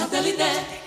Santa 0.00 0.18
Lidé. 0.22 0.79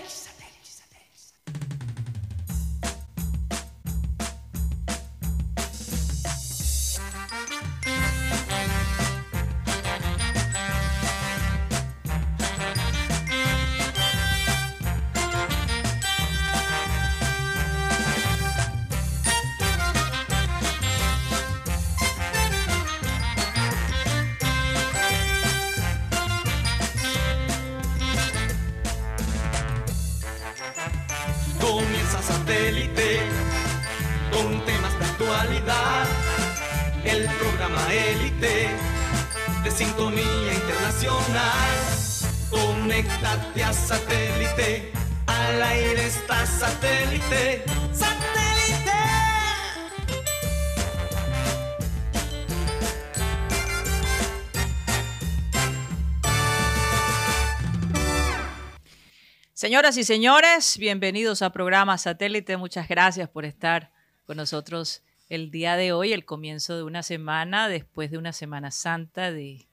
Satélite. 43.73 44.91
Al 45.25 45.61
aire 45.63 46.05
está 46.05 46.45
satélite. 46.45 47.63
¡Satélite! 47.93 48.91
Señoras 59.53 59.97
y 59.97 60.03
señores, 60.03 60.77
bienvenidos 60.77 61.41
a 61.41 61.51
programa 61.51 61.97
Satélite. 61.97 62.57
Muchas 62.57 62.87
gracias 62.87 63.29
por 63.29 63.45
estar 63.45 63.91
con 64.25 64.37
nosotros 64.37 65.03
el 65.29 65.49
día 65.49 65.75
de 65.77 65.93
hoy, 65.93 66.13
el 66.13 66.25
comienzo 66.25 66.77
de 66.77 66.83
una 66.83 67.01
semana, 67.01 67.67
después 67.69 68.11
de 68.11 68.17
una 68.17 68.33
Semana 68.33 68.71
Santa 68.71 69.31
de, 69.31 69.67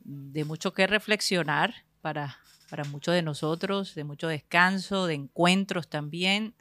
de 0.00 0.44
mucho 0.44 0.72
que 0.72 0.86
reflexionar 0.86 1.74
para, 2.00 2.38
para 2.68 2.84
muchos 2.84 3.14
de 3.14 3.22
nosotros, 3.22 3.94
de 3.94 4.04
mucho 4.04 4.28
descanso, 4.28 5.06
de 5.06 5.14
encuentros 5.14 5.88
también. 5.88 6.54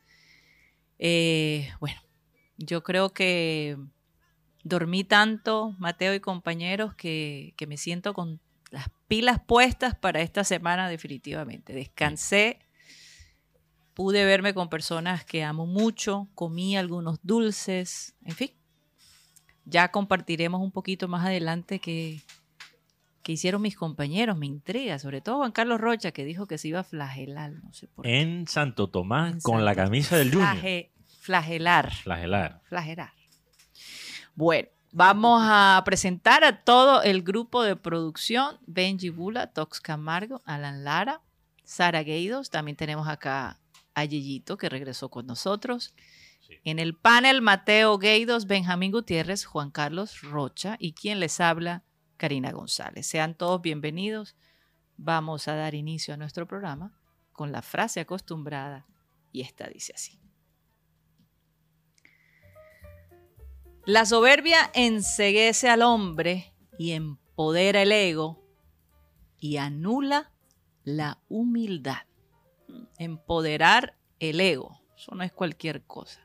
Eh, 1.00 1.72
bueno, 1.80 2.02
yo 2.58 2.84
creo 2.84 3.14
que 3.14 3.78
dormí 4.64 5.04
tanto, 5.04 5.76
Mateo 5.78 6.14
y 6.14 6.20
compañeros, 6.20 6.96
que, 6.96 7.54
que 7.58 7.68
me 7.68 7.78
siento 7.78 8.14
con 8.14 8.40
las 8.72 8.90
pilas 9.08 9.40
puestas 9.46 9.96
para 9.96 10.22
esta 10.22 10.44
semana 10.44 10.90
definitivamente. 10.90 11.74
Descansé, 11.74 12.60
pude 13.94 14.26
verme 14.26 14.54
con 14.54 14.70
personas 14.70 15.26
que 15.26 15.44
amo 15.44 15.66
mucho, 15.66 16.28
comí 16.36 16.78
algunos 16.78 17.20
dulces, 17.24 18.16
en 18.24 18.36
fin. 18.36 18.52
Ya 19.66 19.90
compartiremos 19.92 20.62
un 20.62 20.72
poquito 20.72 21.08
más 21.08 21.26
adelante 21.26 21.80
que, 21.80 22.22
que 23.26 23.32
hicieron 23.32 23.60
mis 23.64 23.76
compañeros, 23.76 24.38
me 24.38 24.46
intriga, 24.46 25.00
sobre 25.00 25.20
todo 25.20 25.38
Juan 25.38 25.52
Carlos 25.52 25.82
Rocha, 25.82 26.12
que 26.12 26.24
dijo 26.24 26.46
que 26.46 26.60
se 26.60 26.68
iba 26.68 26.82
a 26.82 26.84
flagelar, 26.84 27.54
no 27.54 27.74
sé 27.74 27.88
por 27.88 28.06
qué. 28.06 28.22
En 28.22 28.48
Santo 28.48 28.88
Tomás 28.92 29.34
En 29.34 29.40
con 29.40 29.66
la 29.66 29.74
camisa 29.74 30.16
del 30.16 30.30
Junior. 30.32 30.56
Flage- 30.58 30.92
flagelar. 31.22 31.92
Flagelar. 31.92 32.62
flagelar. 32.66 33.14
Bueno, 34.36 34.68
vamos 34.92 35.42
a 35.44 35.82
presentar 35.86 36.44
a 36.44 36.64
todo 36.64 37.02
el 37.02 37.24
grupo 37.24 37.64
de 37.64 37.76
producción. 37.76 38.58
Benji 38.68 39.10
Bula, 39.10 39.48
Tox 39.48 39.80
Camargo, 39.82 40.44
Alan 40.46 40.84
Lara, 40.84 41.22
Sara 41.64 42.04
Gueidos. 42.04 42.52
También 42.52 42.76
tenemos 42.78 43.08
acá 43.08 43.60
a 43.96 44.06
Yeyito, 44.06 44.58
que 44.58 44.70
regresó 44.70 45.10
con 45.10 45.26
nosotros. 45.26 45.96
Sí. 46.48 46.54
En 46.64 46.78
el 46.78 46.96
panel, 46.96 47.42
Mateo 47.42 47.98
Gueidos, 47.98 48.46
Benjamín 48.46 48.92
Gutiérrez, 48.92 49.46
Juan 49.46 49.72
Carlos 49.72 50.22
Rocha 50.22 50.76
y 50.80 50.94
quien 50.94 51.20
les 51.20 51.40
habla, 51.40 51.82
Karina 52.18 52.52
González. 52.52 53.06
Sean 53.08 53.36
todos 53.36 53.62
bienvenidos. 53.62 54.36
Vamos 54.98 55.48
a 55.48 55.56
dar 55.56 55.76
inicio 55.76 56.14
a 56.14 56.18
nuestro 56.18 56.48
programa 56.48 56.98
con 57.34 57.52
la 57.52 57.62
frase 57.62 58.00
acostumbrada 58.00 58.86
y 59.32 59.42
esta 59.42 59.68
dice 59.68 59.94
así. 59.94 60.20
La 63.86 64.06
soberbia 64.06 64.72
enceguece 64.74 65.70
al 65.70 65.82
hombre 65.82 66.54
y 66.78 66.92
empodera 66.92 67.82
el 67.84 67.92
ego 67.92 68.44
y 69.38 69.58
anula 69.58 70.32
la 70.84 71.22
humildad. 71.30 72.08
Empoderar 72.98 73.98
el 74.20 74.40
ego, 74.40 74.82
eso 74.96 75.14
no 75.14 75.24
es 75.24 75.32
cualquier 75.32 75.84
cosa. 75.84 76.22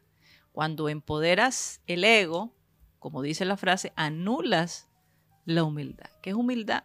Cuando 0.53 0.89
empoderas 0.89 1.83
el 1.87 2.05
ego, 2.05 2.55
como 2.99 3.21
dice 3.21 3.45
la 3.45 3.57
frase, 3.57 3.93
anulas 3.97 4.90
la 5.45 5.65
humildad. 5.65 6.11
¿Qué 6.23 6.31
es 6.31 6.37
humildad? 6.37 6.85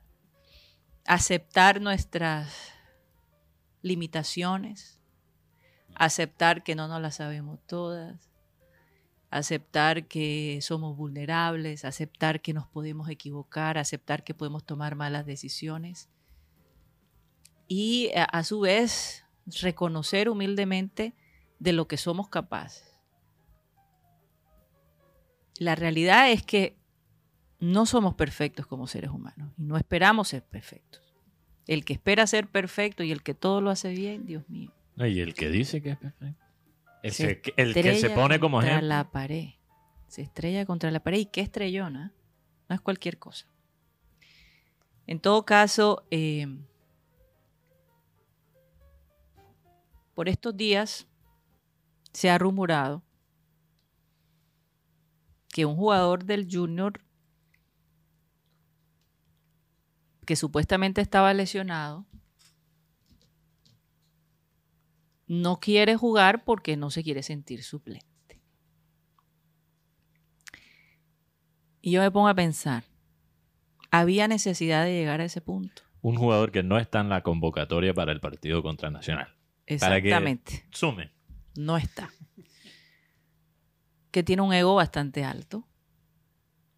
Aceptar 1.05 1.81
nuestras 1.81 2.71
limitaciones, 3.81 4.99
aceptar 5.93 6.63
que 6.63 6.75
no 6.75 6.87
nos 6.87 7.01
las 7.01 7.15
sabemos 7.15 7.59
todas, 7.67 8.31
aceptar 9.29 10.07
que 10.07 10.59
somos 10.61 10.97
vulnerables, 10.97 11.85
aceptar 11.85 12.41
que 12.41 12.53
nos 12.53 12.67
podemos 12.67 13.09
equivocar, 13.09 13.77
aceptar 13.77 14.23
que 14.23 14.33
podemos 14.33 14.63
tomar 14.65 14.95
malas 14.95 15.25
decisiones 15.25 16.09
y 17.67 18.11
a, 18.15 18.23
a 18.23 18.43
su 18.43 18.61
vez 18.61 19.25
reconocer 19.61 20.29
humildemente 20.29 21.13
de 21.59 21.73
lo 21.73 21.87
que 21.87 21.97
somos 21.97 22.29
capaces. 22.29 22.95
La 25.57 25.75
realidad 25.75 26.31
es 26.31 26.43
que 26.43 26.77
no 27.59 27.85
somos 27.85 28.15
perfectos 28.15 28.67
como 28.67 28.87
seres 28.87 29.09
humanos 29.11 29.51
y 29.57 29.63
no 29.63 29.77
esperamos 29.77 30.27
ser 30.29 30.43
perfectos. 30.43 31.01
El 31.67 31.83
que 31.85 31.93
espera 31.93 32.27
ser 32.27 32.47
perfecto 32.47 33.03
y 33.03 33.11
el 33.11 33.23
que 33.23 33.33
todo 33.33 33.59
lo 33.61 33.69
hace 33.71 33.89
bien, 33.89 34.25
Dios 34.25 34.47
mío. 34.49 34.71
No, 34.95 35.07
y 35.07 35.19
el 35.19 35.33
que 35.33 35.49
dice 35.49 35.81
que 35.81 35.91
es 35.91 35.97
perfecto. 35.97 36.43
El, 37.03 37.11
Se 37.11 37.41
se- 37.43 37.53
el 37.57 37.73
que 37.73 37.95
se 37.95 38.09
pone 38.11 38.39
como 38.39 38.57
contra 38.57 38.71
ejemplo. 38.73 38.87
la 38.89 39.11
pared. 39.11 39.49
Se 40.07 40.21
estrella 40.21 40.65
contra 40.65 40.91
la 40.91 40.99
pared. 41.01 41.19
¿Y 41.19 41.25
qué 41.25 41.41
estrellona? 41.41 42.13
No 42.69 42.75
es 42.75 42.81
cualquier 42.81 43.17
cosa. 43.19 43.47
En 45.07 45.19
todo 45.19 45.45
caso, 45.45 46.05
eh, 46.11 46.47
por 50.13 50.29
estos 50.29 50.55
días 50.55 51.07
se 52.13 52.29
ha 52.29 52.37
rumorado 52.37 53.03
que 55.49 55.65
un 55.65 55.75
jugador 55.75 56.23
del 56.25 56.47
Junior 56.49 57.01
que 60.25 60.35
supuestamente 60.35 61.01
estaba 61.01 61.33
lesionado 61.33 62.05
no 65.27 65.59
quiere 65.59 65.95
jugar 65.95 66.43
porque 66.43 66.77
no 66.77 66.91
se 66.91 67.03
quiere 67.03 67.23
sentir 67.23 67.63
suplente. 67.63 68.05
Y 71.81 71.91
yo 71.91 72.01
me 72.01 72.11
pongo 72.11 72.27
a 72.27 72.35
pensar, 72.35 72.83
¿había 73.91 74.27
necesidad 74.27 74.83
de 74.85 74.93
llegar 74.93 75.21
a 75.21 75.25
ese 75.25 75.41
punto? 75.41 75.83
Un 76.01 76.15
jugador 76.15 76.51
que 76.51 76.63
no 76.63 76.77
está 76.77 76.99
en 77.01 77.09
la 77.09 77.21
convocatoria 77.23 77.93
para 77.93 78.11
el 78.11 78.19
partido 78.19 78.61
contra 78.61 78.89
Nacional. 78.91 79.27
Para 79.79 79.99
que- 80.01 80.07
Exactamente, 80.09 80.65
Sume. 80.71 81.11
no 81.55 81.77
está. 81.77 82.11
Que 84.11 84.21
tiene 84.23 84.43
un 84.43 84.53
ego 84.53 84.75
bastante 84.75 85.23
alto, 85.23 85.67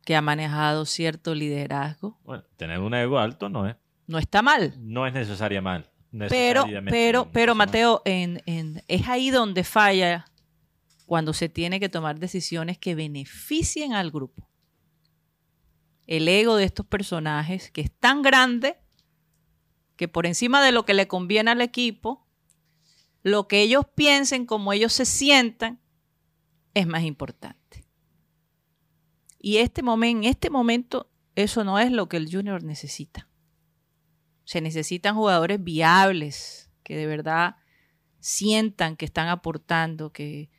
que 0.07 0.15
ha 0.15 0.21
manejado 0.21 0.85
cierto 0.85 1.35
liderazgo. 1.35 2.17
Bueno, 2.23 2.41
tener 2.55 2.79
un 2.79 2.93
ego 2.93 3.19
alto 3.19 3.49
no 3.49 3.67
es, 3.67 3.75
No 4.07 4.17
está 4.19 4.41
mal, 4.41 4.73
no 4.79 5.05
es 5.05 5.11
necesaria 5.13 5.61
mal. 5.61 5.91
Pero, 6.29 6.65
pero, 6.89 7.29
pero. 7.29 7.55
Mateo, 7.55 8.01
en, 8.05 8.41
en- 8.45 8.81
es 8.87 9.05
ahí 9.09 9.31
donde 9.31 9.65
falla 9.65 10.23
cuando 11.05 11.33
se 11.33 11.49
tiene 11.49 11.81
que 11.81 11.89
tomar 11.89 12.19
decisiones 12.19 12.77
que 12.77 12.95
beneficien 12.95 13.91
al 13.91 14.09
grupo. 14.09 14.49
El 16.05 16.25
ego 16.29 16.55
de 16.55 16.63
estos 16.63 16.85
personajes, 16.85 17.69
que 17.71 17.81
es 17.81 17.91
tan 17.91 18.21
grande 18.21 18.77
que 19.97 20.07
por 20.07 20.25
encima 20.25 20.63
de 20.63 20.71
lo 20.71 20.85
que 20.85 20.93
le 20.93 21.09
conviene 21.09 21.51
al 21.51 21.59
equipo, 21.59 22.25
lo 23.23 23.49
que 23.49 23.61
ellos 23.61 23.83
piensen, 23.93 24.45
como 24.45 24.71
ellos 24.71 24.93
se 24.93 25.03
sientan, 25.03 25.81
es 26.73 26.87
más 26.87 27.03
importante. 27.03 27.57
Y 29.39 29.57
este 29.57 29.81
en 29.81 30.23
este 30.23 30.49
momento, 30.49 31.09
eso 31.35 31.63
no 31.63 31.79
es 31.79 31.91
lo 31.91 32.09
que 32.09 32.17
el 32.17 32.29
Junior 32.31 32.63
necesita. 32.63 33.27
Se 34.43 34.61
necesitan 34.61 35.15
jugadores 35.15 35.63
viables, 35.63 36.71
que 36.83 36.95
de 36.95 37.05
verdad 37.05 37.57
sientan 38.19 38.95
que 38.95 39.05
están 39.05 39.27
aportando, 39.27 40.11
que, 40.11 40.49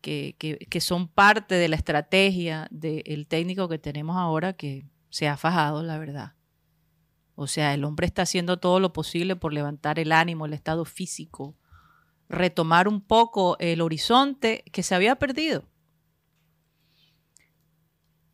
que, 0.00 0.36
que- 0.38 0.58
que 0.58 0.80
son 0.80 1.08
parte 1.08 1.54
de 1.56 1.68
la 1.68 1.76
estrategia 1.76 2.68
del 2.70 3.26
técnico 3.26 3.68
que 3.68 3.78
tenemos 3.78 4.16
ahora, 4.16 4.52
que 4.52 4.86
se 5.08 5.26
ha 5.26 5.36
fajado, 5.36 5.82
la 5.82 5.98
verdad. 5.98 6.34
O 7.34 7.46
sea, 7.46 7.72
el 7.74 7.84
hombre 7.84 8.06
está 8.06 8.22
haciendo 8.22 8.58
todo 8.58 8.80
lo 8.80 8.92
posible 8.92 9.34
por 9.36 9.52
levantar 9.52 9.98
el 9.98 10.12
ánimo, 10.12 10.46
el 10.46 10.52
estado 10.52 10.84
físico, 10.84 11.56
retomar 12.28 12.86
un 12.86 13.00
poco 13.00 13.56
el 13.58 13.80
horizonte 13.80 14.62
que 14.72 14.82
se 14.82 14.94
había 14.94 15.16
perdido 15.16 15.69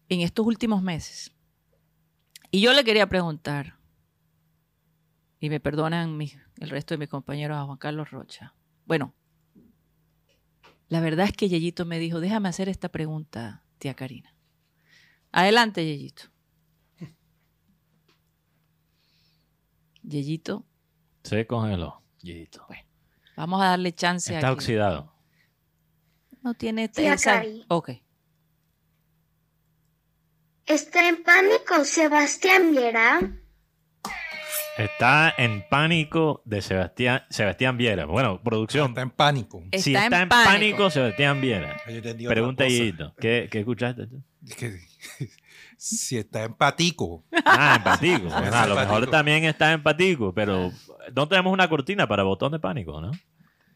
en 0.08 0.20
estos 0.20 0.46
últimos 0.46 0.82
meses. 0.82 1.32
Y 2.50 2.60
yo 2.60 2.72
le 2.72 2.84
quería 2.84 3.08
preguntar, 3.08 3.76
y 5.40 5.50
me 5.50 5.60
perdonan 5.60 6.18
el 6.20 6.70
resto 6.70 6.94
de 6.94 6.98
mis 6.98 7.08
compañeros 7.08 7.56
a 7.58 7.64
Juan 7.64 7.78
Carlos 7.78 8.10
Rocha. 8.10 8.54
Bueno, 8.84 9.14
la 10.88 11.00
verdad 11.00 11.26
es 11.26 11.32
que 11.32 11.48
Yeyito 11.48 11.84
me 11.84 11.98
dijo, 11.98 12.20
déjame 12.20 12.48
hacer 12.48 12.68
esta 12.68 12.88
pregunta, 12.88 13.64
tía 13.78 13.94
Karina. 13.94 14.34
Adelante, 15.32 15.84
Yeyito. 15.84 16.24
Yeyito. 20.02 20.64
Se 21.24 21.46
congeló, 21.46 22.02
Yeyito. 22.20 22.64
Bueno, 22.68 22.84
vamos 23.36 23.60
a 23.60 23.66
darle 23.66 23.92
chance 23.92 24.34
Está 24.34 24.52
oxidado. 24.52 25.12
No 26.42 26.54
tiene... 26.54 26.88
Tía 26.88 27.14
esa... 27.14 27.42
Ok. 27.68 27.90
¿Está 30.66 31.08
en 31.08 31.22
pánico 31.22 31.84
Sebastián 31.84 32.72
Viera? 32.72 33.20
Está 34.76 35.32
en 35.38 35.64
pánico 35.68 36.42
de 36.44 36.60
Sebastián, 36.60 37.22
Sebastián 37.30 37.76
Viera. 37.76 38.04
Bueno, 38.04 38.42
producción. 38.42 38.88
Está 38.88 39.02
en 39.02 39.10
pánico. 39.10 39.62
si 39.72 39.94
está, 39.94 40.22
en, 40.22 40.28
pánico. 40.28 40.90
Sebastián 40.90 41.40
Viera. 41.40 41.80
Pregunta 42.26 42.66
Yito. 42.66 43.14
¿Qué, 43.16 43.48
¿Qué, 43.48 43.60
escuchaste 43.60 44.08
tú? 44.08 44.24
si 45.78 46.18
está 46.18 46.42
en 46.42 46.54
patico. 46.54 47.24
Ah, 47.44 47.76
en 47.76 47.84
patico. 47.84 48.28
a 48.34 48.66
lo 48.66 48.74
mejor 48.74 49.08
también 49.08 49.44
está 49.44 49.72
en 49.72 49.84
patico, 49.84 50.34
pero 50.34 50.72
no 51.14 51.28
tenemos 51.28 51.52
una 51.52 51.68
cortina 51.68 52.08
para 52.08 52.24
botón 52.24 52.50
de 52.50 52.58
pánico, 52.58 53.00
¿no? 53.00 53.12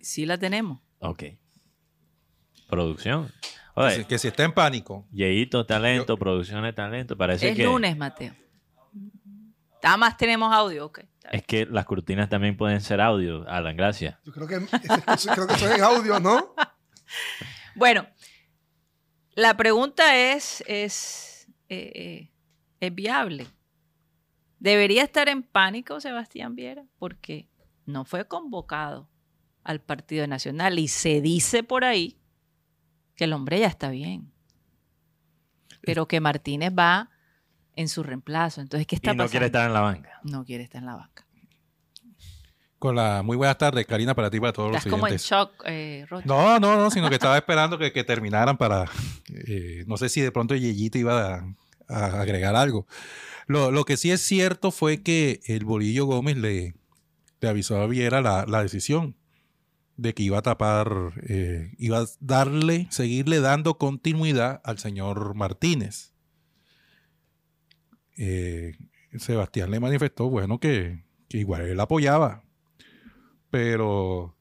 Sí 0.01 0.27
la 0.27 0.39
tenemos. 0.39 0.81
Ok. 0.99 1.23
Producción 2.69 3.31
que, 4.09 4.19
si, 4.19 4.29
está 4.29 4.45
en 4.45 4.53
pánico. 4.53 5.07
Yeito, 5.13 5.67
talento, 5.67 6.17
producción 6.17 6.63
de 6.63 6.73
talento. 6.73 7.17
Parece 7.17 7.51
es 7.51 7.59
lunes, 7.59 7.97
Mateo. 7.97 8.35
Nada 9.83 9.97
más 9.97 10.17
tenemos 10.17 10.53
audio, 10.53 10.87
ok. 10.87 11.01
Es 11.31 11.43
que 11.45 11.67
las 11.67 11.85
cortinas 11.85 12.29
también 12.29 12.57
pueden 12.57 12.81
ser 12.81 13.01
audio, 13.01 13.49
Alan, 13.49 13.77
gracias. 13.77 14.19
Yo 14.25 14.33
creo 14.33 14.47
que, 14.47 14.57
creo 15.35 15.47
que 15.47 15.55
eso 15.55 15.73
es 15.73 15.81
audio, 15.81 16.21
¿no? 16.21 16.55
bueno, 17.75 18.07
la 19.35 19.57
pregunta 19.57 20.17
es, 20.17 20.63
es, 20.67 21.49
eh, 21.69 21.93
eh, 21.95 22.33
¿es 22.81 22.95
viable? 22.95 23.47
¿Debería 24.59 25.03
estar 25.03 25.29
en 25.29 25.43
pánico 25.43 26.01
Sebastián 26.01 26.55
Viera? 26.55 26.85
Porque 26.99 27.49
no 27.87 28.05
fue 28.05 28.27
convocado 28.27 29.09
al 29.65 29.81
Partido 29.81 30.27
Nacional 30.27 30.79
y 30.79 30.89
se 30.89 31.21
dice 31.21 31.63
por 31.63 31.85
ahí 31.85 32.20
que 33.21 33.25
el 33.25 33.35
hombre 33.35 33.61
ya 33.61 33.67
está 33.67 33.91
bien, 33.91 34.33
pero 35.83 36.09
que 36.09 36.21
Martínez 36.21 36.73
va 36.73 37.11
en 37.77 37.87
su 37.91 38.03
reemplazo. 38.03 38.63
Entonces, 38.63 38.87
¿qué 38.87 38.95
está 38.95 39.13
y 39.13 39.17
no 39.17 39.29
quiere 39.29 39.45
estar 39.45 39.67
en 39.67 39.75
la 39.75 39.83
banca. 39.83 40.21
No 40.23 40.43
quiere 40.43 40.65
estar 40.65 40.81
en 40.81 40.87
la 40.87 40.97
banca. 40.97 41.27
Con 42.79 42.97
la 42.97 43.23
muy 43.23 43.37
buenas 43.37 43.59
tardes, 43.59 43.87
Karina, 43.87 44.15
para 44.15 44.31
ti 44.31 44.39
y 44.39 44.41
para 44.41 44.55
todos 44.55 44.71
Estás 44.71 44.87
los 44.87 44.95
como 44.95 45.07
en 45.07 45.19
shock, 45.19 45.53
eh, 45.67 46.07
No, 46.25 46.59
no, 46.59 46.79
no, 46.79 46.91
sino 46.91 47.11
que 47.11 47.17
estaba 47.17 47.37
esperando 47.37 47.77
que, 47.77 47.91
terminaran 48.05 48.57
para. 48.57 48.87
Eh, 49.29 49.85
no 49.87 49.99
sé 49.99 50.09
si 50.09 50.23
de 50.23 50.33
pronto 50.33 50.57
Yeyito 50.57 50.97
iba 50.97 51.45
a, 51.89 52.21
agregar 52.23 52.57
algo. 52.57 52.87
Lo, 53.47 53.85
que 53.85 53.99
sí 53.99 54.11
es 54.11 54.23
cierto 54.23 54.71
fue 54.71 55.03
que 55.03 55.41
el 55.45 55.67
Bolillo 55.67 56.07
Gómez 56.07 56.39
le, 56.39 56.75
le 57.43 57.49
avisó 57.51 57.83
a 57.83 57.87
Viera 57.87 58.23
la, 58.23 58.47
la 58.47 58.63
decisión 58.63 59.15
de 60.01 60.15
que 60.15 60.23
iba 60.23 60.39
a 60.39 60.43
tapar, 60.43 61.13
eh, 61.29 61.73
iba 61.79 61.99
a 61.99 62.07
darle, 62.21 62.87
seguirle 62.91 63.41
dando 63.41 63.77
continuidad 63.77 64.63
al 64.65 64.79
señor 64.79 65.35
Martínez. 65.35 66.15
Eh, 68.17 68.77
Sebastián 69.19 69.71
le 69.71 69.79
manifestó, 69.79 70.31
bueno, 70.31 70.59
que, 70.59 71.05
igual 71.29 71.63
él 71.63 71.79
apoyaba, 71.81 72.45
pero 73.51 74.37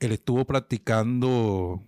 él 0.00 0.12
estuvo 0.12 0.46
practicando, 0.46 1.82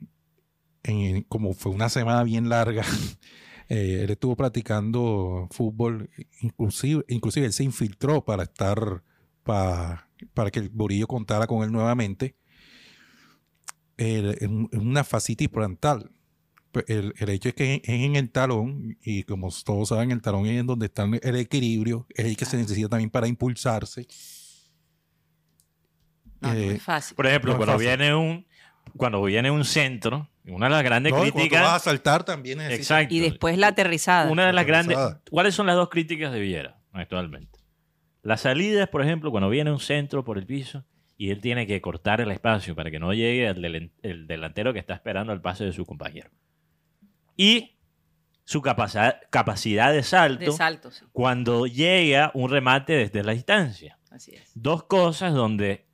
en, 0.82 1.23
como 1.23 1.55
fue 1.55 1.73
una 1.73 1.88
semana 1.88 2.25
bien 2.25 2.50
larga, 2.50 2.85
eh, 3.70 4.02
él 4.05 4.11
estuvo 4.11 4.37
practicando 4.37 5.49
fútbol, 5.50 6.11
inclusive, 6.43 7.05
inclusive 7.08 7.46
él 7.46 7.55
se 7.55 7.64
infiltró 7.64 8.23
para 8.23 8.43
estar, 8.43 9.02
para 9.44 10.08
para 10.32 10.50
que 10.50 10.61
el 10.61 10.70
Borillo 10.70 11.06
contara 11.06 11.46
con 11.46 11.62
él 11.62 11.73
nuevamente, 11.73 12.37
en 13.96 14.69
una 14.73 15.05
fascitis 15.05 15.49
plantar. 15.49 16.11
Pues, 16.73 16.87
el, 16.88 17.14
hecho 17.29 17.50
es 17.50 17.55
que 17.55 17.75
es 17.75 17.88
en 17.88 18.17
el 18.17 18.31
talón, 18.31 18.99
y 19.02 19.23
como 19.25 19.50
todos 19.64 19.91
saben, 19.91 20.11
el 20.11 20.23
talón 20.23 20.46
es 20.46 20.58
en 20.58 20.67
donde 20.67 20.87
está 20.87 21.05
el 21.23 21.37
equilibrio, 21.37 22.06
es 22.11 22.25
el 22.25 22.37
que 22.37 22.44
se 22.44 22.56
necesita 22.56 22.88
también 22.88 23.11
para 23.11 23.29
impulsarse. 23.29 24.06
Eh, 26.43 26.79
fácil. 26.81 27.14
Por 27.14 27.26
ejemplo, 27.26 27.56
cuando 27.56 27.79
viene 27.79 28.14
un 28.14 28.46
cuando 28.99 29.23
viene 29.23 29.50
un 29.50 29.64
centro, 29.64 30.29
una 30.46 30.67
de 30.67 30.70
las 30.70 30.85
grandes 30.85 31.12
críticas. 31.14 31.62
vas 31.62 31.76
a 31.76 31.85
saltar 31.85 32.23
también. 32.25 32.61
Exacto. 32.61 33.14
Y 33.14 33.20
después 33.20 33.56
la 33.56 33.69
aterrizada. 33.69 34.31
Una 34.31 34.46
de 34.46 34.52
las 34.52 34.67
grandes. 34.67 34.99
¿Cuáles 35.31 35.55
son 35.55 35.67
las 35.67 35.76
dos 35.76 35.88
críticas 35.88 36.32
de 36.32 36.41
Viera 36.41 36.76
actualmente? 36.93 37.63
Las 38.24 38.40
salidas, 38.40 38.88
por 38.88 39.02
ejemplo, 39.02 39.30
cuando 39.30 39.50
viene 39.50 39.70
un 39.70 39.80
centro 39.80 40.24
por 40.24 40.38
el 40.38 40.46
piso 40.46 40.82
y 41.18 41.30
él 41.30 41.42
tiene 41.42 41.66
que 41.66 41.80
cortar 41.82 42.22
el 42.22 42.30
espacio 42.30 42.74
para 42.74 42.90
que 42.90 42.98
no 42.98 43.12
llegue 43.12 43.46
el, 43.46 44.26
delantero 44.26 44.72
que 44.72 44.78
está 44.78 44.94
esperando 44.94 45.34
el 45.34 45.42
pase 45.42 45.64
de 45.64 45.72
su 45.72 45.84
compañero. 45.84 46.30
Y 47.36 47.76
su 48.44 48.62
capacidad, 48.62 49.20
capacidad 49.28 49.92
de 49.92 50.02
salto, 50.02 50.56
cuando 51.12 51.66
llega 51.66 52.30
un 52.32 52.50
remate 52.50 52.94
desde 52.94 53.22
la 53.22 53.32
distancia. 53.32 53.98
Así 54.10 54.34
es. 54.34 54.50
Dos 54.54 54.84
cosas 54.84 55.34
donde 55.34 55.86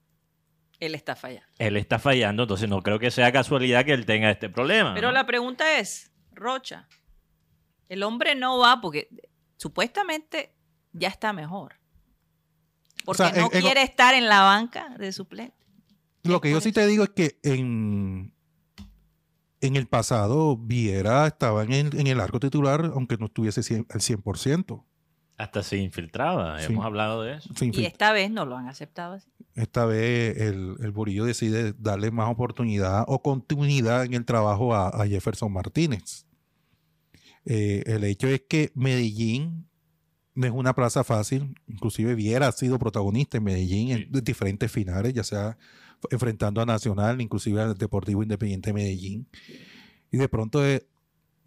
él 0.78 0.94
está 0.94 1.16
fallando. 1.16 1.48
Él 1.58 1.76
está 1.76 1.98
fallando, 1.98 2.44
entonces 2.44 2.68
no 2.68 2.80
creo 2.80 3.00
que 3.00 3.10
sea 3.10 3.32
casualidad 3.32 3.84
que 3.84 3.92
él 3.92 4.06
tenga 4.06 4.30
este 4.30 4.48
problema. 4.48 4.94
Pero 4.94 5.10
la 5.10 5.26
pregunta 5.26 5.80
es, 5.80 6.12
Rocha, 6.30 6.86
el 7.88 8.04
hombre 8.04 8.36
no 8.36 8.58
va 8.58 8.80
porque 8.80 9.08
supuestamente 9.56 10.54
ya 10.92 11.08
está 11.08 11.32
mejor. 11.32 11.79
Porque 13.04 13.32
no 13.36 13.50
quiere 13.50 13.82
estar 13.82 14.14
en 14.14 14.28
la 14.28 14.42
banca 14.42 14.94
de 14.98 15.12
suplente. 15.12 15.56
Lo 16.22 16.40
que 16.40 16.50
yo 16.50 16.60
sí 16.60 16.72
te 16.72 16.86
digo 16.86 17.04
es 17.04 17.10
que 17.10 17.38
en, 17.42 18.34
en 19.60 19.76
el 19.76 19.86
pasado 19.86 20.56
Viera 20.56 21.26
estaba 21.26 21.62
en 21.62 21.72
el, 21.72 21.98
en 21.98 22.06
el 22.06 22.20
arco 22.20 22.40
titular, 22.40 22.92
aunque 22.94 23.16
no 23.16 23.26
estuviese 23.26 23.60
al 23.60 24.00
100%. 24.00 24.84
Hasta 25.38 25.62
se 25.62 25.78
infiltraba, 25.78 26.62
hemos 26.62 26.84
hablado 26.84 27.22
de 27.22 27.36
eso. 27.36 27.48
Y 27.58 27.86
esta 27.86 28.12
vez 28.12 28.30
no 28.30 28.44
lo 28.44 28.58
han 28.58 28.68
aceptado 28.68 29.14
así. 29.14 29.30
Esta 29.54 29.86
vez 29.86 30.36
el, 30.36 30.76
el 30.80 30.90
Burillo 30.90 31.24
decide 31.24 31.72
darle 31.78 32.10
más 32.10 32.30
oportunidad 32.30 33.04
o 33.08 33.22
continuidad 33.22 34.04
en 34.04 34.12
el 34.12 34.26
trabajo 34.26 34.74
a, 34.74 35.06
Jefferson 35.06 35.50
Martínez. 35.50 36.26
Eh, 37.46 37.82
el 37.86 38.04
hecho 38.04 38.28
es 38.28 38.42
que 38.46 38.70
Medellín 38.74 39.69
no 40.34 40.46
es 40.46 40.52
una 40.52 40.74
plaza 40.74 41.04
fácil. 41.04 41.54
Inclusive 41.66 42.14
Viera 42.14 42.48
ha 42.48 42.52
sido 42.52 42.78
protagonista 42.78 43.38
en 43.38 43.44
Medellín 43.44 43.90
en 43.90 44.24
diferentes 44.24 44.70
finales, 44.70 45.12
ya 45.14 45.24
sea 45.24 45.58
enfrentando 46.10 46.60
a 46.60 46.66
Nacional, 46.66 47.20
inclusive 47.20 47.60
al 47.60 47.76
Deportivo 47.76 48.22
Independiente 48.22 48.70
de 48.70 48.74
Medellín. 48.74 49.26
Y 50.10 50.16
de 50.16 50.28
pronto, 50.28 50.64
eh, 50.64 50.86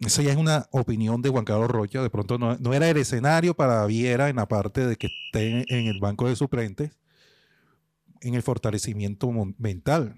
esa 0.00 0.22
ya 0.22 0.32
es 0.32 0.36
una 0.36 0.68
opinión 0.70 1.22
de 1.22 1.30
Juan 1.30 1.44
Carlos 1.44 1.70
Rocha, 1.70 2.02
de 2.02 2.10
pronto 2.10 2.38
no, 2.38 2.56
no, 2.56 2.74
era 2.74 2.88
el 2.88 2.96
escenario 2.96 3.54
para 3.54 3.84
Viera 3.86 4.28
en 4.28 4.36
la 4.36 4.46
parte 4.46 4.86
de 4.86 4.96
que 4.96 5.08
esté 5.08 5.64
en 5.68 5.86
el 5.86 5.98
banco 6.00 6.28
de 6.28 6.36
suplentes, 6.36 6.92
en 8.20 8.34
el 8.34 8.42
fortalecimiento 8.42 9.30
mental 9.58 10.16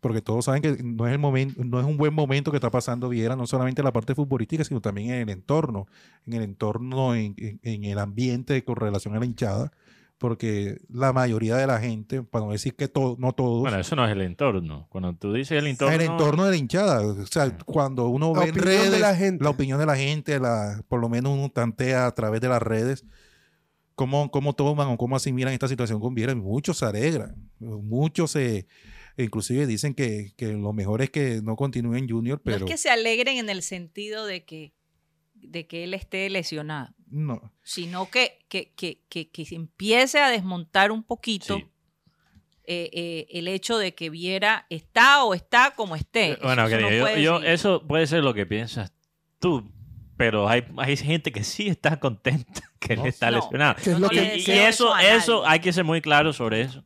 porque 0.00 0.22
todos 0.22 0.46
saben 0.46 0.62
que 0.62 0.82
no 0.82 1.06
es 1.06 1.12
el 1.12 1.18
momento, 1.18 1.62
no 1.62 1.78
es 1.78 1.86
un 1.86 1.96
buen 1.96 2.14
momento 2.14 2.50
que 2.50 2.56
está 2.56 2.70
pasando 2.70 3.08
Viera, 3.10 3.36
no 3.36 3.46
solamente 3.46 3.82
en 3.82 3.84
la 3.84 3.92
parte 3.92 4.14
futbolística, 4.14 4.64
sino 4.64 4.80
también 4.80 5.10
en 5.10 5.20
el 5.22 5.28
entorno, 5.28 5.86
en 6.26 6.32
el 6.32 6.42
entorno, 6.42 7.14
en, 7.14 7.34
el 7.62 7.98
ambiente 7.98 8.64
con 8.64 8.76
relación 8.76 9.14
a 9.14 9.18
la 9.18 9.26
hinchada, 9.26 9.70
porque 10.16 10.80
la 10.88 11.12
mayoría 11.12 11.56
de 11.56 11.66
la 11.66 11.80
gente, 11.80 12.22
para 12.22 12.46
no 12.46 12.52
decir 12.52 12.74
que 12.74 12.88
todo, 12.88 13.16
no 13.18 13.32
todos. 13.32 13.60
Bueno, 13.60 13.78
eso 13.78 13.96
no 13.96 14.04
es 14.06 14.12
el 14.12 14.20
entorno. 14.22 14.86
Cuando 14.90 15.14
tú 15.14 15.32
dices 15.32 15.58
el 15.58 15.66
entorno. 15.66 15.94
El 15.94 16.02
entorno 16.02 16.44
de 16.44 16.50
la 16.50 16.56
hinchada. 16.56 17.06
O 17.06 17.26
sea, 17.26 17.56
cuando 17.64 18.08
uno 18.08 18.34
ve 18.34 18.48
en 18.48 18.54
redes, 18.54 19.00
la, 19.00 19.14
gente. 19.14 19.42
la 19.42 19.50
opinión 19.50 19.78
de 19.78 19.86
la 19.86 19.96
gente, 19.96 20.38
la, 20.38 20.82
por 20.88 21.00
lo 21.00 21.08
menos 21.08 21.32
uno 21.32 21.48
tantea 21.50 22.06
a 22.06 22.14
través 22.14 22.40
de 22.40 22.48
las 22.48 22.60
redes. 22.60 23.04
Cómo, 23.94 24.30
cómo 24.30 24.54
toman 24.54 24.88
o 24.88 24.96
cómo 24.96 25.16
asimilan 25.16 25.52
esta 25.52 25.68
situación 25.68 26.00
con 26.00 26.14
Viera. 26.14 26.34
Muchos 26.34 26.78
se 26.78 26.86
alegran, 26.86 27.34
muchos 27.58 28.30
se, 28.30 28.66
inclusive 29.16 29.66
dicen 29.66 29.94
que, 29.94 30.32
lo 30.38 30.72
mejor 30.72 31.02
es 31.02 31.10
que 31.10 31.40
no 31.42 31.56
continúen 31.56 32.08
Junior, 32.08 32.40
pero... 32.44 32.60
No 32.60 32.66
es 32.66 32.70
que 32.72 32.78
se 32.78 32.90
alegren 32.90 33.38
en 33.38 33.50
el 33.50 33.62
sentido 33.62 34.26
de 34.26 34.44
que 34.44 34.72
de 35.42 35.66
que 35.66 35.84
él 35.84 35.94
esté 35.94 36.28
lesionado, 36.28 36.94
No. 37.08 37.50
sino 37.62 38.10
que, 38.10 38.40
que, 38.50 38.74
que, 38.76 39.00
que, 39.08 39.30
que 39.30 39.46
se 39.46 39.54
empiece 39.54 40.18
a 40.18 40.28
desmontar 40.28 40.92
un 40.92 41.02
poquito 41.02 41.56
Sí. 41.56 41.64
eh, 42.64 42.90
eh, 42.92 43.26
el 43.30 43.48
hecho 43.48 43.78
de 43.78 43.94
que 43.94 44.10
Viera 44.10 44.66
está 44.68 45.24
o 45.24 45.32
está 45.32 45.72
como 45.74 45.96
esté. 45.96 46.36
Bueno, 46.42 46.66
Eso 46.66 46.76
no 46.78 46.88
querido, 46.88 47.16
yo- 47.16 47.42
eso 47.42 47.86
puede 47.86 48.06
ser 48.06 48.22
lo 48.22 48.34
que 48.34 48.44
piensas 48.44 48.92
tú, 49.38 49.72
pero 50.18 50.46
hay, 50.46 50.62
hay 50.76 50.94
gente 50.98 51.32
que 51.32 51.42
sí 51.42 51.68
está 51.68 51.98
contenta 51.98 52.60
que 52.78 52.92
él 52.92 53.06
está 53.06 53.30
no, 53.30 53.38
lesionado. 53.38 53.76
Que 53.76 53.90
es 54.36 54.44
que- 54.44 54.52
Y, 54.52 54.58
eso, 54.58 54.94
eso 54.98 55.46
hay 55.46 55.60
que 55.60 55.72
ser 55.72 55.84
muy 55.84 56.02
claro 56.02 56.34
sobre 56.34 56.60
eso. 56.60 56.84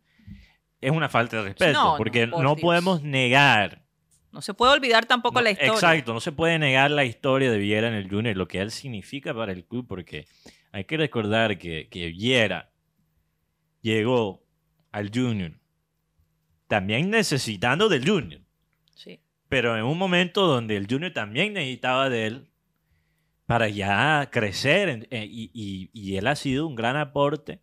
Es 0.84 0.90
una 0.92 1.08
falta 1.08 1.38
de 1.38 1.42
respeto, 1.44 1.72
No, 1.72 1.92
no, 1.92 1.96
porque 1.96 2.26
por 2.28 2.42
no 2.42 2.56
podemos 2.56 3.02
negar. 3.02 3.82
No 4.32 4.42
se 4.42 4.52
puede 4.52 4.72
olvidar 4.72 5.06
tampoco 5.06 5.38
no- 5.38 5.42
la 5.44 5.50
historia. 5.52 5.72
Exacto, 5.72 6.12
no 6.12 6.20
se 6.20 6.32
puede 6.32 6.58
negar 6.58 6.90
la 6.90 7.04
historia 7.04 7.50
de 7.50 7.58
Viera 7.58 7.88
en 7.88 7.94
el 7.94 8.08
Junior, 8.10 8.36
lo 8.36 8.48
que 8.48 8.60
él 8.60 8.70
significa 8.70 9.32
para 9.32 9.52
el 9.52 9.64
club, 9.64 9.86
porque 9.86 10.26
hay 10.72 10.84
que 10.84 10.96
recordar 10.96 11.56
que, 11.58 11.88
que 11.88 12.08
Viera 12.08 12.70
llegó 13.80 14.42
al 14.92 15.10
Junior 15.14 15.52
también 16.68 17.10
necesitando 17.10 17.88
del 17.88 18.08
Junior. 18.08 18.40
Sí. 18.94 19.20
pero 19.48 19.76
en 19.76 19.84
un 19.84 19.98
momento 19.98 20.46
donde 20.46 20.76
el 20.76 20.86
Junior 20.90 21.12
también 21.12 21.52
necesitaba 21.52 22.08
de 22.08 22.26
él 22.26 22.48
para 23.46 23.68
ya 23.68 24.28
crecer 24.32 24.88
en- 24.88 25.06
eh, 25.10 25.26
y, 25.30 25.50
y- 25.52 25.90
y 25.92 26.16
él 26.16 26.26
ha 26.26 26.34
sido 26.36 26.66
un 26.66 26.74
gran 26.74 26.96
aporte 26.96 27.60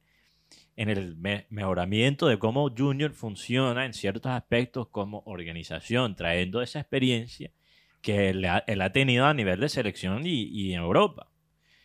en 0.75 0.89
el 0.89 1.15
me- 1.17 1.45
mejoramiento 1.49 2.27
de 2.27 2.39
cómo 2.39 2.69
Junior 2.75 3.11
funciona 3.11 3.85
en 3.85 3.93
ciertos 3.93 4.31
aspectos 4.31 4.87
como 4.87 5.23
organización, 5.25 6.15
trayendo 6.15 6.61
esa 6.61 6.79
experiencia 6.79 7.51
que 8.01 8.29
él 8.29 8.45
ha, 8.45 8.91
tenido 8.91 9.25
a 9.25 9.33
nivel 9.33 9.59
de 9.59 9.69
selección 9.69 10.23
y, 10.25 10.73
en 10.73 10.79
Europa. 10.79 11.27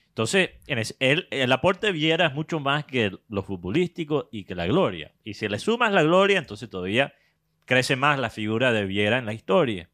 Entonces, 0.09 0.50
en 0.66 0.78
él- 1.00 1.28
el 1.31 1.52
aporte 1.52 1.88
de 1.88 1.93
Viera 1.93 2.26
es 2.28 2.35
mucho 2.35 2.59
más 2.59 2.87
que 2.87 3.12
lo 3.28 3.43
futbolístico 3.43 4.28
y 4.33 4.45
que 4.45 4.55
la 4.55 4.66
gloria. 4.66 5.12
Y 5.25 5.35
si 5.35 5.47
le 5.49 5.59
sumas 5.59 5.93
la 5.93 6.02
gloria, 6.02 6.38
entonces 6.38 6.71
todavía 6.71 7.12
crece 7.66 7.97
más 7.97 8.19
la 8.19 8.31
figura 8.31 8.73
de 8.73 8.87
Viera 8.87 9.19
en 9.19 9.26
la 9.26 9.35
historia. 9.35 9.90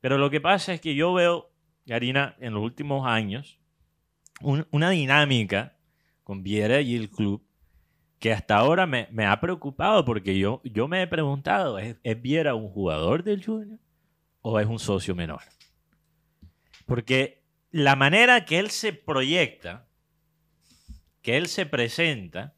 Pero 0.00 0.18
lo 0.18 0.28
que 0.28 0.40
pasa 0.40 0.74
es 0.74 0.80
que 0.82 0.94
yo 0.94 1.14
veo, 1.14 1.50
Karina, 1.86 2.36
en 2.40 2.52
los 2.52 2.62
últimos 2.62 3.06
años, 3.06 3.58
un- 4.42 4.66
una 4.70 4.90
dinámica 4.90 5.78
con 6.24 6.42
Viera 6.42 6.82
y 6.82 6.94
el 6.94 7.08
club 7.08 7.42
que 8.18 8.32
hasta 8.32 8.56
ahora 8.56 8.86
me, 8.86 9.08
ha 9.26 9.40
preocupado 9.40 10.04
porque 10.04 10.38
yo, 10.38 10.60
yo 10.64 10.88
me 10.88 11.02
he 11.02 11.06
preguntado, 11.06 11.78
¿es, 11.78 11.96
¿es 12.02 12.20
Viera 12.20 12.54
un 12.54 12.68
jugador 12.68 13.22
del 13.22 13.44
Junior 13.44 13.78
o 14.42 14.58
es 14.58 14.66
un 14.66 14.78
socio 14.78 15.14
menor? 15.14 15.42
Porque 16.86 17.44
la 17.70 17.96
manera 17.96 18.44
que 18.44 18.58
él 18.58 18.70
se 18.70 18.92
proyecta, 18.92 19.86
que 21.22 21.36
él 21.36 21.48
se 21.48 21.66
presenta, 21.66 22.54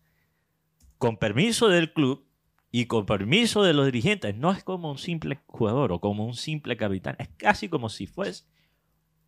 con 0.99 1.17
permiso 1.17 1.69
del 1.69 1.93
club 1.93 2.26
y 2.71 2.87
con 2.87 3.07
permiso 3.07 3.62
de 3.62 3.73
los 3.73 3.87
dirigentes, 3.87 4.37
no 4.37 4.52
es 4.52 4.62
como 4.62 4.90
un 4.90 4.99
simple 4.99 5.40
jugador 5.47 5.93
o 5.93 6.00
como 6.00 6.25
un 6.25 6.35
simple 6.35 6.76
capitán, 6.76 7.17
es 7.19 7.29
casi 7.37 7.69
como 7.69 7.88
si 7.88 8.07
fuese 8.07 8.45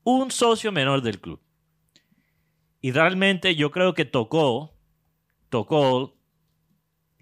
un 0.04 0.30
socio 0.30 0.70
menor 0.70 1.02
del 1.02 1.20
club. 1.20 1.40
Y 2.80 2.92
realmente 2.92 3.54
yo 3.54 3.70
creo 3.70 3.94
que 3.94 4.04
tocó, 4.04 4.74
tocó 5.48 6.16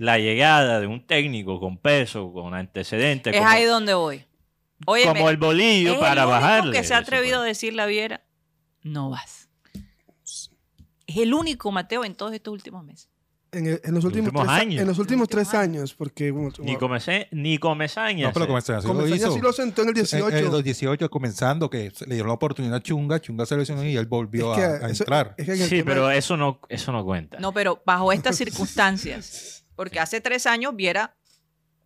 la 0.00 0.18
llegada 0.18 0.80
de 0.80 0.86
un 0.86 1.06
técnico 1.06 1.60
con 1.60 1.76
peso, 1.76 2.32
con 2.32 2.54
antecedentes, 2.54 3.34
Es 3.34 3.38
como, 3.40 3.50
ahí 3.50 3.64
donde 3.64 3.92
voy. 3.92 4.24
Óyeme, 4.86 5.12
como 5.12 5.28
el 5.28 5.36
bolillo 5.36 5.92
es 5.92 5.98
para 5.98 6.22
el 6.22 6.28
único 6.28 6.40
bajarle. 6.40 6.72
que 6.78 6.84
se 6.84 6.94
ha 6.94 6.98
atrevido 6.98 7.42
a 7.42 7.44
decirle 7.44 7.82
a 7.82 7.86
Viera, 7.86 8.22
no 8.82 9.10
vas. 9.10 9.50
Es 11.06 11.16
el 11.18 11.34
único, 11.34 11.70
Mateo, 11.72 12.04
en 12.04 12.14
todos 12.14 12.32
estos 12.32 12.52
últimos 12.52 12.82
meses. 12.84 13.10
En, 13.52 13.66
el- 13.66 13.80
en 13.82 13.94
los 13.94 14.04
últimos, 14.04 14.28
últimos 14.28 14.46
tres, 14.46 14.48
a- 14.48 14.60
años. 14.60 14.80
En 14.80 14.86
los 14.86 14.98
últimos 15.00 15.24
Últimos 15.24 15.28
tres 15.50 15.54
años, 15.60 15.92
porque 15.94 16.30
bueno, 16.30 16.50
Ni, 16.60 16.76
Comece- 16.76 17.26
ni 17.32 17.58
Comesaña. 17.58 18.28
No, 18.28 18.32
pero 18.32 18.46
lo 18.46 18.52
Comesaña 18.52 19.16
hizo. 19.16 19.32
sí 19.34 19.40
lo 19.40 19.52
sentó 19.52 19.82
en 19.82 19.88
el 19.88 19.94
18. 19.94 20.28
En, 20.36 20.44
en 20.46 20.50
los 20.52 20.62
18 20.64 21.10
comenzando, 21.10 21.68
que 21.68 21.90
se 21.90 22.06
le 22.06 22.14
dieron 22.14 22.28
la 22.28 22.34
oportunidad 22.34 22.76
a 22.76 22.80
Chunga, 22.82 23.20
Chunga 23.20 23.44
se 23.46 23.56
lesionó 23.56 23.84
y 23.84 23.96
él 23.96 24.06
volvió 24.06 24.52
Es 24.54 24.58
que 24.58 24.64
a, 24.64 24.68
a 24.86 24.90
eso- 24.90 25.02
entrar. 25.02 25.34
es 25.36 25.46
que 25.46 25.56
Sí, 25.56 25.82
pero 25.82 26.06
de- 26.06 26.16
eso 26.18 26.36
no, 26.36 26.60
eso 26.68 26.92
no 26.92 27.04
cuenta. 27.04 27.38
No, 27.40 27.52
pero 27.52 27.82
bajo 27.84 28.12
estas 28.12 28.36
circunstancias, 28.36 29.59
porque 29.80 29.98
hace 29.98 30.20
tres 30.20 30.44
años 30.44 30.76
Viera 30.76 31.16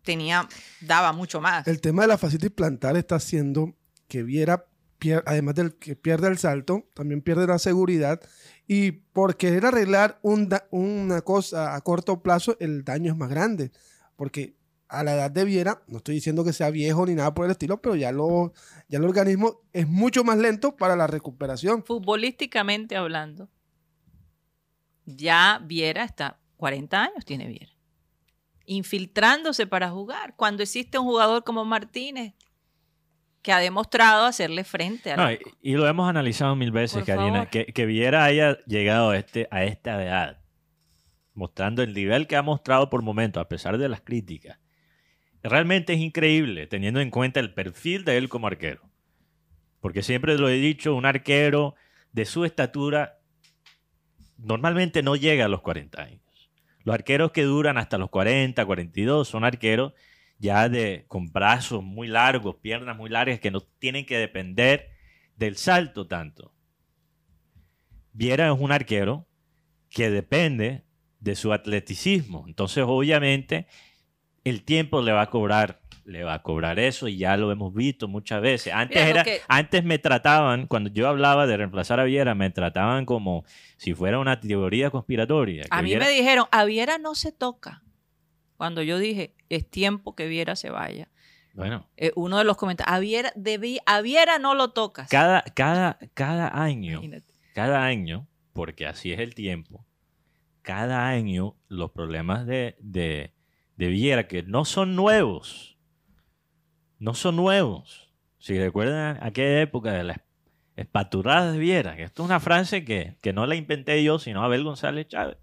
tenía, 0.03 0.49
daba 0.81 1.13
mucho 1.13 1.39
más. 1.39 1.65
El 1.65 1.79
tema 1.79 2.01
de 2.01 2.09
la 2.09 2.17
fascitis 2.17 2.51
plantar 2.51 2.97
está 2.97 3.15
haciendo 3.15 3.73
que 4.09 4.21
Viera, 4.21 4.65
pier- 4.99 5.23
además 5.25 5.55
del 5.55 5.75
que 5.75 5.95
pierde 5.95 6.27
el 6.27 6.37
salto, 6.37 6.89
también 6.93 7.21
pierde 7.21 7.47
la 7.47 7.57
seguridad. 7.57 8.19
Y 8.67 8.91
por 8.91 9.37
querer 9.37 9.65
arreglar 9.65 10.19
un 10.23 10.49
da- 10.49 10.67
una 10.71 11.21
cosa 11.21 11.73
a 11.73 11.79
corto 11.79 12.21
plazo, 12.21 12.57
el 12.59 12.83
daño 12.83 13.13
es 13.13 13.17
más 13.17 13.29
grande. 13.29 13.71
Porque 14.17 14.57
a 14.89 15.01
la 15.05 15.13
edad 15.15 15.31
de 15.31 15.45
Viera, 15.45 15.81
no 15.87 15.99
estoy 15.99 16.15
diciendo 16.15 16.43
que 16.43 16.51
sea 16.51 16.71
viejo 16.71 17.05
ni 17.05 17.15
nada 17.15 17.33
por 17.33 17.45
el 17.45 17.51
estilo, 17.51 17.81
pero 17.81 17.95
ya, 17.95 18.11
lo, 18.11 18.51
ya 18.89 18.97
el 18.97 19.05
organismo 19.05 19.61
es 19.71 19.87
mucho 19.87 20.25
más 20.25 20.37
lento 20.37 20.75
para 20.75 20.97
la 20.97 21.07
recuperación. 21.07 21.81
Futbolísticamente 21.85 22.97
hablando, 22.97 23.47
ya 25.05 25.61
Viera 25.63 26.03
está, 26.03 26.39
40 26.57 27.03
años 27.03 27.25
tiene 27.25 27.47
Viera, 27.47 27.71
infiltrándose 28.65 29.67
para 29.67 29.89
jugar. 29.89 30.35
Cuando 30.35 30.63
existe 30.63 30.97
un 30.97 31.05
jugador 31.05 31.43
como 31.43 31.65
Martínez, 31.65 32.33
que 33.41 33.51
ha 33.51 33.59
demostrado 33.59 34.25
hacerle 34.25 34.63
frente 34.63 35.11
a 35.11 35.17
No, 35.17 35.31
y, 35.31 35.39
y 35.61 35.73
lo 35.73 35.87
hemos 35.87 36.09
analizado 36.09 36.55
mil 36.55 36.71
veces, 36.71 37.03
Por 37.03 37.05
Karina, 37.05 37.47
que 37.47 37.85
Viera 37.85 38.23
haya 38.23 38.57
llegado 38.65 39.11
a, 39.11 39.17
este, 39.17 39.47
a 39.51 39.63
esta 39.63 40.03
edad, 40.03 40.41
mostrando 41.35 41.83
el 41.83 41.93
nivel 41.93 42.25
que 42.25 42.37
ha 42.37 42.41
mostrado 42.41 42.89
por 42.89 43.03
momentos, 43.03 43.39
a 43.39 43.47
pesar 43.47 43.77
de 43.77 43.87
las 43.87 44.01
críticas. 44.01 44.57
Realmente 45.43 45.93
es 45.93 45.99
increíble, 45.99 46.65
teniendo 46.65 46.99
en 46.99 47.11
cuenta 47.11 47.39
el 47.39 47.53
perfil 47.53 48.03
de 48.03 48.17
él 48.17 48.29
como 48.29 48.47
arquero. 48.47 48.81
Porque 49.79 50.01
siempre 50.01 50.39
lo 50.39 50.49
he 50.49 50.55
dicho, 50.55 50.95
un 50.95 51.05
arquero 51.05 51.75
de 52.13 52.25
su 52.25 52.45
estatura 52.45 53.19
normalmente 54.37 55.03
no 55.03 55.15
llega 55.15 55.45
a 55.45 55.49
los 55.49 55.61
40 55.61 56.01
años. 56.01 56.24
Los 56.85 56.93
arqueros 56.93 57.31
que 57.31 57.43
duran 57.43 57.77
hasta 57.77 57.97
los 57.97 58.09
40, 58.09 58.65
42 58.65 59.27
son 59.27 59.43
arqueros 59.43 59.93
ya 60.37 60.69
de 60.69 61.05
con 61.07 61.31
brazos 61.31 61.83
muy 61.83 62.07
largos, 62.07 62.57
piernas 62.57 62.95
muy 62.95 63.09
largas 63.09 63.39
que 63.39 63.51
no 63.51 63.61
tienen 63.61 64.05
que 64.05 64.17
depender 64.17 64.91
del 65.35 65.57
salto 65.57 66.07
tanto. 66.07 66.53
Viera 68.13 68.53
es 68.53 68.59
un 68.59 68.71
arquero 68.71 69.27
que 69.89 70.09
depende 70.09 70.85
de 71.19 71.35
su 71.35 71.53
atleticismo. 71.53 72.45
Entonces, 72.47 72.83
obviamente, 72.87 73.65
el 74.43 74.63
tiempo 74.63 75.01
le 75.01 75.11
va 75.11 75.23
a 75.23 75.29
cobrar, 75.29 75.81
le 76.05 76.23
va 76.23 76.35
a 76.35 76.41
cobrar 76.43 76.79
eso 76.79 77.07
y 77.07 77.17
ya 77.17 77.35
lo 77.35 77.51
hemos 77.51 77.73
visto 77.73 78.07
muchas 78.07 78.41
veces. 78.41 78.71
Antes, 78.73 78.97
Mira, 78.97 79.09
era, 79.09 79.23
que- 79.23 79.41
antes 79.47 79.83
me 79.83 79.97
trataban, 79.99 80.67
cuando 80.67 80.89
yo 80.91 81.07
hablaba 81.07 81.47
de 81.47 81.57
reemplazar 81.57 81.99
a 81.99 82.03
Viera, 82.03 82.35
me 82.35 82.49
trataban 82.51 83.05
como 83.05 83.43
si 83.77 83.93
fuera 83.93 84.19
una 84.19 84.39
teoría 84.39 84.91
conspiratoria. 84.91 85.65
A 85.71 85.81
mí 85.81 85.89
Viera- 85.89 86.05
me 86.05 86.11
dijeron, 86.11 86.45
a 86.51 86.63
Viera 86.65 86.97
no 86.99 87.15
se 87.15 87.31
toca. 87.31 87.81
Cuando 88.57 88.81
yo 88.83 88.99
dije, 88.99 89.33
es 89.49 89.69
tiempo 89.69 90.15
que 90.15 90.27
Viera 90.27 90.55
se 90.55 90.69
vaya. 90.69 91.09
Bueno, 91.53 91.89
Eh, 91.97 92.11
uno 92.15 92.37
de 92.37 92.43
los 92.43 92.57
comentarios, 92.57 92.95
a 92.95 92.99
Viera, 92.99 93.31
debí- 93.35 93.79
a 93.85 94.01
Viera 94.01 94.37
no 94.39 94.53
lo 94.55 94.71
tocas. 94.71 95.09
cada, 95.09 95.41
cada, 95.41 95.97
cada 96.13 96.49
año 96.61 96.93
Imagínate. 97.01 97.33
cada 97.53 97.83
año, 97.85 98.27
porque 98.53 98.85
así 98.85 99.11
es 99.11 99.19
el 99.19 99.33
tiempo, 99.33 99.85
cada 100.61 101.07
año 101.07 101.55
los 101.67 101.91
problemas 101.91 102.45
de, 102.45 102.75
de, 102.79 103.33
de 103.77 103.87
Viera, 103.87 104.27
que 104.27 104.43
no 104.43 104.65
son 104.65 104.95
nuevos, 104.95 105.74
no 107.05 107.13
son 107.13 107.35
nuevos. 107.35 108.09
Si 108.39 108.57
recuerdan 108.57 109.19
aquella 109.21 109.61
época 109.61 109.93
de 109.93 110.03
las 110.03 110.17
espaturadas 110.75 111.53
de 111.53 111.59
Viera, 111.59 111.95
que 111.95 112.01
esto 112.01 112.23
es 112.23 112.25
una 112.25 112.39
frase 112.39 112.83
que, 112.83 113.15
que 113.21 113.31
no 113.31 113.45
la 113.45 113.55
inventé 113.55 114.03
yo, 114.03 114.17
sino 114.17 114.43
Abel 114.43 114.63
González 114.63 115.07
Chávez, 115.07 115.37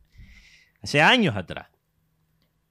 hace 0.83 1.01
años 1.01 1.37
atrás. 1.37 1.69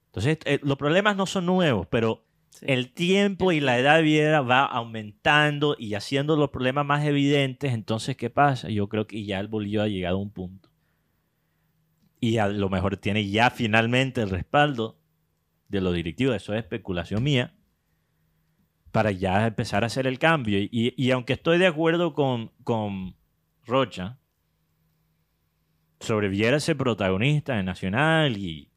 Entonces, 0.06 0.38
eh, 0.44 0.60
los 0.62 0.76
problemas 0.76 1.16
no 1.16 1.24
son 1.24 1.46
nuevos, 1.46 1.86
pero 1.88 2.26
Sí. 2.50 2.66
el 2.68 2.92
tiempo 2.92 3.50
y 3.50 3.60
la 3.60 3.78
edad 3.78 3.96
de 3.96 4.02
Viera 4.02 4.42
va 4.42 4.66
aumentando 4.66 5.74
y 5.78 5.94
haciendo 5.94 6.36
los 6.36 6.50
problemas 6.50 6.84
más 6.84 7.02
evidentes. 7.06 7.72
Entonces, 7.72 8.14
¿qué 8.14 8.28
pasa? 8.28 8.68
Yo 8.68 8.90
creo 8.90 9.06
que 9.06 9.24
ya 9.24 9.40
el 9.40 9.48
bolillo 9.48 9.80
ha 9.80 9.88
llegado 9.88 10.18
a 10.18 10.20
un 10.20 10.30
punto. 10.30 10.68
Y 12.20 12.36
a 12.36 12.48
lo 12.48 12.68
mejor 12.68 12.98
tiene 12.98 13.26
ya 13.30 13.48
finalmente 13.48 14.20
el 14.20 14.28
respaldo 14.28 14.98
de 15.68 15.80
los 15.80 15.94
directivos. 15.94 16.36
Eso 16.36 16.52
es 16.52 16.58
especulación 16.58 17.22
mía. 17.22 17.54
Para 18.92 19.10
ya 19.10 19.46
empezar 19.46 19.82
a 19.82 19.86
hacer 19.86 20.06
el 20.06 20.18
cambio. 20.18 20.58
Y, 20.60 20.94
y 20.96 21.10
aunque 21.10 21.32
estoy 21.32 21.58
de 21.58 21.66
acuerdo 21.66 22.14
con, 22.14 22.52
con 22.62 23.16
Rocha 23.66 24.18
sobre 26.00 26.28
Viera 26.28 26.58
ser 26.60 26.76
protagonista 26.76 27.58
en 27.58 27.66
Nacional 27.66 28.36
y, 28.36 28.70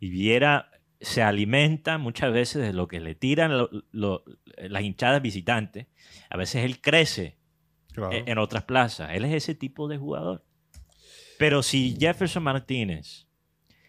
y 0.00 0.10
Viera 0.10 0.70
se 1.00 1.22
alimenta 1.22 1.96
muchas 1.98 2.32
veces 2.32 2.60
de 2.62 2.72
lo 2.72 2.88
que 2.88 2.98
le 3.00 3.14
tiran 3.14 3.56
lo- 3.56 3.70
lo- 3.92 4.24
las 4.56 4.82
hinchadas 4.82 5.22
visitantes. 5.22 5.86
A 6.28 6.36
veces 6.36 6.64
él 6.64 6.80
crece 6.80 7.36
Claro. 7.92 8.12
eh, 8.12 8.24
en 8.26 8.38
otras 8.38 8.64
plazas. 8.64 9.10
Él 9.12 9.24
es 9.24 9.32
ese 9.34 9.54
tipo 9.54 9.86
de 9.88 9.98
jugador. 9.98 10.44
Pero 11.38 11.62
si 11.62 11.96
Jefferson 11.98 12.42
Martínez 12.42 13.27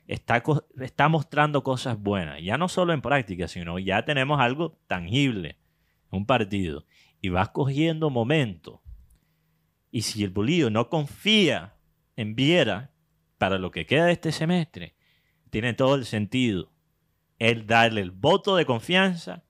está, 0.09 0.43
está 0.81 1.07
mostrando 1.07 1.63
cosas 1.63 1.99
buenas, 1.99 2.41
ya 2.41 2.57
no 2.57 2.67
solo 2.67 2.93
en 2.93 3.01
práctica, 3.01 3.47
sino 3.47 3.77
ya 3.77 4.03
tenemos 4.03 4.39
algo 4.41 4.77
tangible 4.87 5.57
un 6.11 6.25
partido, 6.25 6.85
y 7.21 7.29
vas 7.29 7.49
cogiendo 7.49 8.09
momento, 8.09 8.81
y 9.91 10.01
si 10.01 10.23
el 10.23 10.31
bolillo 10.31 10.71
no 10.71 10.89
confía 10.89 11.75
en 12.15 12.35
Viera 12.35 12.91
para 13.37 13.59
lo 13.59 13.69
que 13.69 13.85
queda 13.85 14.05
de 14.05 14.13
este 14.13 14.31
semestre, 14.31 14.95
tiene 15.51 15.73
todo 15.73 15.93
el 15.93 16.05
sentido 16.05 16.71
el 17.37 17.67
darle 17.67 18.01
el 18.01 18.11
voto 18.11 18.55
de 18.55 18.65
confianza 18.65 19.43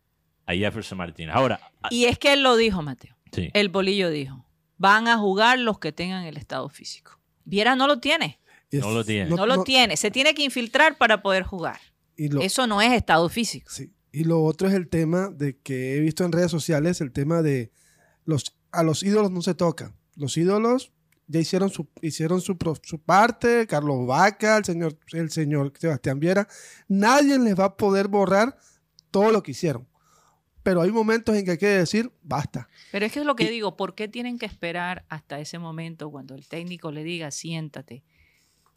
a 0.46 0.54
Jefferson 0.54 0.98
Martínez. 0.98 1.34
Ahora, 1.34 1.60
Y 1.90 2.06
es 2.06 2.20
que 2.20 2.34
él 2.34 2.44
lo 2.44 2.58
dijo, 2.58 2.82
Mateo. 2.82 3.16
sí. 3.32 3.50
El 3.54 3.70
bolillo 3.70 4.10
dijo, 4.10 4.46
van 4.78 5.08
a 5.08 5.18
jugar 5.18 5.60
los 5.60 5.80
que 5.80 5.92
tengan 5.94 6.26
el 6.26 6.36
estado 6.36 6.68
físico. 6.68 7.20
Viera 7.46 7.76
no 7.76 7.88
lo 7.88 8.00
tiene, 8.00 8.40
No 8.72 8.92
lo 8.92 9.04
tiene. 9.04 9.30
no, 9.30 9.46
lo 9.46 9.64
tiene. 9.64 9.98
Se 9.98 10.12
tiene 10.12 10.34
que 10.34 10.44
infiltrar 10.44 10.98
para 10.98 11.22
poder 11.22 11.44
jugar. 11.44 11.80
Y 12.16 12.30
lo, 12.30 12.42
Eso 12.42 12.68
no 12.68 12.82
es 12.82 12.92
estado 12.92 13.30
físico. 13.30 13.70
sí. 13.72 13.94
Y 14.12 14.24
lo 14.24 14.44
otro 14.44 14.68
es 14.68 14.74
el 14.74 14.90
tema 14.90 15.30
de 15.30 15.60
que 15.60 15.96
he 15.96 16.00
visto 16.00 16.26
en 16.26 16.32
redes 16.32 16.50
sociales, 16.50 17.00
el 17.00 17.12
tema 17.12 17.44
de 17.44 17.72
los 18.26 18.58
a 18.72 18.82
los 18.84 19.04
ídolos 19.04 19.32
no 19.32 19.42
se 19.44 19.54
toca. 19.54 19.94
Los 20.16 20.36
ídolos 20.38 20.92
ya 21.28 21.40
hicieron 21.40 21.70
su, 21.70 21.88
hicieron 22.02 22.42
su, 22.42 22.58
parte, 23.06 23.68
Carlos 23.68 24.08
Vaca, 24.08 24.58
el 24.58 24.66
señor, 24.66 24.98
el 25.14 25.30
señor 25.30 25.74
Sebastián 25.78 26.20
Viera. 26.20 26.48
Nadie 26.88 27.38
les 27.38 27.58
va 27.58 27.66
a 27.66 27.78
poder 27.78 28.08
borrar 28.08 28.58
todo 29.12 29.32
lo 29.32 29.44
que 29.44 29.52
hicieron. 29.52 29.88
Pero 30.64 30.82
hay 30.82 30.92
momentos 30.92 31.36
en 31.36 31.46
que 31.46 31.52
hay 31.52 31.58
que 31.58 31.68
decir, 31.68 32.12
basta. 32.22 32.68
Pero 32.92 33.06
es 33.06 33.12
que 33.12 33.20
es 33.20 33.26
lo 33.26 33.36
que 33.36 33.46
Y- 33.46 33.50
digo, 33.50 33.78
¿por 33.78 33.96
qué 33.96 34.08
tienen 34.08 34.40
que 34.40 34.46
esperar 34.46 35.06
hasta 35.08 35.40
ese 35.40 35.60
momento 35.60 36.10
cuando 36.10 36.36
el 36.36 36.48
técnico 36.48 36.92
le 36.92 37.04
diga 37.04 37.32
siéntate? 37.32 38.04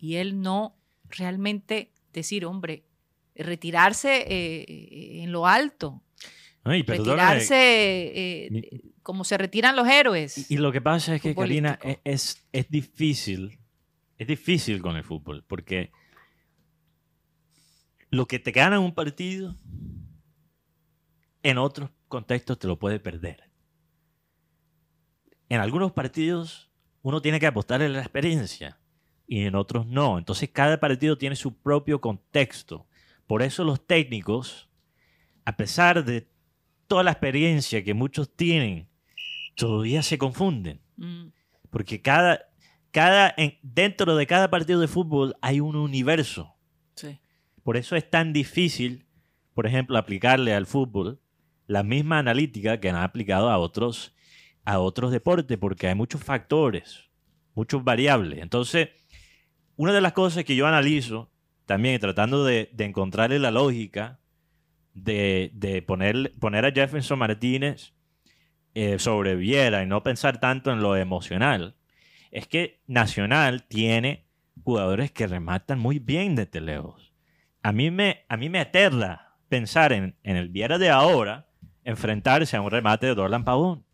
Y 0.02 0.16
él 0.16 0.40
no 0.42 0.76
realmente 1.08 1.92
decir, 2.12 2.44
hombre, 2.44 2.82
retirarse 3.36 4.24
eh, 4.28 5.22
en 5.22 5.30
lo 5.30 5.46
alto, 5.46 6.02
Ay, 6.64 6.82
retirarse 6.82 7.54
eh, 7.56 8.48
Mi- 8.50 8.62
como 9.04 9.22
se 9.22 9.38
retiran 9.38 9.76
los 9.76 9.86
héroes. 9.86 10.50
Y, 10.50 10.54
y 10.54 10.56
lo 10.58 10.72
que 10.72 10.80
pasa 10.80 11.14
es 11.14 11.22
que, 11.22 11.34
Karina, 11.36 11.76
futbolístico. 11.80 12.02
es, 12.04 12.36
es, 12.36 12.48
es 12.52 12.68
difícil. 12.68 13.58
Es 14.18 14.26
difícil 14.26 14.82
con 14.82 14.96
el 14.96 15.04
fútbol. 15.04 15.44
Porque 15.46 15.92
lo 18.10 18.26
que 18.26 18.40
te 18.40 18.50
gana 18.50 18.76
en 18.76 18.82
un 18.82 18.94
partido, 18.94 19.56
en 21.44 21.58
otros 21.58 21.90
contextos 22.08 22.58
te 22.58 22.66
lo 22.66 22.76
puede 22.78 22.98
perder. 22.98 23.50
En 25.48 25.60
algunos 25.60 25.92
partidos 25.92 26.70
uno 27.02 27.20
tiene 27.22 27.38
que 27.40 27.46
apostarle 27.46 27.86
a 27.86 27.88
la 27.90 28.00
experiencia 28.00 28.78
y 29.26 29.44
en 29.44 29.54
otros 29.54 29.86
no. 29.86 30.18
Entonces 30.18 30.50
cada 30.50 30.78
partido 30.80 31.16
tiene 31.18 31.36
su 31.36 31.54
propio 31.54 32.00
contexto. 32.00 32.86
Por 33.26 33.42
eso 33.42 33.64
los 33.64 33.86
técnicos, 33.86 34.68
a 35.44 35.56
pesar 35.56 36.04
de 36.04 36.28
toda 36.86 37.02
la 37.02 37.12
experiencia 37.12 37.82
que 37.82 37.94
muchos 37.94 38.34
tienen, 38.34 38.88
todavía 39.56 40.02
se 40.02 40.18
confunden. 40.18 40.80
Mm, 40.96 41.28
Porque 41.70 42.02
cada, 42.02 42.40
cada, 42.90 43.32
en- 43.36 43.58
dentro 43.62 44.14
de 44.16 44.26
cada 44.26 44.50
partido 44.50 44.80
de 44.80 44.88
fútbol 44.88 45.36
hay 45.40 45.60
un 45.60 45.76
universo. 45.76 46.54
sí. 46.94 47.18
Por 47.62 47.76
eso 47.76 47.94
es 47.94 48.10
tan 48.10 48.32
difícil, 48.32 49.06
por 49.54 49.66
ejemplo, 49.66 49.96
aplicarle 49.96 50.52
al 50.52 50.66
fútbol 50.66 51.20
la 51.68 51.84
misma 51.84 52.18
analítica 52.18 52.80
que 52.80 52.88
han 52.90 52.96
aplicado 52.96 53.48
a 53.50 53.58
otros, 53.58 54.12
a 54.64 54.80
otros 54.80 55.12
deportes, 55.12 55.56
porque 55.58 55.86
hay 55.86 55.94
muchos 55.94 56.22
factores, 56.24 57.04
muchos 57.54 57.84
variables. 57.84 58.40
Entonces, 58.42 58.88
una 59.76 59.92
de 59.92 60.00
las 60.00 60.12
cosas 60.12 60.44
que 60.44 60.56
yo 60.56 60.66
analizo, 60.66 61.30
también 61.66 62.00
tratando 62.00 62.44
de, 62.44 62.70
de 62.72 62.84
encontrarle 62.84 63.38
la 63.38 63.50
lógica 63.50 64.18
de, 64.94 65.84
poner, 65.86 66.64
a 66.64 66.72
Jefferson 66.72 67.18
Martínez 67.18 67.92
eh, 68.74 68.98
sobre 68.98 69.36
Viera 69.36 69.82
y 69.82 69.86
no 69.86 70.02
pensar 70.02 70.40
tanto 70.40 70.72
en 70.72 70.80
lo 70.80 70.96
emocional, 70.96 71.76
es 72.30 72.46
que 72.46 72.80
Nacional 72.86 73.64
tiene 73.64 74.26
jugadores 74.64 75.10
que 75.10 75.26
rematan 75.26 75.78
muy 75.78 75.98
bien 75.98 76.34
de 76.34 76.46
lejos. 76.60 77.12
A 77.62 77.72
mí 77.72 77.90
me, 77.90 78.24
a 78.28 78.36
mí 78.36 78.48
aterra 78.58 79.36
pensar 79.48 79.92
en, 79.92 80.16
el 80.22 80.48
Viera 80.48 80.78
de 80.78 80.90
ahora 80.90 81.46
enfrentarse 81.84 82.56
a 82.56 82.60
un 82.60 82.70
remate 82.70 83.06
de 83.06 83.14
Dorlan 83.14 83.44
Pavón. 83.44 83.84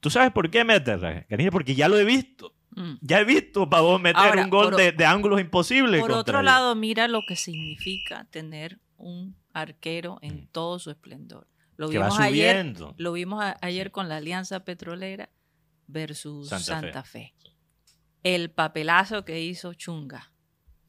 ¿Tú 0.00 0.10
sabes 0.10 0.32
por 0.32 0.50
qué 0.50 0.64
me 0.64 0.74
aterra? 0.74 1.26
Porque 1.50 1.74
ya 1.74 1.88
lo 1.88 1.98
he 1.98 2.04
visto. 2.04 2.54
Mm. 2.76 2.94
Ya 3.00 3.20
he 3.20 3.24
visto 3.24 3.62
a 3.62 3.70
Pavón 3.70 4.02
meter 4.02 4.16
Ahora, 4.22 4.44
un 4.44 4.50
gol 4.50 4.64
por 4.70 4.76
de, 4.76 4.92
de 4.92 5.04
ángulos 5.06 5.40
imposibles. 5.40 6.00
Por 6.00 6.12
otro 6.12 6.40
él. 6.40 6.44
lado, 6.46 6.74
mira 6.74 7.06
lo 7.08 7.20
que 7.26 7.36
significa 7.36 8.26
tener 8.30 8.80
un 8.96 9.36
arquero 9.52 10.18
en 10.22 10.34
Mm. 10.44 10.48
todo 10.52 10.78
su 10.78 10.90
esplendor. 10.90 11.46
Lo 11.76 11.88
que 11.88 11.98
va 11.98 12.06
vimos 12.06 12.20
ayer, 12.20 12.56
subiendo. 12.56 12.94
lo 12.98 13.12
vimos 13.12 13.42
a- 13.44 13.56
ayer 13.60 13.90
con 13.90 14.08
la 14.08 14.16
Alianza 14.16 14.64
Petrolera 14.64 15.30
versus 15.86 16.48
Santa 16.48 16.64
Santa, 16.64 17.02
Fe. 17.04 17.32
Fe. 17.42 17.50
El 18.22 18.50
papelazo 18.50 19.24
que 19.24 19.42
hizo 19.42 19.74
Chunga. 19.74 20.32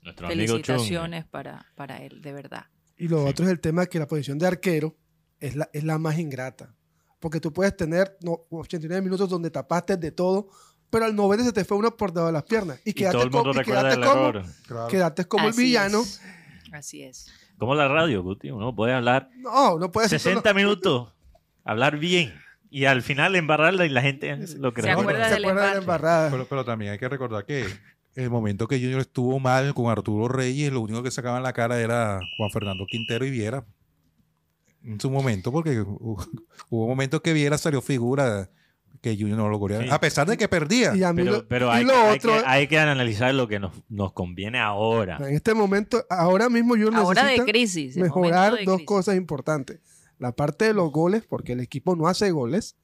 Nuestro. 0.01 0.27
Felicitaciones 0.27 1.25
para, 1.25 1.65
para 1.75 1.97
él, 1.97 2.21
de 2.21 2.31
verdad. 2.33 2.65
Y 2.97 3.07
lo 3.07 3.25
otro 3.25 3.45
es 3.45 3.51
el 3.51 3.59
tema 3.59 3.85
que 3.87 3.99
la 3.99 4.07
posición 4.07 4.37
de 4.37 4.47
arquero 4.47 4.95
es 5.39 5.55
la, 5.55 5.69
es 5.73 5.83
la 5.83 5.97
más 5.97 6.17
ingrata. 6.17 6.75
Porque 7.19 7.39
tú 7.39 7.51
puedes 7.51 7.75
tener 7.75 8.15
no, 8.21 8.45
89 8.51 9.01
minutos 9.01 9.27
donde 9.29 9.49
tapaste 9.49 9.97
de 9.97 10.11
todo, 10.11 10.49
pero 10.89 11.05
al 11.05 11.15
90 11.15 11.45
se 11.45 11.53
te 11.53 11.65
fue 11.65 11.77
uno 11.77 11.95
por 11.95 12.11
debajo 12.13 12.27
de 12.27 12.33
las 12.33 12.43
piernas. 12.43 12.79
Y 12.85 12.91
Y 12.91 12.93
quedaste, 12.93 13.17
todo 13.17 13.25
el 13.25 13.31
mundo 13.31 13.49
co- 13.51 13.55
y 13.55 13.59
recuerda 13.59 13.81
quedaste 13.81 14.01
el 14.01 14.07
como, 14.07 14.27
error. 14.29 14.45
Claro. 14.67 14.87
quedaste 14.87 15.25
como 15.25 15.43
el 15.45 15.49
Así 15.51 15.63
villano. 15.63 16.01
es. 16.01 16.21
Así 16.73 17.03
es. 17.03 17.27
Como 17.57 17.73
la 17.75 17.87
radio, 17.87 18.21
Guti. 18.23 18.51
Uno 18.51 18.75
puede 18.75 18.93
hablar 18.93 19.29
No, 19.37 19.77
no 19.79 19.91
puedes 19.91 20.09
60 20.11 20.53
minutos, 20.53 21.13
hablar 21.63 21.97
bien. 21.97 22.33
Y 22.69 22.85
al 22.85 23.01
final 23.01 23.35
embarrarla 23.37 23.85
y 23.85 23.89
la 23.89 24.01
gente 24.01 24.35
lo 24.57 24.73
cree. 24.73 24.85
Se 24.87 24.91
acuerda 24.91 25.29
se 25.29 25.35
acuerda 25.35 25.67
de 25.67 25.71
la 25.75 25.77
embarrada. 25.79 26.29
Pero, 26.31 26.45
pero 26.47 26.65
también 26.65 26.91
hay 26.91 26.97
que 26.97 27.07
recordar 27.07 27.45
que 27.45 27.65
el 28.15 28.29
momento 28.29 28.67
que 28.67 28.77
Junior 28.79 28.99
estuvo 28.99 29.39
mal 29.39 29.73
con 29.73 29.89
Arturo 29.89 30.27
Reyes, 30.27 30.73
lo 30.73 30.81
único 30.81 31.01
que 31.01 31.11
sacaban 31.11 31.43
la 31.43 31.53
cara 31.53 31.79
era 31.79 32.19
Juan 32.37 32.49
Fernando 32.51 32.85
Quintero 32.85 33.25
y 33.25 33.29
Viera. 33.31 33.63
En 34.83 34.99
su 34.99 35.09
momento, 35.09 35.51
porque 35.51 35.81
hu- 35.81 36.17
hubo 36.69 36.87
momentos 36.87 37.21
que 37.21 37.31
Viera 37.33 37.57
salió 37.57 37.81
figura 37.81 38.49
que 39.01 39.15
Junior 39.17 39.37
no 39.37 39.49
lo 39.49 39.57
goleaba. 39.57 39.83
Sí. 39.83 39.89
A 39.91 39.99
pesar 39.99 40.27
de 40.27 40.37
que 40.37 40.47
perdía. 40.47 40.95
Y 40.95 41.03
a 41.03 41.13
mí 41.13 41.23
Pero, 41.23 41.31
lo, 41.37 41.47
pero 41.47 41.67
y 41.67 41.77
hay, 41.77 41.83
lo 41.85 41.93
hay 41.93 42.17
otro, 42.17 42.31
que, 42.33 42.43
hay 42.45 42.67
que 42.67 42.79
analizar 42.79 43.33
lo 43.33 43.47
que 43.47 43.59
nos, 43.59 43.71
nos 43.89 44.13
conviene 44.13 44.59
ahora. 44.59 45.17
en 45.17 45.35
este 45.35 45.53
momento, 45.53 46.05
ahora 46.09 46.49
mismo 46.49 46.75
yo 46.75 46.89
Ahora 46.95 47.21
de 47.23 47.27
necesito 47.29 47.45
crisis. 47.51 47.97
el 47.97 48.03
mejorar 48.03 48.55
de 48.55 48.65
dos 48.65 48.75
crisis. 48.75 48.87
cosas 48.87 49.15
importantes. 49.15 49.79
La 50.17 50.31
parte 50.31 50.65
de 50.65 50.73
los 50.73 50.91
goles, 50.91 51.25
porque 51.27 51.53
el 51.53 51.59
equipo 51.59 51.95
no 51.95 52.07
hace 52.07 52.31
goles. 52.31 52.75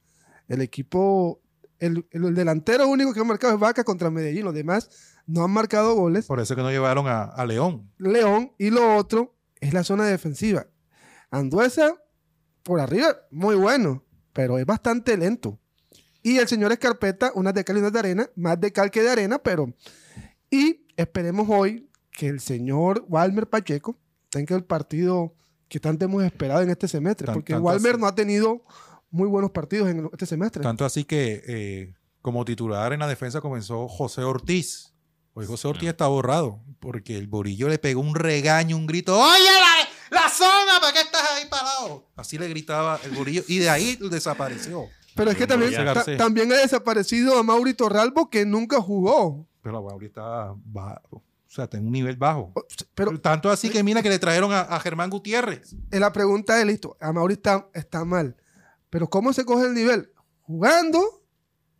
El 0.48 0.60
equipo, 0.60 1.40
el, 1.78 2.06
el 2.10 2.34
delantero 2.34 2.86
único 2.88 3.14
que 3.14 3.20
ha 3.20 3.24
marcado 3.24 3.54
es 3.54 3.60
Vaca 3.60 3.84
contra 3.84 4.10
Medellín. 4.10 4.44
Los 4.44 4.54
demás 4.54 4.90
no 5.26 5.42
han 5.44 5.50
marcado 5.50 5.94
goles. 5.94 6.26
Por 6.26 6.40
eso 6.40 6.54
que 6.54 6.62
no 6.62 6.70
llevaron 6.70 7.06
a, 7.08 7.22
a 7.24 7.46
León. 7.46 7.90
León. 7.98 8.52
Y 8.58 8.70
lo 8.70 8.96
otro 8.96 9.34
es 9.60 9.72
la 9.72 9.82
zona 9.84 10.04
defensiva. 10.04 10.66
Anduesa, 11.30 11.94
por 12.62 12.80
arriba, 12.80 13.16
muy 13.30 13.54
bueno, 13.56 14.04
pero 14.32 14.58
es 14.58 14.66
bastante 14.66 15.16
lento. 15.16 15.58
Y 16.22 16.38
el 16.38 16.46
señor 16.48 16.70
Escarpeta, 16.72 17.32
unas 17.34 17.52
de 17.54 17.64
cal 17.64 17.76
y 17.76 17.80
unas 17.80 17.92
de 17.92 17.98
arena, 17.98 18.30
más 18.36 18.60
de 18.60 18.72
cal 18.72 18.90
que 18.90 19.02
de 19.02 19.10
arena, 19.10 19.38
pero... 19.38 19.72
Y 20.50 20.84
esperemos 20.96 21.46
hoy 21.50 21.88
que 22.12 22.28
el 22.28 22.40
señor 22.40 23.04
Walmer 23.08 23.48
Pacheco 23.48 23.96
tenga 24.28 24.54
el 24.54 24.64
partido 24.64 25.34
que 25.68 25.80
tanto 25.80 26.04
hemos 26.04 26.22
esperado 26.22 26.60
en 26.62 26.70
este 26.70 26.86
semestre, 26.86 27.26
Tan- 27.26 27.34
porque 27.34 27.54
Walmer 27.56 27.92
así. 27.94 28.00
no 28.00 28.06
ha 28.06 28.14
tenido 28.14 28.62
muy 29.10 29.26
buenos 29.28 29.50
partidos 29.50 29.88
en 29.88 30.08
este 30.12 30.26
semestre. 30.26 30.62
Tanto 30.62 30.84
así 30.84 31.04
que 31.04 31.42
eh, 31.46 31.94
como 32.20 32.44
titular 32.44 32.92
en 32.92 33.00
la 33.00 33.06
defensa 33.08 33.40
comenzó 33.40 33.88
José 33.88 34.22
Ortiz. 34.22 34.92
Hoy 35.34 35.46
José 35.46 35.66
Ortiz 35.68 35.88
está 35.88 36.06
borrado 36.08 36.60
porque 36.78 37.16
el 37.16 37.26
Borillo 37.26 37.68
le 37.68 37.78
pegó 37.78 38.02
un 38.02 38.14
regaño, 38.14 38.76
un 38.76 38.86
grito. 38.86 39.18
¡Oye, 39.18 39.44
la, 40.10 40.20
la 40.22 40.28
zona! 40.28 40.78
¿Para 40.80 40.92
qué 40.92 41.00
estás 41.00 41.22
ahí 41.34 41.48
parado? 41.48 42.06
Así 42.16 42.36
le 42.36 42.48
gritaba 42.48 43.00
el 43.04 43.12
Borillo 43.12 43.42
y 43.48 43.58
de 43.58 43.70
ahí 43.70 43.98
desapareció. 44.10 44.84
Pero 45.14 45.30
es 45.30 45.36
que 45.36 45.46
también, 45.46 45.72
ta- 45.72 46.16
también 46.16 46.52
ha 46.52 46.56
desaparecido 46.56 47.38
a 47.38 47.42
Maurito 47.42 47.88
Ralbo, 47.88 48.30
que 48.30 48.44
nunca 48.46 48.80
jugó. 48.80 49.46
Pero 49.62 49.74
la 49.74 49.80
Bauri 49.80 50.06
está 50.06 50.54
bajo. 50.64 51.16
O 51.16 51.54
sea, 51.54 51.64
está 51.64 51.76
en 51.76 51.86
un 51.86 51.92
nivel 51.92 52.16
bajo. 52.16 52.52
Pero 52.94 53.20
Tanto 53.20 53.50
así 53.50 53.68
que 53.68 53.82
mira 53.82 54.02
que 54.02 54.08
le 54.08 54.18
trajeron 54.18 54.52
a, 54.52 54.60
a 54.62 54.80
Germán 54.80 55.10
Gutiérrez. 55.10 55.74
Eh, 55.90 56.00
la 56.00 56.10
pregunta 56.12 56.58
es, 56.58 56.66
listo, 56.66 56.96
a 57.00 57.12
Mauri 57.12 57.34
está, 57.34 57.68
está 57.74 58.04
mal, 58.06 58.36
pero 58.88 59.08
¿cómo 59.10 59.32
se 59.34 59.44
coge 59.44 59.66
el 59.66 59.74
nivel? 59.74 60.10
¿Jugando 60.40 61.21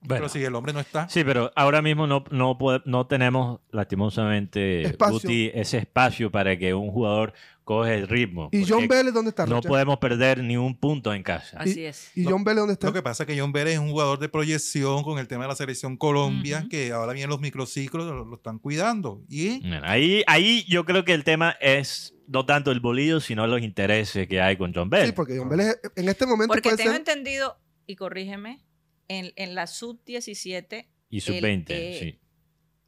Pero 0.08 0.28
si 0.28 0.42
el 0.42 0.54
hombre 0.54 0.72
no 0.72 0.80
está. 0.80 1.08
Sí, 1.08 1.22
pero 1.24 1.52
ahora 1.54 1.80
mismo 1.82 2.06
no, 2.06 2.24
no, 2.30 2.58
pode- 2.58 2.82
no 2.86 3.06
tenemos 3.06 3.60
lastimosamente 3.70 4.82
Espacio. 4.82 5.14
Guti, 5.20 5.50
ese 5.54 5.78
espacio 5.78 6.30
para 6.30 6.58
que 6.58 6.74
un 6.74 6.90
jugador 6.90 7.32
coge 7.64 7.94
el 7.94 8.08
ritmo. 8.08 8.48
¿Y 8.52 8.64
John 8.66 8.88
Vélez 8.88 9.14
dónde 9.14 9.28
está? 9.30 9.46
No 9.46 9.56
Rocha? 9.56 9.68
podemos 9.68 9.98
perder 9.98 10.42
ni 10.42 10.56
un 10.56 10.76
punto 10.76 11.14
en 11.14 11.22
casa. 11.22 11.58
Así 11.60 11.84
es. 11.84 12.10
¿Y 12.16 12.24
John 12.24 12.42
Vélez 12.42 12.58
dónde 12.60 12.72
está? 12.72 12.88
Lo 12.88 12.92
que 12.92 13.02
pasa 13.02 13.22
es 13.22 13.26
que 13.28 13.38
John 13.38 13.52
Vélez 13.52 13.74
es 13.74 13.78
un 13.78 13.90
jugador 13.90 14.18
de 14.18 14.28
proyección 14.28 15.04
con 15.04 15.18
el 15.20 15.28
tema 15.28 15.44
de 15.44 15.48
la 15.50 15.54
selección 15.54 15.96
Colombia, 15.96 16.58
Ujú. 16.60 16.68
que 16.68 16.90
ahora 16.92 17.12
bien 17.12 17.30
los 17.30 17.40
microciclos 17.40 18.04
lo, 18.06 18.24
lo 18.24 18.34
están 18.36 18.58
cuidando. 18.58 19.22
Y 19.28 19.60
Mira, 19.62 19.82
Ahí, 19.84 20.24
ahí 20.26 20.64
yo 20.68 20.84
creo 20.84 21.04
que 21.04 21.14
el 21.14 21.22
tema 21.22 21.56
es 21.60 22.14
no 22.26 22.44
tanto 22.46 22.72
el 22.72 22.80
bolillo, 22.80 23.20
sino 23.20 23.46
los 23.46 23.62
intereses 23.62 24.26
que 24.26 24.40
hay 24.40 24.56
con 24.56 24.72
John 24.74 24.90
Bell. 24.90 25.06
Sí, 25.06 25.12
porque 25.12 25.38
John 25.38 25.48
Vélez 25.48 25.78
en 25.94 26.08
este 26.08 26.26
momento 26.26 26.48
Porque 26.48 26.62
puede 26.70 26.76
tengo 26.78 26.90
ser... 26.90 26.98
entendido, 27.00 27.56
y 27.86 27.94
corrígeme, 27.94 28.60
en, 29.08 29.32
en 29.36 29.54
la 29.54 29.66
sub-17, 29.66 30.86
y 31.10 31.20
sub-20, 31.20 31.64
eh, 31.68 31.98
sí. 32.00 32.20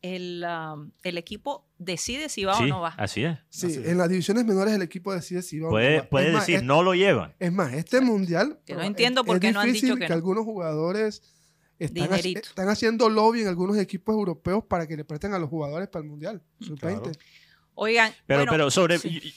el, 0.02 0.44
um, 0.48 0.90
el 1.02 1.18
equipo 1.18 1.68
decide 1.78 2.28
si 2.28 2.44
va 2.44 2.56
Sí, 2.56 2.64
o 2.64 2.66
no 2.66 2.80
va. 2.80 2.94
así 2.96 3.24
es. 3.24 3.38
Sí, 3.50 3.66
Así 3.66 3.80
es. 3.80 3.86
en 3.88 3.98
las 3.98 4.08
divisiones 4.08 4.44
menores 4.44 4.72
el 4.74 4.82
equipo 4.82 5.12
decide 5.14 5.42
si 5.42 5.58
va 5.58 5.68
o 5.68 5.70
no 5.70 5.74
Puede, 5.74 5.98
va. 6.00 6.08
puede 6.08 6.26
Es 6.28 6.32
más, 6.32 6.42
decir, 6.42 6.56
es- 6.56 6.62
no 6.62 6.82
lo 6.82 6.94
llevan. 6.94 7.34
Es 7.38 7.52
más, 7.52 7.72
este 7.74 8.00
mundial. 8.00 8.60
Que 8.64 8.74
no 8.74 8.80
es- 8.80 8.86
entiendo 8.86 9.24
por 9.24 9.40
qué 9.40 9.52
no 9.52 9.60
han 9.60 9.66
difícil 9.66 9.90
dicho 9.90 9.98
que 10.00 10.08
no. 10.08 10.14
algunos 10.14 10.44
jugadores 10.44 11.22
están, 11.78 12.04
Dinerito. 12.08 12.48
están 12.48 12.68
haciendo 12.68 13.08
lobby 13.10 13.42
en 13.42 13.48
algunos 13.48 13.76
equipos 13.78 14.14
europeos 14.14 14.64
para 14.64 14.86
que 14.86 14.96
le 14.96 15.04
presten 15.04 15.34
a 15.34 15.38
los 15.38 15.48
jugadores 15.50 15.88
para 15.88 16.02
el 16.04 16.08
mundial. 16.10 16.42
Sub-20. 16.60 16.78
Claro. 17.02 17.12
Oigan, 17.74 18.12
Pero, 18.26 18.40
bueno, 18.40 18.52
pero 18.52 18.70
sobre 18.70 18.98
sí. 18.98 19.08
y- 19.22 19.28
y- 19.28 19.34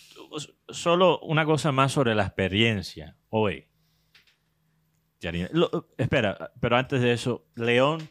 solo 0.74 1.20
una 1.22 1.44
cosa 1.46 1.72
más 1.72 1.92
sobre 1.92 2.14
la 2.14 2.24
experiencia 2.24 3.18
hoy. 3.30 3.66
Yarina, 5.20 5.50
lo- 5.52 5.90
espera, 5.98 6.52
pero 6.60 6.78
antes 6.78 7.02
de 7.02 7.14
eso, 7.14 7.46
León 7.56 8.08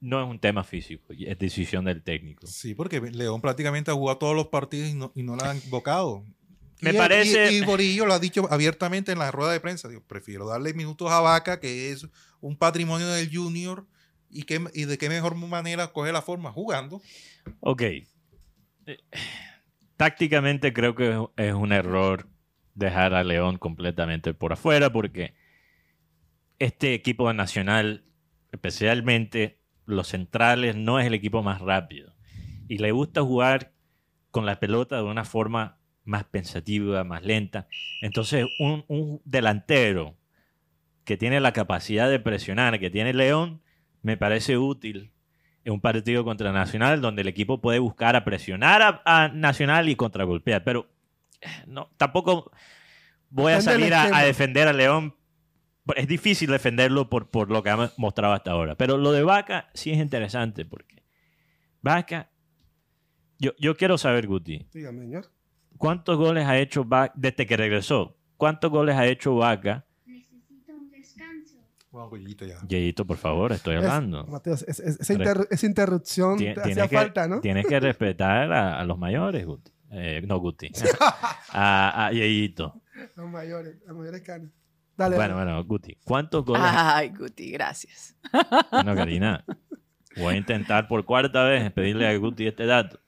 no 0.00 0.22
es 0.22 0.28
un 0.28 0.38
tema 0.40 0.64
físico, 0.64 1.12
es 1.16 1.38
decisión 1.38 1.84
del 1.84 2.02
técnico. 2.02 2.46
sí, 2.46 2.74
porque 2.74 3.00
León 3.00 3.40
prácticamente 3.40 3.90
ha 3.90 3.94
jugado 3.94 4.18
todos 4.18 4.34
los 4.36 4.48
partidos 4.48 4.88
y 4.88 4.94
no, 4.94 5.12
y 5.14 5.22
no 5.22 5.36
la 5.36 5.50
han 5.50 5.58
invocado. 5.58 6.24
Me 6.80 6.90
Y- 6.90 6.96
parece- 6.96 7.52
Y, 7.52 7.58
y 7.58 7.64
Borillo 7.64 8.06
lo 8.06 8.14
ha 8.14 8.18
dicho 8.18 8.48
abiertamente 8.50 9.12
en 9.12 9.18
la 9.20 9.30
rueda 9.30 9.52
de 9.52 9.60
prensa. 9.60 9.88
Digo, 9.88 10.02
prefiero 10.04 10.46
darle 10.48 10.74
minutos 10.74 11.10
a 11.12 11.20
Vaca, 11.20 11.60
que 11.60 11.92
es 11.92 12.08
un 12.40 12.56
patrimonio 12.56 13.06
del 13.08 13.30
Junior. 13.32 13.86
¿Y, 14.28 14.42
qué, 14.44 14.64
y 14.74 14.86
de 14.86 14.98
qué 14.98 15.08
mejor 15.08 15.36
manera 15.36 15.92
coge 15.92 16.10
la 16.10 16.22
forma? 16.22 16.50
Jugando. 16.50 17.00
Ok. 17.60 17.82
Eh, 17.82 18.06
Tácticamente 19.96 20.72
creo 20.72 20.94
que 20.96 21.24
es 21.36 21.54
un 21.54 21.72
error 21.72 22.28
dejar 22.74 23.14
a 23.14 23.22
León 23.22 23.58
completamente 23.58 24.34
por 24.34 24.52
afuera 24.52 24.92
porque 24.92 25.34
este 26.64 26.94
equipo 26.94 27.26
de 27.28 27.34
Nacional, 27.34 28.04
especialmente 28.52 29.58
los 29.84 30.08
centrales, 30.08 30.76
no 30.76 31.00
es 31.00 31.06
el 31.06 31.14
equipo 31.14 31.42
más 31.42 31.60
rápido. 31.60 32.14
Y 32.68 32.78
le 32.78 32.92
gusta 32.92 33.22
jugar 33.22 33.72
con 34.30 34.46
la 34.46 34.60
pelota 34.60 34.96
de 34.96 35.02
una 35.02 35.24
forma 35.24 35.78
más 36.04 36.24
pensativa, 36.24 37.02
más 37.02 37.24
lenta. 37.24 37.66
Entonces, 38.00 38.46
un, 38.60 38.84
un 38.86 39.20
delantero 39.24 40.16
que 41.04 41.16
tiene 41.16 41.40
la 41.40 41.52
capacidad 41.52 42.08
de 42.08 42.20
presionar, 42.20 42.78
que 42.78 42.90
tiene 42.90 43.12
León, 43.12 43.60
me 44.02 44.16
parece 44.16 44.56
útil 44.56 45.10
en 45.64 45.72
un 45.72 45.80
partido 45.80 46.24
contra 46.24 46.52
Nacional 46.52 47.00
donde 47.00 47.22
el 47.22 47.28
equipo 47.28 47.60
puede 47.60 47.80
buscar 47.80 48.14
a 48.14 48.24
presionar 48.24 48.82
a, 48.82 49.02
a 49.04 49.28
Nacional 49.28 49.88
y 49.88 49.96
contragolpear. 49.96 50.62
Pero 50.62 50.88
eh, 51.40 51.48
no, 51.66 51.90
tampoco 51.96 52.52
voy 53.30 53.52
a 53.52 53.60
salir 53.60 53.92
a, 53.94 54.16
a 54.16 54.22
defender 54.22 54.68
a 54.68 54.72
León. 54.72 55.16
Es 55.96 56.06
difícil 56.06 56.50
defenderlo 56.50 57.10
por, 57.10 57.28
por 57.30 57.50
lo 57.50 57.62
que 57.62 57.70
ha 57.70 57.90
mostrado 57.96 58.34
hasta 58.34 58.52
ahora. 58.52 58.76
Pero 58.76 58.96
lo 58.98 59.10
de 59.12 59.22
Vaca 59.24 59.68
sí 59.74 59.90
es 59.90 59.98
interesante 59.98 60.64
porque 60.64 61.02
Vaca, 61.80 62.30
yo, 63.38 63.50
yo 63.58 63.76
quiero 63.76 63.98
saber, 63.98 64.26
Guti, 64.28 64.66
Dígame, 64.72 65.00
señor. 65.00 65.30
¿cuántos 65.78 66.16
goles 66.16 66.46
ha 66.46 66.56
hecho 66.58 66.84
Vaca 66.84 67.12
desde 67.16 67.46
que 67.46 67.56
regresó? 67.56 68.16
¿Cuántos 68.36 68.70
goles 68.70 68.94
ha 68.96 69.06
hecho 69.06 69.34
Vaca? 69.34 69.84
Necesito 70.06 70.72
un 70.72 70.88
descanso. 70.90 71.56
Bueno, 71.90 72.08
Goyito 72.10 72.46
ya. 72.46 72.58
Yeyito, 72.66 73.04
por 73.04 73.16
favor, 73.16 73.52
estoy 73.52 73.74
hablando. 73.76 74.22
Es- 74.22 74.28
Mateo, 74.28 74.54
es- 74.54 74.62
es- 74.68 74.78
esa, 74.80 75.14
interru- 75.14 75.48
esa 75.50 75.66
interrupción 75.66 76.38
Tien- 76.38 76.54
te 76.54 76.60
hacía 76.60 76.88
que, 76.88 76.96
falta, 76.96 77.26
¿no? 77.28 77.40
Tienes 77.40 77.66
que 77.66 77.78
respetar 77.80 78.52
a, 78.52 78.78
a 78.80 78.84
los 78.84 78.98
mayores, 78.98 79.44
Guti. 79.44 79.72
Eh, 79.90 80.22
no, 80.26 80.38
Guti. 80.38 80.70
a, 81.50 82.06
a 82.06 82.12
Yeyito. 82.12 82.80
Los 83.16 83.28
mayores, 83.28 83.76
las 83.84 83.96
mayores 83.96 84.22
canas. 84.22 84.50
Dale, 84.96 85.16
Bueno, 85.16 85.34
dale. 85.36 85.52
bueno, 85.52 85.64
Guti. 85.64 85.96
¿Cuántos 86.04 86.44
goles? 86.44 86.62
Ay, 86.64 87.10
Guti, 87.10 87.50
gracias. 87.50 88.16
Bueno, 88.70 88.94
Karina. 88.94 89.44
Voy 90.16 90.34
a 90.34 90.36
intentar 90.36 90.86
por 90.88 91.04
cuarta 91.04 91.44
vez 91.44 91.72
pedirle 91.72 92.06
a 92.06 92.16
Guti 92.16 92.46
este 92.46 92.66
dato. 92.66 93.00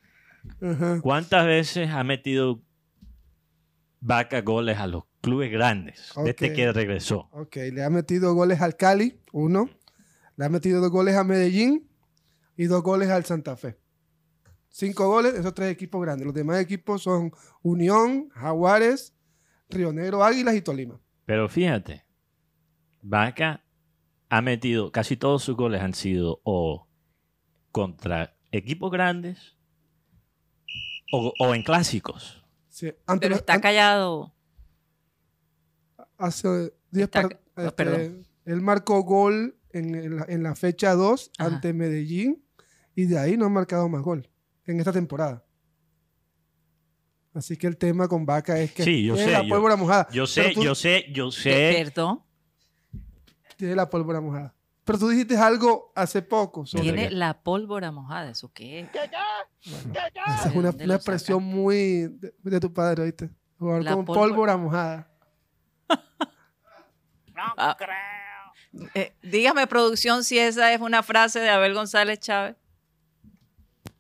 ¿Cuántas 1.03 1.47
veces 1.47 1.91
ha 1.91 2.03
metido 2.05 2.63
Vaca 4.01 4.41
goles 4.43 4.79
a 4.79 4.87
los 4.87 5.05
clubes 5.23 5.51
grandes 5.51 6.13
desde 6.25 6.49
Ok. 6.51 6.55
que 6.57 6.73
regresó? 6.73 7.29
Ok, 7.33 7.57
le 7.73 7.83
ha 7.85 7.91
metido 7.91 8.35
goles 8.35 8.61
al 8.61 8.77
Cali, 8.77 9.19
uno. 9.33 9.69
Le 10.37 10.45
ha 10.45 10.49
metido 10.49 10.81
dos 10.81 10.91
goles 10.91 11.17
a 11.17 11.25
Medellín 11.25 11.89
y 12.57 12.65
dos 12.65 12.83
goles 12.83 13.09
al 13.11 13.25
Santa 13.25 13.57
Fe. 13.57 13.79
Cinco 14.69 15.07
goles, 15.09 15.35
esos 15.35 15.55
tres 15.55 15.71
equipos 15.71 16.03
grandes. 16.03 16.27
Los 16.27 16.35
demás 16.35 16.59
equipos 16.61 17.03
son 17.03 17.31
Unión, 17.63 18.29
Jaguares, 18.31 19.15
Río 19.71 19.93
Negro, 19.93 20.25
Águilas 20.25 20.55
y 20.57 20.63
Tolima. 20.63 21.01
Pero 21.27 21.49
fíjate, 21.49 22.05
Vaca 23.03 23.65
ha 24.29 24.41
metido, 24.43 24.93
casi 24.93 25.17
todos 25.17 25.43
sus 25.43 25.57
goles 25.57 25.81
han 25.83 25.95
sido 25.95 26.41
o 26.45 26.87
contra 27.73 28.37
equipos 28.53 28.91
grandes 28.91 29.57
o, 31.13 31.33
o 31.39 31.55
en 31.55 31.63
clásicos. 31.63 32.45
Sí, 32.69 32.93
Pero 33.21 33.37
está 33.37 33.61
callado. 33.61 34.35
hace 36.19 36.73
10 36.91 37.05
Está- 37.05 37.23
par- 37.23 37.41
oh, 37.57 37.61
este, 37.63 37.73
perdón. 37.73 38.27
Él 38.45 38.61
marcó 38.61 39.03
gol 39.03 39.57
en, 39.71 39.95
en 39.95 40.17
la, 40.17 40.25
en 40.29 40.43
la 40.43 40.55
fecha 40.55 40.95
2 40.95 41.31
Ajá. 41.39 41.55
ante 41.55 41.73
Medellín 41.73 42.45
y 42.95 43.07
de 43.07 43.19
ahí 43.19 43.37
no 43.37 43.47
ha 43.47 43.51
marcado 43.51 43.89
más 43.89 44.03
gol 44.03 44.29
en 44.67 44.79
esta 44.79 44.93
temporada. 44.93 45.45
Así 47.35 47.57
que 47.57 47.67
el 47.67 47.77
tema 47.77 48.07
con 48.07 48.25
Vaca 48.25 48.59
es 48.59 48.73
que 48.73 48.85
Sí, 48.85 49.05
yo 49.05 49.15
tiene 49.15 49.31
sé, 49.33 49.37
la 49.39 49.43
yo- 49.43 49.49
pólvora 49.49 49.77
mojada. 49.77 50.09
Yo 50.13 50.27
sé, 50.27 50.53
tú- 50.55 50.63
yo 50.63 50.75
sé, 50.75 51.07
yo 51.13 51.31
sé. 51.33 51.75
Perdón. 51.85 52.23
Tiene 53.57 53.75
la 53.75 53.91
pólvora 53.91 54.21
mojada. 54.21 54.55
Pero 54.85 54.99
tú 54.99 55.09
dijiste 55.09 55.37
algo 55.37 55.91
hace 55.95 56.23
poco. 56.23 56.65
sobre- 56.67 56.83
Tiene- 56.85 57.11
la 57.11 57.35
pólvora 57.43 57.91
mojada. 57.91 58.31
¿Eso 58.31 58.53
qué 58.53 58.81
es? 58.81 58.89
Esa 58.95 60.49
es 60.49 60.55
una, 60.55 60.71
¿De 60.71 60.71
dónde 60.71 60.85
una 60.85 60.87
lo 60.87 60.95
expresión 60.95 61.43
muy 61.43 62.09
de, 62.09 62.35
de 62.43 62.61
tu 62.61 62.73
padre, 62.73 63.03
¿oíste? 63.03 63.31
Jugar 63.59 63.83
La 63.83 63.95
con 63.95 64.05
pólvora- 64.05 64.29
pólvora 64.29 64.57
mojada. 64.57 65.11
Ah, 67.57 67.77
eh, 68.95 69.13
dígame, 69.23 69.67
producción, 69.67 70.23
si 70.25 70.39
esa 70.39 70.73
es 70.73 70.81
una 70.81 71.03
frase 71.03 71.41
de 71.41 71.51
Abel 71.51 71.75
González 71.75 72.19
Chávez. 72.21 72.57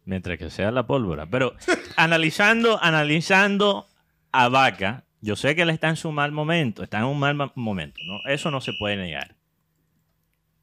Mientras 0.04 0.38
que 0.38 0.50
sea 0.50 0.70
la 0.70 0.86
pólvora. 0.86 1.26
Pero 1.26 1.54
analizando, 1.96 2.78
analizando 2.82 3.86
a 4.32 4.48
Vaca, 4.48 5.04
yo 5.20 5.36
sé 5.36 5.54
que 5.54 5.62
él 5.62 5.70
está 5.70 5.88
en 5.88 5.96
su 5.96 6.12
mal 6.12 6.30
momento, 6.32 6.82
está 6.82 6.98
en 6.98 7.04
un 7.04 7.18
mal 7.18 7.34
ma- 7.34 7.52
momento, 7.54 7.98
¿no? 8.06 8.18
Eso 8.30 8.50
no 8.50 8.60
se 8.60 8.72
puede 8.78 8.96
negar. 8.96 9.34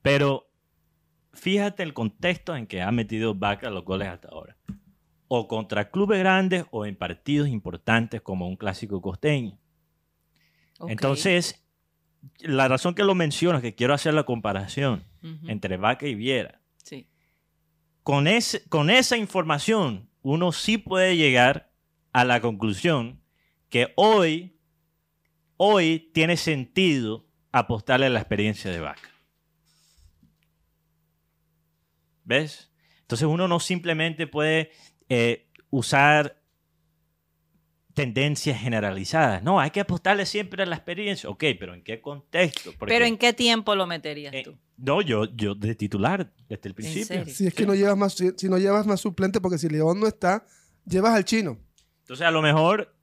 Pero 0.02 0.48
fíjate 1.34 1.82
el 1.84 1.94
contexto 1.94 2.56
en 2.56 2.68
que 2.68 2.82
ha 2.82 2.92
metido 2.92 3.34
Vaca 3.36 3.70
los 3.70 3.84
goles 3.84 4.08
hasta 4.10 4.30
ahora. 4.30 4.56
O 5.28 5.48
contra 5.48 5.90
clubes 5.90 6.20
grandes 6.20 6.66
o 6.72 6.86
en 6.86 6.96
partidos 6.96 7.48
importantes 7.48 8.22
como 8.22 8.48
un 8.48 8.58
clásico 8.58 9.02
costeño. 9.02 9.58
Entonces, 10.92 11.64
la 12.40 12.68
razón 12.68 12.94
que 12.96 13.04
lo 13.04 13.16
menciono 13.16 13.58
es 13.58 13.62
que 13.64 13.74
quiero 13.76 13.94
hacer 13.94 14.14
la 14.14 14.24
comparación 14.24 15.04
entre 15.48 15.78
Vaca 15.78 16.06
y 16.08 16.16
Viera. 16.16 16.61
Con, 18.04 18.28
ese, 18.28 18.68
con 18.70 18.90
esa 18.90 19.18
información, 19.18 20.10
uno 20.22 20.52
sí 20.52 20.78
puede 20.78 21.18
llegar 21.18 21.72
a 22.14 22.26
la 22.26 22.42
conclusión 22.42 23.22
que 23.70 23.94
hoy, 23.96 24.60
hoy 25.58 26.12
tiene 26.14 26.38
sentido 26.38 27.28
apostarle 27.52 28.08
a 28.08 28.10
la 28.10 28.20
experiencia 28.20 28.72
de 28.72 28.80
Vaca. 28.80 29.10
¿Ves? 32.24 32.72
Entonces 33.02 33.28
uno 33.28 33.48
no 33.48 33.60
simplemente 33.60 34.28
puede 34.28 34.72
eh, 35.10 35.50
usar 35.70 36.42
tendencias 37.94 38.60
generalizadas. 38.60 39.44
No, 39.44 39.60
hay 39.60 39.72
que 39.72 39.82
apostarle 39.82 40.26
siempre 40.26 40.64
a 40.64 40.66
la 40.66 40.76
experiencia. 40.76 41.30
Ok, 41.30 41.44
pero 41.60 41.74
¿en 41.74 41.84
qué 41.84 42.02
contexto? 42.02 42.72
Porque, 42.78 42.94
Pero 42.94 43.06
¿en 43.06 43.18
qué 43.18 43.34
tiempo 43.34 43.76
lo 43.76 43.86
meterías 43.86 44.34
eh, 44.34 44.44
tú? 44.44 44.58
No, 44.82 45.02
yo, 45.02 45.26
yo 45.36 45.56
de 45.56 45.76
titular 45.76 46.34
desde 46.50 46.68
el 46.70 46.74
principio. 46.76 47.26
Si 47.26 47.48
es 47.48 47.54
que 47.54 47.66
no 47.66 47.74
llevas 47.76 47.98
más, 47.98 48.14
si, 48.14 48.32
si 48.36 48.50
no 48.50 48.58
llevas 48.58 48.86
más 48.88 49.00
suplente, 49.00 49.40
porque 49.40 49.58
si 49.58 49.70
León 49.70 50.00
no 50.00 50.08
está, 50.08 50.46
llevas 50.86 51.14
al 51.14 51.24
chino. 51.26 51.58
Entonces, 52.02 52.26
a 52.26 52.32
lo 52.32 52.42
mejor, 52.42 52.94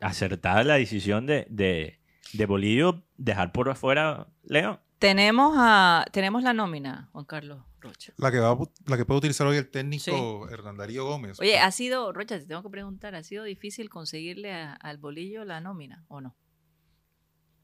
acertada 0.00 0.64
la 0.64 0.74
decisión 0.74 1.26
de, 1.26 1.46
de, 1.50 2.00
de 2.32 2.46
Bolillo 2.46 3.04
dejar 3.16 3.52
por 3.52 3.68
afuera 3.68 4.26
León. 4.44 4.80
Tenemos, 4.98 5.54
a, 5.58 6.06
tenemos 6.12 6.42
la 6.42 6.54
nómina, 6.54 7.10
Juan 7.12 7.26
Carlos 7.26 7.62
Rocha. 7.80 8.14
La 8.16 8.32
que, 8.32 8.38
va, 8.38 8.56
la 8.86 8.96
que 8.96 9.04
puede 9.04 9.18
utilizar 9.18 9.46
hoy 9.46 9.58
el 9.58 9.68
técnico 9.68 10.48
Hernán 10.48 10.78
Darío 10.78 11.04
Gómez. 11.04 11.38
Oye, 11.38 11.58
¿ha 11.58 11.70
sido, 11.70 12.12
Rocha, 12.12 12.38
te 12.38 12.46
tengo 12.46 12.62
que 12.62 12.70
preguntar, 12.70 13.14
¿ha 13.14 13.22
sido 13.22 13.44
difícil 13.44 13.90
conseguirle 13.90 14.52
a- 14.54 14.72
al 14.72 14.96
bolillo 14.96 15.44
la 15.44 15.60
nómina 15.60 16.04
o 16.08 16.22
no? 16.22 16.34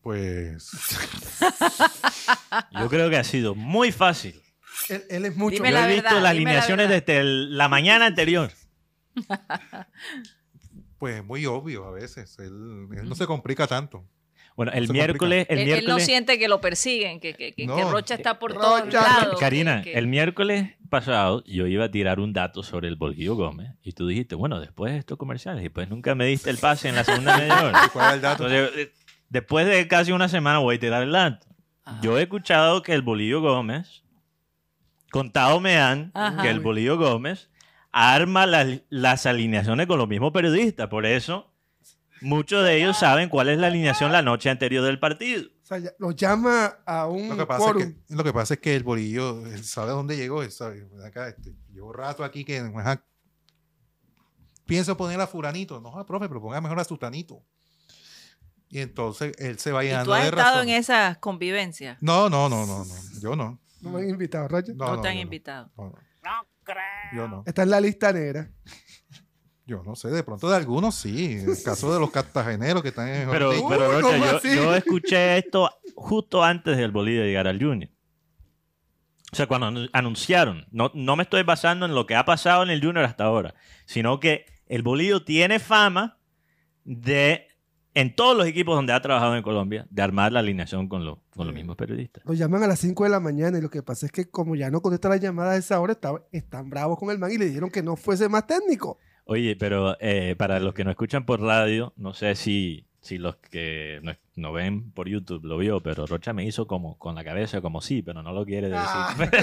Pues 0.03 0.69
Yo 2.81 2.89
creo 2.89 3.09
que 3.09 3.17
ha 3.17 3.25
sido 3.25 3.55
muy 3.55 3.93
fácil. 3.93 4.35
Él, 4.89 5.05
él 5.11 5.25
es 5.27 5.37
mucho. 5.37 5.55
Dime 5.57 5.69
Yo 5.71 5.75
la 5.75 5.85
he 5.85 5.95
visto 5.95 6.03
verdad, 6.03 6.15
las 6.15 6.23
la 6.23 6.31
alineaciones 6.31 6.89
desde 6.89 7.19
el- 7.19 7.57
la 7.57 7.69
mañana 7.69 8.07
anterior. 8.07 8.51
pues 10.99 11.25
muy 11.25 11.47
obvio 11.47 11.85
a 11.87 11.91
veces. 11.93 12.37
Él, 12.39 12.89
él 12.97 13.09
no 13.09 13.15
se 13.15 13.27
complica 13.27 13.67
tanto. 13.67 14.05
Bueno, 14.55 14.71
el 14.73 14.89
miércoles, 14.91 15.47
el 15.49 15.61
él, 15.61 15.69
él 15.69 15.71
no 15.71 15.81
miércoles, 15.81 16.05
siente 16.05 16.39
que 16.39 16.47
lo 16.47 16.61
persiguen, 16.61 17.21
que, 17.21 17.33
que- 17.33 17.55
que- 17.55 17.67
No. 17.67 17.75
que 17.75 17.85
Rocha 17.85 18.15
está 18.17 18.39
por 18.39 18.53
Rocha. 18.53 18.61
todos 18.61 18.93
lados. 18.93 19.41
Karina, 19.41 19.81
que- 19.83 19.93
que- 19.93 19.99
el 19.99 20.07
miércoles 20.09 20.75
pasado 20.91 21.43
yo 21.47 21.67
iba 21.67 21.87
a 21.87 21.91
tirar 21.91 22.21
un 22.21 22.35
dato 22.35 22.63
sobre 22.63 22.89
el 22.89 22.97
Bolillo 22.97 23.35
Gómez 23.35 23.71
y 23.83 23.93
tú 23.93 24.07
dijiste, 24.07 24.35
bueno, 24.35 24.61
después 24.61 24.93
de 24.93 24.99
estos 24.99 25.17
comerciales 25.17 25.65
y 25.65 25.71
pues 25.71 25.89
nunca 25.89 26.15
me 26.15 26.27
diste 26.27 26.51
el 26.51 26.59
pase 26.59 26.91
en 26.91 26.97
la 26.97 27.05
segunda 27.05 27.39
media 27.39 27.65
hora. 27.65 27.83
¿Y 27.87 27.89
¿Cuál 27.89 28.09
es 28.11 28.15
el 28.17 28.21
dato? 28.21 28.47
Entonces, 28.47 28.79
eh, 28.89 28.93
después 29.33 29.67
de 29.67 29.89
casi 29.89 30.13
una 30.13 30.29
semana 30.29 30.59
voy 30.59 30.77
a 30.77 30.81
tirar 30.81 31.03
el 31.03 31.13
dato. 31.13 31.47
Yo 32.03 32.19
he 32.19 32.23
escuchado 32.23 32.83
que 32.83 32.93
el 32.93 33.03
Bolillo 33.03 33.41
Gómez, 33.41 34.05
contado 35.11 35.59
me 35.59 35.79
han, 35.79 36.11
Ajá. 36.15 36.43
que 36.43 36.51
el 36.51 36.61
Bolillo 36.61 36.97
Gómez 36.99 37.51
arma 37.91 38.47
la- 38.47 38.81
las 38.91 39.27
alineaciones 39.27 39.87
con 39.87 39.99
los 39.99 40.07
mismos 40.09 40.33
periodistas. 40.33 40.89
Por 40.89 41.07
eso, 41.07 41.51
muchos 42.21 42.63
de 42.65 42.77
ellos 42.77 42.99
saben 42.99 43.29
cuál 43.29 43.49
es 43.49 43.59
la 43.59 43.67
alineación 43.69 44.13
la 44.13 44.23
noche 44.23 44.49
anterior 44.51 44.85
del 44.85 45.01
partido. 45.01 45.43
O 45.63 45.67
sea, 45.67 45.79
ya- 45.79 45.93
lo 45.99 46.11
llama 46.13 46.77
a 46.87 47.07
un 47.09 47.31
Lo 47.31 47.37
que, 47.37 47.47
pasa 47.47 47.65
es 47.67 47.73
quórum. 47.73 47.83
que, 47.95 48.15
lo 48.15 48.25
que 48.25 48.33
pasa 48.33 48.55
es 48.55 48.61
que 48.61 48.77
el 48.77 48.85
bolillo 48.85 49.45
él 49.47 49.65
sabe 49.65 49.91
a 49.91 49.95
dónde 49.95 50.17
llegó. 50.17 50.43
Él 50.43 50.53
sabe, 50.53 50.85
ven 50.85 51.05
acá, 51.05 51.29
este, 51.29 51.53
llevo 51.73 51.93
rato 51.93 52.23
aquí 52.23 52.45
que 52.45 52.59
ajá, 52.59 53.03
pienso 54.67 54.97
poner 54.97 55.21
a 55.21 55.27
Furanito. 55.27 55.81
No, 55.81 55.99
ah, 55.99 56.07
profe, 56.07 56.29
pero 56.29 56.41
ponga 56.41 56.61
mejor 56.61 56.79
a 56.79 56.85
Sutanito. 56.85 57.43
Y 58.73 58.81
entonces 58.81 59.35
él 59.39 59.59
se 59.61 59.71
va 59.71 59.85
¿Y 59.85 59.89
llenando 59.89 60.07
tú 60.07 60.15
has 60.15 60.23
de 60.23 60.29
estado 60.31 60.55
razón. 60.57 60.69
en 60.71 60.75
esas 60.77 61.19
convivencias? 61.19 61.99
No, 62.01 62.29
no, 62.29 62.49
no, 62.49 62.67
no, 62.67 62.85
no. 62.85 62.95
Yo 63.21 63.37
no. 63.37 63.61
No 63.83 63.91
me 63.91 64.01
han 64.01 64.09
invitado, 64.09 64.49
Roger. 64.49 64.75
No, 64.75 65.01
te 65.01 65.09
han 65.09 65.19
invitado. 65.19 65.71
No, 65.77 65.85
no. 65.91 65.95
Yo 67.15 67.29
no. 67.29 67.45
Está 67.47 67.63
en 67.65 67.71
la 67.71 67.81
lista 67.81 68.13
negra. 68.13 68.51
Yo 69.67 69.83
no 69.85 69.95
sé, 69.95 70.09
de 70.09 70.23
pronto 70.25 70.49
de 70.51 70.57
algunos 70.57 70.95
sí. 70.95 71.35
El 71.47 71.63
caso 71.63 71.93
de 71.93 72.01
los 72.01 72.11
cartageneros 72.11 72.83
que 72.83 72.89
están 72.89 73.09
en 73.09 73.31
Pero, 73.31 73.51
Ortiz. 73.51 73.63
pero 73.69 73.89
Uy, 73.89 73.95
Rocha, 74.03 74.19
¿cómo 74.19 74.41
yo, 74.43 74.55
yo 74.55 74.75
escuché 74.75 75.39
esto 75.39 75.71
justo 75.95 76.43
antes 76.43 76.77
del 76.79 76.91
Bolillo 76.93 77.23
llegar 77.23 77.47
al 77.47 77.63
Junior. 77.63 77.91
O 79.33 79.37
sea, 79.37 79.47
cuando 79.47 79.69
anu- 79.69 79.91
anunciaron, 79.93 80.67
no, 80.73 80.91
no 80.95 81.17
me 81.17 81.23
estoy 81.23 81.43
basando 81.43 81.87
en 81.87 81.95
lo 81.95 82.07
que 82.07 82.17
ha 82.17 82.25
pasado 82.25 82.63
en 82.63 82.71
el 82.71 82.83
Junior 82.85 83.05
hasta 83.05 83.25
ahora, 83.25 83.55
sino 83.87 84.19
que 84.21 84.47
el 84.67 84.83
Bolillo 84.83 85.25
tiene 85.25 85.59
fama 85.59 86.19
de, 86.85 87.47
en 87.95 88.15
todos 88.17 88.37
los 88.37 88.47
equipos 88.47 88.75
donde 88.75 88.93
ha 88.93 89.01
trabajado 89.03 89.37
en 89.37 89.43
Colombia, 89.43 89.87
de 89.91 90.03
armar 90.03 90.33
la 90.33 90.41
alineación 90.41 90.89
con, 90.89 91.05
los 91.05 91.19
con 91.37 91.47
los 91.47 91.55
mismos 91.55 91.77
periodistas. 91.77 92.25
Lo 92.27 92.33
llaman 92.35 92.63
a 92.63 92.67
las 92.67 92.79
5 92.79 93.05
de 93.05 93.11
la 93.11 93.21
mañana 93.21 93.59
y 93.59 93.61
lo 93.61 93.69
que 93.71 93.83
pasa 93.83 94.07
es 94.07 94.13
que 94.13 94.31
como 94.31 94.55
ya 94.57 94.71
no 94.71 94.81
contesta 94.81 95.09
la 95.09 95.17
llamada 95.19 95.53
a 95.53 95.57
esa 95.57 95.79
hora, 95.81 95.93
está- 95.93 96.23
están 96.33 96.71
bravos 96.71 96.99
con 96.99 97.11
el 97.11 97.19
man 97.19 97.31
y 97.33 97.39
le 97.39 97.47
dijeron 97.47 97.71
que 97.71 97.83
no 97.83 97.97
fuese 97.97 98.29
más 98.29 98.47
técnico. 98.47 98.99
Oye, 99.25 99.57
pero 99.57 99.97
eh, 100.01 100.35
para 100.37 100.59
los 100.61 100.75
que 100.75 100.85
no 100.85 100.91
escuchan 100.91 101.25
por 101.27 101.41
radio, 101.41 101.93
no 101.97 102.13
sé 102.15 102.35
si, 102.35 102.87
si 103.01 103.19
los 103.19 103.37
que 103.37 104.01
no, 104.03 104.13
no 104.37 104.53
ven 104.53 104.91
por 104.93 105.09
YouTube 105.09 105.45
lo 105.45 105.59
vio, 105.59 105.81
pero 105.81 106.07
Rocha 106.07 106.33
me 106.33 106.45
hizo 106.45 106.67
como 106.67 106.99
con 106.99 107.15
la 107.15 107.23
cabeza 107.25 107.61
como 107.61 107.81
sí, 107.81 108.03
pero 108.03 108.23
no 108.23 108.33
lo 108.33 108.45
quiere 108.45 108.69
decir. 108.69 108.83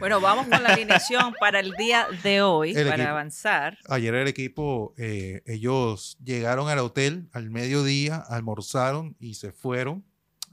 Bueno, 0.00 0.20
vamos 0.20 0.46
con 0.48 0.62
la 0.62 0.70
alineación 0.70 1.34
para 1.40 1.60
el 1.60 1.72
día 1.72 2.06
de 2.22 2.42
hoy, 2.42 2.70
El 2.70 2.84
para 2.84 2.94
equipo. 2.96 3.10
avanzar. 3.10 3.78
Ayer 3.88 4.14
el 4.14 4.28
equipo, 4.28 4.94
eh, 4.96 5.42
ellos 5.46 6.16
llegaron 6.24 6.68
al 6.68 6.78
hotel 6.78 7.28
al 7.32 7.50
mediodía, 7.50 8.16
almorzaron 8.16 9.14
y 9.20 9.34
se 9.34 9.52
fueron 9.52 10.04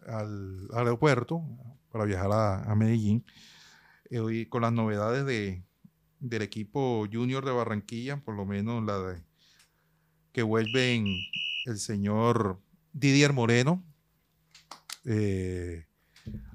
al 0.06 0.68
aeropuerto 0.74 1.42
para 1.92 2.04
viajar 2.06 2.32
a, 2.32 2.64
a 2.64 2.76
Medellín. 2.76 3.26
Eh, 4.10 4.20
hoy 4.20 4.46
con 4.48 4.62
las 4.64 4.74
novedades 4.74 5.26
de, 5.26 5.64
del 6.20 6.42
equipo 6.42 7.08
junior 7.12 7.46
de 7.46 7.52
Barranquilla, 7.52 8.18
por 8.18 8.36
lo 8.36 8.46
menos 8.46 8.84
la 8.84 9.00
de 9.00 9.24
que 10.34 10.44
vuelven 10.44 11.08
el 11.66 11.80
señor 11.80 12.60
Didier 12.94 13.32
Moreno. 13.34 13.84
eh, 15.06 15.87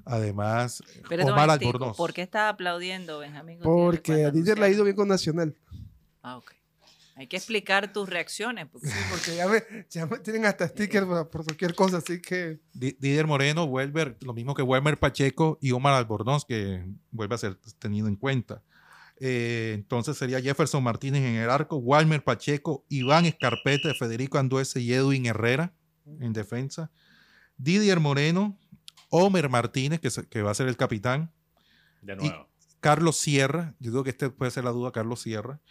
además, 0.05 0.81
un 1.09 1.21
Omar 1.29 1.49
Albornoz. 1.49 1.97
¿Por 1.97 2.13
qué 2.13 2.21
está 2.21 2.49
aplaudiendo 2.49 3.19
Benjamín 3.19 3.59
Gutiérrez 3.59 3.83
Porque 4.01 4.25
a 4.25 4.31
Didier 4.31 4.59
le 4.59 4.65
ha 4.65 4.69
ido 4.69 4.83
bien 4.83 4.95
con 4.95 5.07
Nacional. 5.07 5.55
Ah, 6.21 6.37
ok. 6.37 6.51
Hay 7.15 7.27
que 7.27 7.37
explicar 7.37 7.93
tus 7.93 8.09
reacciones. 8.09 8.67
porque- 8.71 8.89
Porque 9.11 9.35
ya 9.35 9.47
me, 9.47 9.61
ya 9.89 10.05
me 10.07 10.17
tienen 10.19 10.45
hasta 10.45 10.67
stickers 10.67 11.05
por, 11.05 11.29
por 11.29 11.43
cualquier 11.45 11.75
cosa, 11.75 11.97
así 11.97 12.19
que 12.21 12.59
Di- 12.73 12.97
Didier 12.99 13.27
Moreno 13.27 13.67
vuelve, 13.67 14.15
lo 14.21 14.33
mismo 14.33 14.55
que 14.55 14.63
Welmer 14.63 14.97
Pacheco 14.97 15.59
y 15.61 15.71
Omar 15.71 15.93
Albornoz, 15.93 16.43
que 16.45 16.83
vuelve 17.11 17.35
a 17.35 17.37
ser 17.37 17.57
tenido 17.77 18.07
en 18.07 18.15
cuenta. 18.15 18.63
Eh, 19.19 19.73
entonces 19.75 20.17
sería 20.17 20.41
Jefferson 20.41 20.83
Martínez 20.83 21.21
en 21.21 21.35
el 21.35 21.49
arco, 21.51 21.77
Walmer 21.77 22.23
Pacheco, 22.23 22.83
Iván 22.89 23.25
Escarpeta, 23.25 23.93
Federico 23.93 24.39
Anduese 24.39 24.81
y 24.81 24.91
Edwin 24.91 25.27
Herrera 25.27 25.71
en 26.19 26.33
defensa. 26.33 26.89
Didier 27.57 27.99
Moreno, 27.99 28.57
Homer 29.15 29.47
Martínez, 29.49 29.99
que, 29.99 30.09
se- 30.09 30.27
que 30.27 30.41
va 30.41 30.49
a 30.51 30.55
ser 30.55 30.67
el 30.67 30.75
capitán. 30.75 31.31
De 32.01 32.15
nuevo. 32.15 32.49
Carlos 32.79 33.15
Sierra, 33.17 33.75
yo 33.79 33.91
digo 33.91 34.03
que 34.03 34.09
este 34.09 34.29
puede 34.31 34.49
ser 34.51 34.63
la 34.63 34.71
duda, 34.71 34.91
Carlos 34.91 35.21
Sierra. 35.21 35.61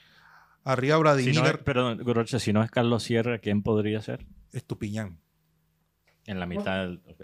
Arriba 0.64 0.96
Si 0.96 1.02
Vladimir 1.02 1.35
no 1.42 1.46
es, 1.48 1.59
perdón, 1.59 1.98
Rocha, 2.14 2.38
si 2.38 2.52
no 2.52 2.62
es 2.62 2.70
Carlos 2.70 3.02
Sierra, 3.02 3.38
¿quién 3.40 3.62
podría 3.62 4.00
ser? 4.00 4.24
Estupiñán. 4.52 5.18
En 6.24 6.38
la 6.38 6.46
mitad 6.46 6.83
del... 6.83 7.02
ok. 7.07 7.22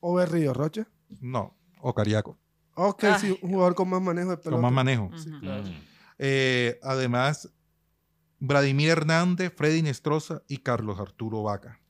Over 0.00 0.30
Río 0.32 0.52
Rocha. 0.52 0.88
No, 1.20 1.56
o 1.80 1.94
Cariaco, 1.94 2.36
Ok, 2.74 3.04
Ay. 3.04 3.20
sí, 3.20 3.38
un 3.42 3.50
jugador 3.52 3.74
con 3.76 3.88
más 3.88 4.02
manejo 4.02 4.30
de 4.30 4.36
pelota. 4.38 4.50
con 4.56 4.62
más 4.62 4.72
manejo. 4.72 5.10
Claro. 5.40 5.62
Mm. 5.62 5.74
Eh, 6.18 6.78
además, 6.82 7.50
Vladimir 8.40 8.88
Hernández, 8.90 9.52
Freddy 9.56 9.82
Nestroza 9.82 10.42
y 10.48 10.58
Carlos 10.58 10.98
Arturo 10.98 11.42
Vaca. 11.44 11.80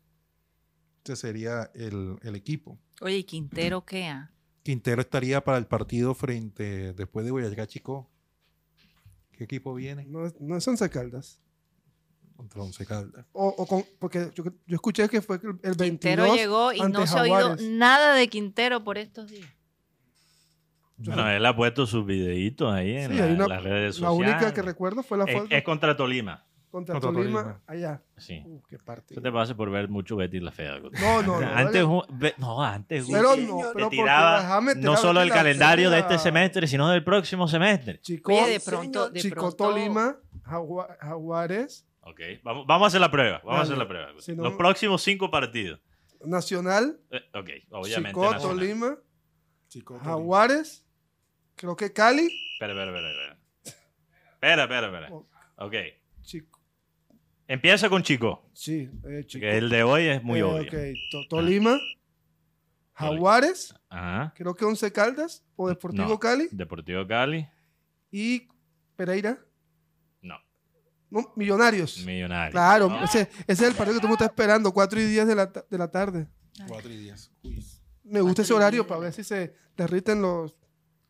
Este 0.99 1.17
sería 1.17 1.71
el, 1.75 2.19
el 2.23 2.37
equipo. 2.37 2.79
Oye, 3.01 3.19
¿y 3.19 3.25
Quintero 3.25 3.85
qué? 3.85 4.07
ah? 4.07 4.31
Quintero 4.63 5.01
estaría 5.01 5.43
para 5.45 5.59
el 5.59 5.67
partido 5.67 6.15
frente, 6.15 6.93
después 6.95 7.25
de 7.25 7.33
Boyacá 7.33 7.67
Chico. 7.67 8.11
¿Qué 9.33 9.45
equipo 9.45 9.75
viene? 9.75 10.07
No, 10.07 10.27
es- 10.27 10.41
no 10.41 10.57
es 10.57 10.67
Once 10.67 10.89
Caldas. 10.91 11.41
Contra 12.37 12.63
Once 12.63 12.85
Caldas. 12.87 13.27
O, 13.33 13.49
o 13.49 13.67
con, 13.67 13.85
porque 13.99 14.31
yo, 14.35 14.45
yo 14.45 14.75
escuché 14.75 15.09
que 15.09 15.21
fue 15.23 15.37
el, 15.37 15.43
el 15.63 15.75
22 15.75 15.77
Quintero 15.79 16.35
llegó 16.35 16.73
y 16.73 16.81
no 16.81 17.07
se 17.07 17.19
ha 17.19 17.23
oído 17.23 17.57
nada 17.71 18.15
de 18.15 18.29
Quintero 18.29 18.83
por 18.83 18.99
estos 18.99 19.31
días. 19.31 19.49
Bueno, 20.99 21.29
él 21.29 21.45
ha 21.45 21.55
puesto 21.55 21.87
sus 21.87 22.07
videitos 22.07 22.73
ahí 22.73 22.97
en 22.97 23.11
Sí, 23.13 23.17
la- 23.19 23.25
hay 23.27 23.33
una- 23.35 23.47
las 23.49 23.63
redes 23.63 24.01
La 24.01 24.09
sociales. 24.09 24.35
única 24.37 24.55
que 24.55 24.63
recuerdo 24.63 25.03
fue 25.03 25.19
la 25.19 25.25
es, 25.25 25.35
foto 25.39 25.55
es 25.55 25.63
contra 25.63 25.95
Tolima. 25.97 26.46
Contra, 26.77 27.01
contra 27.01 27.13
Tolima, 27.13 27.41
Tolima. 27.43 27.63
allá. 27.67 28.03
Sí. 28.19 28.43
Uh, 28.45 28.63
qué 28.69 28.77
Eso 28.77 28.85
partido. 28.85 29.23
te 29.23 29.33
pasa 29.33 29.57
por 29.57 29.71
ver 29.71 29.89
mucho 29.89 30.17
Betty 30.17 30.41
la 30.41 30.53
Fea. 30.53 30.79
No, 30.79 31.23
no, 31.23 31.41
no. 31.41 31.47
antes, 31.47 31.85
vale. 31.87 32.35
no, 32.39 32.63
antes 32.63 33.07
Pero 33.11 33.31
Guti 33.31 33.43
no, 33.47 33.57
te 33.59 33.63
pero 33.63 33.73
porque 33.87 33.97
tiraba 33.97 34.61
no 34.77 34.97
solo 34.97 35.23
el 35.23 35.31
calendario 35.31 35.89
de 35.91 36.01
este 36.01 36.19
semestre, 36.19 36.67
sino 36.67 36.89
del 36.91 37.03
próximo 37.03 37.49
semestre. 37.49 37.99
Chico, 38.01 38.35
Oye, 38.35 38.53
de 38.53 38.61
pronto- 38.61 39.09
de 39.11 39.21
Chico 39.21 39.35
pronto- 39.37 39.57
Tolima, 39.57 40.17
Jagua- 40.45 40.97
Jaguares, 41.01 41.87
Ok, 42.09 42.21
vamos, 42.45 42.67
vamos 42.69 42.85
a 42.85 42.89
hacer 42.89 43.01
la 43.01 43.11
prueba. 43.11 43.41
Vamos 43.43 43.61
a 43.61 43.63
hacer 43.65 43.79
la 43.79 43.89
prueba. 43.89 44.13
Guti. 44.13 44.23
Si 44.23 44.37
no- 44.37 44.45
Los 44.45 44.53
próximos 44.55 45.03
cinco 45.03 45.29
partidos. 45.31 45.81
Nacional, 46.25 47.01
Eh, 47.11 47.21
ok, 47.35 47.49
obviamente. 47.71 48.11
Chico, 48.11 48.31
Nacional. 48.31 48.41
Tolima, 48.59 48.99
Chico, 49.69 49.95
Tolima. 49.95 50.11
Jaguares, 50.13 50.87
creo 51.57 51.75
que 51.75 51.93
Cali, 51.93 52.27
Espera, 52.55 52.73
espera, 52.75 52.91
espera. 52.91 53.39
Espera, 54.35 54.63
espera, 54.65 54.87
espera. 54.87 55.07
espera. 55.07 55.11
Ok. 55.57 55.75
Chico, 56.23 56.56
Empieza 57.49 57.89
con 57.89 58.03
Chico. 58.03 58.43
sí, 58.53 58.91
eh, 59.05 59.25
Chico. 59.27 59.41
Que 59.43 59.57
el 59.59 59.69
de 59.71 59.83
hoy 59.85 60.07
es 60.07 60.23
muy 60.23 60.41
Eh, 60.41 60.43
obvio. 60.43 60.63
ok, 60.63 60.75
To- 61.13 61.29
Tolima, 61.29 61.79
Jaguares, 62.95 63.75
Ajá. 63.89 64.33
creo 64.37 64.55
que 64.55 64.65
Once 64.65 64.91
Caldas 64.93 65.45
o 65.55 65.69
Deportivo 65.69 66.09
No. 66.09 66.19
Cali 66.19 66.49
Deportivo 66.51 67.07
Cali. 67.07 67.47
y 68.11 68.49
Pereira, 68.97 69.39
No. 70.23 70.37
no, 71.11 71.33
Millonarios. 71.37 72.05
Millonario. 72.07 72.53
Claro, 72.53 72.89
No. 72.89 73.05
ese, 73.05 73.23
ese 73.47 73.53
es 73.53 73.63
el 73.63 73.75
partido 73.75 73.97
que 73.97 74.01
tú 74.03 74.09
me 74.09 74.15
estás 74.15 74.29
esperando, 74.29 74.73
4 74.73 75.01
y 75.01 75.05
10 75.05 75.27
de 75.27 75.35
la, 75.35 75.47
de 75.47 75.79
la 75.79 75.89
tarde. 75.91 76.27
Cuatro 76.67 76.91
y 76.91 76.97
diez. 76.97 77.31
Uy. 77.43 77.63
Me 78.05 78.21
gusta 78.23 78.43
ese 78.43 78.55
horario 78.55 78.87
para 78.87 79.01
ver 79.01 79.13
si 79.13 79.23
se 79.23 79.55
derriten 79.77 80.23
los 80.23 80.57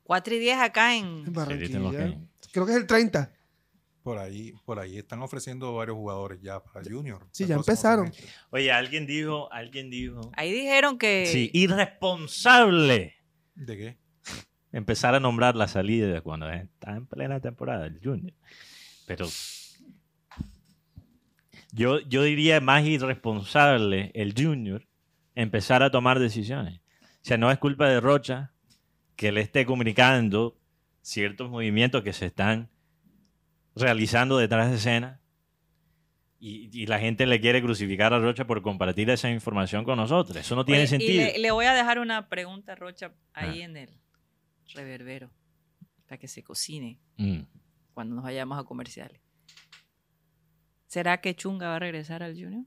4 0.03 0.35
y 0.35 0.39
10 0.41 0.59
acá 0.59 0.97
en 0.97 1.07
en... 1.27 1.33
Barranquilla. 1.33 1.91
que- 1.91 2.19
Creo 2.53 2.67
que 2.67 2.73
es 2.73 2.79
el 2.79 2.87
30. 2.87 3.33
Por 4.07 4.19
ahí, 4.19 4.55
por 4.65 4.79
ahí 4.79 4.99
están 4.99 5.21
ofreciendo 5.21 5.75
varios 5.75 5.97
jugadores 5.97 6.41
ya 6.41 6.63
para 6.63 6.81
Junior. 6.89 7.27
Sí, 7.33 7.45
ya 7.45 7.57
empezaron. 7.57 8.13
semestre. 8.13 8.33
Oye, 8.51 8.71
alguien 8.71 9.05
dijo, 9.05 9.53
alguien 9.53 9.91
dijo. 9.91 10.31
Ahí 10.37 10.53
dijeron 10.53 10.97
que 10.97 11.27
Sí, 11.27 11.51
irresponsable 11.53 13.17
¿De 13.57 13.77
qué? 13.77 13.99
empezar 14.71 15.17
a 15.17 15.19
nombrar 15.19 15.57
la 15.57 15.67
salida 15.67 16.07
de 16.07 16.21
cuando 16.21 16.49
está 16.49 16.95
en 16.95 17.07
plena 17.07 17.41
temporada 17.41 17.87
el 17.87 17.99
Junior. 18.01 18.33
Pero 19.09 19.27
yo, 21.73 21.99
yo 21.99 22.23
diría 22.23 22.61
más 22.61 22.85
irresponsable 22.85 24.13
el 24.15 24.35
Junior 24.37 24.87
empezar 25.35 25.83
a 25.83 25.91
tomar 25.91 26.21
decisiones. 26.21 26.79
O 27.03 27.23
sea, 27.23 27.39
no 27.39 27.51
es 27.51 27.59
culpa 27.59 27.89
de 27.89 27.99
Rocha 27.99 28.53
que 29.17 29.33
le 29.33 29.41
esté 29.41 29.67
comunicando 29.67 30.57
ciertos 31.03 31.51
movimientos 31.51 32.05
que 32.05 32.13
se 32.13 32.27
están 32.27 32.71
realizando 33.77 34.39
detrás 34.39 34.71
de 34.71 34.77
escena 34.77 35.21
y, 36.39 36.69
y 36.73 36.87
la 36.87 36.99
gente 36.99 37.27
le 37.27 37.41
quiere 37.41 37.63
crucificar 37.63 38.13
a 38.13 38.19
Rocha 38.19 38.47
por 38.47 38.63
compartir 38.63 39.09
esa 39.11 39.31
información 39.31 39.85
con 39.85 39.97
nosotros. 39.99 40.37
Eso 40.37 40.57
no 40.57 40.65
tiene 40.65 40.81
Oye, 40.81 40.85
y 40.85 40.89
sentido. 40.89 41.25
le, 41.25 41.39
le 41.39 41.51
voy 41.51 41.67
a 41.67 41.75
dejar 41.75 41.99
una 41.99 42.29
pregunta, 42.29 42.75
Rocha, 42.75 43.13
ahí 43.33 43.61
Ah. 43.63 43.65
en 43.65 43.77
el 43.77 44.01
reverbero, 44.75 45.31
para 46.07 46.19
que 46.19 46.29
se 46.29 46.43
cocine 46.43 46.99
Mm. 47.17 47.41
cuando 47.95 48.15
nos 48.17 48.25
vayamos 48.25 48.59
a 48.59 48.65
comerciales. 48.65 49.21
¿Será 50.87 51.21
que 51.21 51.35
Chunga 51.35 51.69
va 51.69 51.77
a 51.77 51.79
regresar 51.81 52.23
al 52.23 52.35
Junior? 52.35 52.65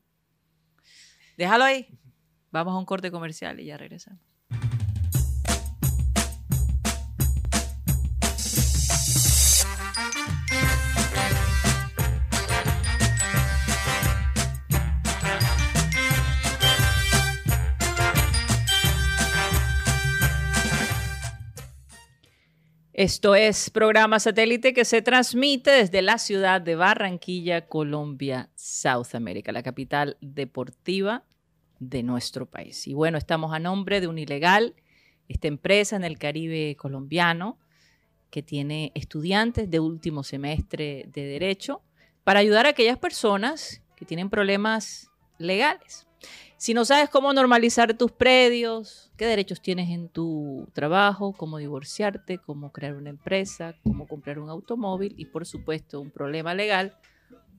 Déjalo 1.37 1.63
ahí. 1.63 1.87
Vamos 2.51 2.73
a 2.73 2.77
un 2.77 2.85
corte 2.85 3.11
comercial 3.11 3.59
y 3.59 3.65
ya 3.65 3.77
regresamos. 3.77 4.21
Esto 22.99 23.33
es 23.33 23.69
programa 23.69 24.19
satélite 24.19 24.73
que 24.73 24.83
se 24.83 25.01
transmite 25.01 25.71
desde 25.71 26.01
la 26.01 26.17
ciudad 26.17 26.59
de 26.59 26.75
Barranquilla, 26.75 27.65
Colombia, 27.65 28.49
South 28.55 29.07
la 29.13 29.63
capital 29.63 30.17
deportiva 30.19 31.23
de 31.79 32.03
nuestro 32.03 32.45
país. 32.45 32.87
Y 32.87 32.93
bueno, 32.93 33.17
estamos 33.17 33.53
a 33.53 33.59
nombre 33.59 34.01
de 34.01 34.07
Unilegal, 34.07 34.75
esta 35.29 35.47
empresa 35.47 35.95
en 35.95 36.03
el 36.03 36.19
Caribe 36.19 36.75
colombiano 36.75 37.57
que 38.31 38.43
tiene 38.43 38.91
estudiantes 38.95 39.71
de 39.71 39.79
último 39.79 40.25
semestre 40.25 41.05
de 41.07 41.23
Derecho 41.23 41.81
para 42.25 42.41
ayudar 42.41 42.65
a 42.65 42.71
aquellas 42.71 42.97
personas 42.97 43.81
que 43.95 44.03
tienen 44.03 44.29
problemas 44.29 45.09
legales. 45.37 46.08
Si 46.59 46.73
no 46.73 46.83
sabes 46.83 47.09
cómo 47.09 47.31
normalizar 47.31 47.97
tus 47.97 48.11
predios, 48.11 49.13
qué 49.15 49.25
derechos 49.25 49.61
tienes 49.61 49.91
en 49.91 50.09
tu 50.09 50.67
trabajo, 50.73 51.31
cómo 51.31 51.57
divorciarte, 51.57 52.37
cómo 52.37 52.73
crear 52.73 52.95
una 52.95 53.11
empresa, 53.11 53.75
cómo 53.81 54.05
comprar 54.07 54.39
un 54.39 54.49
automóvil 54.49 55.13
y 55.15 55.23
por 55.23 55.45
supuesto 55.45 56.01
un 56.01 56.11
problema 56.11 56.53
legal, 56.53 56.97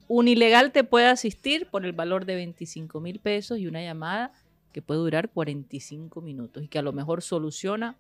Unilegal 0.07 0.71
te 0.71 0.85
puede 0.85 1.07
asistir 1.07 1.71
por 1.71 1.87
el 1.87 1.95
valor 1.95 2.27
de 2.27 2.35
25 2.35 3.01
mil 3.01 3.21
pesos 3.21 3.57
y 3.57 3.67
una 3.67 3.83
llamada 3.83 4.35
que 4.71 4.83
puede 4.83 5.01
durar 5.01 5.31
45 5.31 6.21
minutos 6.21 6.63
y 6.63 6.69
que 6.69 6.79
a 6.79 6.83
lo 6.83 6.93
mejor 6.93 7.23
soluciona 7.23 7.97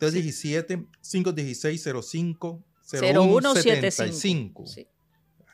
317-516-05 0.00 2.62
0175. 2.82 3.40
0175 3.40 4.66
Sí. 4.66 4.86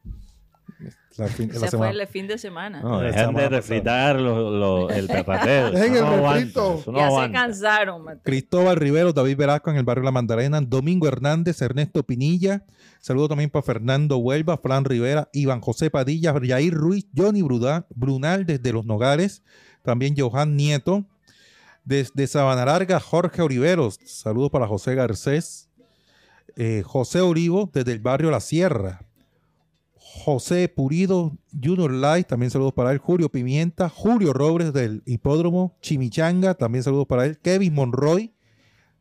La 1.18 1.28
fin- 1.28 1.50
la 1.54 1.68
Ese 1.68 1.78
fue 1.78 1.90
el 1.92 2.08
fin 2.08 2.28
de 2.28 2.38
semana. 2.40 2.82
No, 2.82 3.02
la 3.02 3.12
Dejen 3.12 3.36
de 3.36 3.50
refritar 3.50 4.20
lo- 4.20 4.50
lo- 4.50 4.90
el 4.90 5.08
perrateo. 5.08 5.72
Dejen 5.72 5.96
el 5.96 6.02
no 6.02 6.34
refrito. 6.34 6.84
no 6.88 6.98
ya 6.98 7.26
se 7.26 7.32
cansaron, 7.32 8.04
Mateo. 8.04 8.22
Cristóbal 8.24 8.78
Rivero, 8.78 9.14
David 9.14 9.38
Velasco 9.38 9.70
en 9.70 9.78
el 9.78 9.84
barrio 9.84 10.04
La 10.04 10.12
Mandarena, 10.12 10.60
Domingo 10.62 11.08
Hernández, 11.08 11.62
Ernesto 11.62 12.02
Pinilla. 12.04 12.66
Saludo 13.00 13.28
también 13.30 13.50
para 13.52 13.62
Fernando 13.64 14.18
Huelva, 14.18 14.58
Fran 14.58 14.86
Rivera, 14.86 15.30
Iván 15.34 15.62
José 15.62 15.92
Padilla, 15.92 16.34
Jair 16.34 16.74
Ruiz, 16.74 17.06
Johnny 17.16 17.44
Brunal 17.44 18.46
desde 18.46 18.74
Los 18.74 18.86
Nogales. 18.86 19.44
También 19.84 20.16
Johan 20.18 20.56
Nieto. 20.56 21.06
Desde 21.86 22.28
Sabana 22.28 22.64
Larga, 22.66 23.00
Jorge 23.02 23.42
Oliveros. 23.42 24.00
Saludos 24.06 24.50
para 24.52 24.68
José 24.68 24.96
Garcés. 24.96 25.70
Eh, 26.56 26.82
José 26.86 27.20
Olivo 27.22 27.70
desde 27.74 27.92
el 27.92 28.00
barrio 28.00 28.32
La 28.32 28.40
Sierra. 28.40 29.02
José 30.26 30.70
Purido, 30.70 31.36
Junior 31.52 31.92
Light, 31.92 32.28
también 32.28 32.52
saludos 32.52 32.74
para 32.74 32.92
él. 32.92 33.00
Julio 33.00 33.30
Pimienta, 33.30 33.90
Julio 33.90 34.32
Robles 34.32 34.72
del 34.72 35.02
Hipódromo 35.06 35.76
Chimichanga, 35.82 36.54
también 36.54 36.84
saludos 36.84 37.08
para 37.08 37.26
él. 37.26 37.40
Kevin 37.40 37.74
Monroy, 37.74 38.32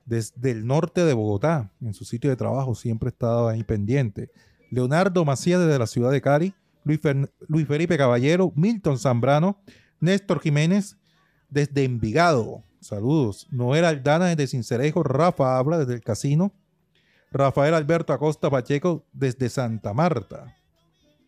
desde 0.06 0.50
el 0.50 0.66
norte 0.66 1.04
de 1.04 1.12
Bogotá, 1.12 1.70
en 1.80 1.94
su 1.94 2.04
sitio 2.04 2.30
de 2.30 2.36
trabajo, 2.36 2.74
siempre 2.74 3.10
estaba 3.10 3.50
ahí 3.50 3.62
pendiente. 3.62 4.30
Leonardo 4.70 5.24
Macías 5.24 5.60
desde 5.60 5.78
la 5.78 5.86
ciudad 5.86 6.10
de 6.10 6.22
Cari, 6.22 6.54
Luis, 6.84 7.00
Luis 7.46 7.68
Felipe 7.68 7.98
Caballero, 7.98 8.52
Milton 8.56 8.98
Zambrano, 8.98 9.60
Néstor 10.00 10.40
Jiménez 10.40 10.96
desde 11.50 11.84
Envigado, 11.84 12.64
Saludos. 12.82 13.46
Noel 13.52 13.84
Aldana 13.84 14.26
desde 14.26 14.48
Cincerejo. 14.48 15.04
Rafa 15.04 15.56
habla 15.56 15.78
desde 15.78 15.94
el 15.94 16.02
casino. 16.02 16.52
Rafael 17.30 17.74
Alberto 17.74 18.12
Acosta 18.12 18.50
Pacheco 18.50 19.06
desde 19.12 19.48
Santa 19.48 19.94
Marta. 19.94 20.56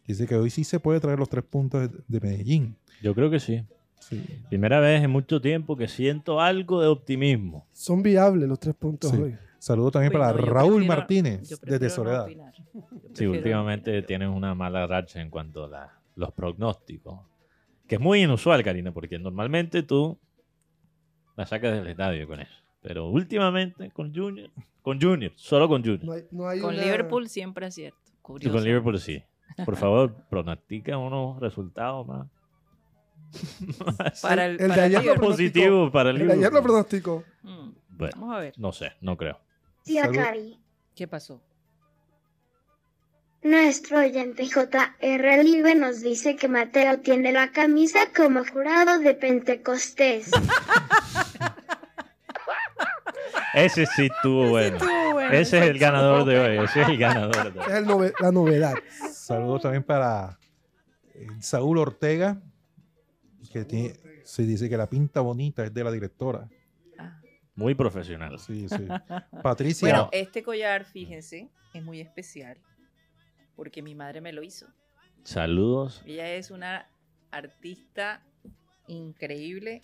Dice 0.06 0.26
que 0.26 0.34
hoy 0.36 0.50
sí 0.50 0.64
se 0.64 0.80
puede 0.80 1.00
traer 1.00 1.18
los 1.18 1.28
tres 1.28 1.44
puntos 1.44 1.90
de, 1.90 1.98
de 2.06 2.20
Medellín. 2.20 2.76
Yo 3.02 3.14
creo 3.14 3.30
que 3.30 3.40
sí. 3.40 3.64
Sí. 4.00 4.22
Primera 4.50 4.80
vez 4.80 5.02
en 5.02 5.10
mucho 5.10 5.40
tiempo 5.40 5.76
que 5.76 5.88
siento 5.88 6.40
algo 6.40 6.80
de 6.82 6.88
optimismo. 6.88 7.66
Son 7.72 8.02
viables 8.02 8.48
los 8.48 8.60
tres 8.60 8.74
puntos 8.74 9.10
Sí. 9.10 9.16
hoy. 9.16 9.36
Saludos 9.58 9.92
también 9.92 10.12
Uy, 10.12 10.18
para 10.20 10.32
no, 10.32 10.44
Raúl 10.44 10.74
prefiero- 10.74 10.86
Martínez 10.96 11.60
desde 11.62 11.86
no 11.86 11.90
Soledad. 11.90 12.26
Sí, 13.14 13.24
no 13.24 13.30
últimamente 13.30 13.90
opinar. 13.92 14.06
tienes 14.06 14.28
una 14.28 14.54
mala 14.54 14.86
racha 14.86 15.22
en 15.22 15.30
cuanto 15.30 15.64
a 15.64 15.68
la- 15.68 15.98
los 16.16 16.32
pronósticos. 16.32 17.20
Que 17.88 17.94
es 17.94 18.00
muy 18.00 18.22
inusual, 18.22 18.62
Karina, 18.62 18.92
porque 18.92 19.18
normalmente 19.18 19.82
tú 19.82 20.18
la 21.36 21.46
sacas 21.46 21.72
del 21.74 21.86
estadio 21.86 22.26
con 22.28 22.40
eso. 22.40 22.52
Pero 22.82 23.08
últimamente 23.08 23.90
con 23.90 24.14
Junior, 24.14 24.50
con 24.82 25.00
Junior, 25.00 25.32
solo 25.36 25.66
con 25.66 25.82
Junior. 25.82 26.04
No 26.04 26.12
hay, 26.12 26.22
no 26.30 26.46
hay 26.48 26.60
Con 26.60 26.74
una- 26.74 26.82
Liverpool 26.84 27.28
siempre 27.30 27.64
acierto. 27.64 27.98
Y 28.06 28.20
Curioso. 28.20 28.54
con 28.54 28.64
Liverpool 28.64 28.98
sí. 28.98 29.22
Por 29.64 29.76
favor, 29.76 30.14
pronostica 30.28 30.98
unos 30.98 31.38
resultados 31.40 32.06
más 32.06 32.26
Para 34.22 34.46
el, 34.46 34.52
El 34.52 34.58
de 34.58 34.68
para 34.68 34.82
ayer 34.84 34.96
lo 34.98 35.02
Liverpool. 35.02 35.28
positivos 35.30 35.90
para 35.92 36.10
el 36.10 36.20
El 36.20 36.26
de 36.28 36.32
ayer 36.34 36.52
lo 36.52 36.62
pronosticó. 36.62 37.24
Mm, 37.42 37.70
Bueno, 37.90 38.12
Vamos 38.20 38.36
a 38.36 38.40
ver. 38.40 38.54
no 38.56 38.72
sé, 38.72 38.92
no 39.00 39.16
creo. 39.16 39.38
Tía 39.84 40.02
Salud. 40.04 40.16
Cari. 40.16 40.58
¿Qué 40.94 41.08
pasó? 41.08 41.40
Nuestro 43.42 43.98
oyente 43.98 44.48
J.R. 44.50 45.44
Live 45.44 45.74
nos 45.74 46.00
dice 46.00 46.34
que 46.36 46.48
Mateo 46.48 47.00
tiene 47.00 47.30
la 47.32 47.50
camisa 47.52 47.98
como 48.16 48.42
jurado 48.44 48.98
de 49.00 49.14
Pentecostés. 49.14 50.30
Ese 53.54 53.86
sí 53.86 54.06
estuvo 54.06 54.48
bueno. 54.48 54.78
Ese 55.40 55.58
es 55.58 55.64
el 55.64 55.78
ganador 55.78 56.24
de 56.24 56.38
hoy. 56.38 56.64
Ese 56.64 56.82
es 56.82 56.88
el 56.88 56.98
ganador 56.98 57.52
de 57.52 57.60
Es 57.60 57.66
hoy. 57.68 57.72
el 57.76 57.86
nove- 57.86 58.14
la 58.20 58.32
novedad. 58.32 58.74
Saludos 59.12 59.62
también 59.62 59.82
para 59.82 60.38
eh, 61.14 61.26
Saúl 61.40 61.78
Ortega, 61.78 62.40
que 63.52 63.64
tiene, 63.64 63.94
se 64.24 64.42
dice 64.44 64.68
que 64.68 64.76
la 64.76 64.88
pinta 64.88 65.20
bonita 65.20 65.64
es 65.64 65.72
de 65.72 65.84
la 65.84 65.90
directora. 65.92 66.48
Ah. 66.98 67.20
Muy 67.54 67.74
profesional. 67.74 68.38
Sí, 68.38 68.68
sí. 68.68 68.86
Patricia, 69.42 69.88
Bueno, 69.88 70.08
este 70.12 70.42
collar, 70.42 70.84
fíjense, 70.84 71.48
es 71.72 71.82
muy 71.82 72.00
especial 72.00 72.58
porque 73.56 73.82
mi 73.82 73.94
madre 73.94 74.20
me 74.20 74.32
lo 74.32 74.42
hizo. 74.42 74.66
Saludos. 75.22 76.02
Ella 76.04 76.32
es 76.34 76.50
una 76.50 76.88
artista 77.30 78.22
increíble. 78.88 79.82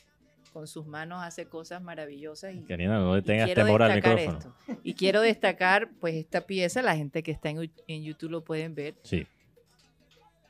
Con 0.53 0.67
sus 0.67 0.85
manos 0.87 1.23
hace 1.23 1.47
cosas 1.47 1.81
maravillosas. 1.81 2.55
Y, 2.55 2.61
Karina, 2.63 2.99
no 2.99 3.15
le 3.15 3.23
tengas 3.23 3.53
temor 3.55 3.83
al 3.83 3.95
micrófono. 3.95 4.39
esto. 4.39 4.55
Y 4.83 4.95
quiero 4.95 5.21
destacar, 5.21 5.91
pues, 6.01 6.15
esta 6.17 6.41
pieza, 6.43 6.83
la 6.83 6.97
gente 6.97 7.23
que 7.23 7.31
está 7.31 7.51
en, 7.51 7.71
en 7.87 8.03
YouTube 8.03 8.31
lo 8.31 8.43
pueden 8.45 8.75
ver, 8.75 8.97
Sí. 9.03 9.27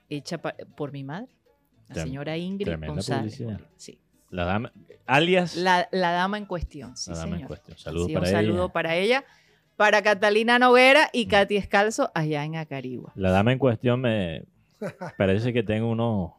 hecha 0.08 0.38
pa- 0.38 0.54
por 0.76 0.92
mi 0.92 1.04
madre, 1.04 1.28
la 1.88 1.94
Trem- 1.96 2.02
señora 2.04 2.36
Ingrid 2.36 2.78
González. 2.86 3.36
publicidad. 3.36 3.60
Sí. 3.76 3.98
La 4.30 4.44
dama, 4.44 4.72
alias 5.06 5.56
La, 5.56 5.88
la 5.92 6.12
dama 6.12 6.38
en 6.38 6.46
cuestión, 6.46 6.96
sí, 6.96 7.10
la 7.10 7.18
dama 7.18 7.38
en 7.40 7.46
cuestión. 7.46 7.76
Saludos 7.78 8.06
Sí, 8.06 8.14
para 8.14 8.26
un 8.26 8.32
saludo 8.32 8.64
ella. 8.64 8.72
para 8.72 8.96
ella, 8.96 9.24
para 9.76 10.02
Catalina 10.02 10.58
Noguera 10.58 11.06
Mm. 11.06 11.10
y 11.16 11.26
Katy 11.26 11.56
Escalzo 11.56 12.10
allá 12.14 12.44
en 12.44 12.56
Acarigua. 12.56 13.12
La 13.16 13.30
dama 13.30 13.52
en 13.52 13.58
cuestión 13.58 14.00
me 14.00 14.44
parece 15.18 15.52
que 15.52 15.62
tengo 15.62 15.90
unos 15.90 16.32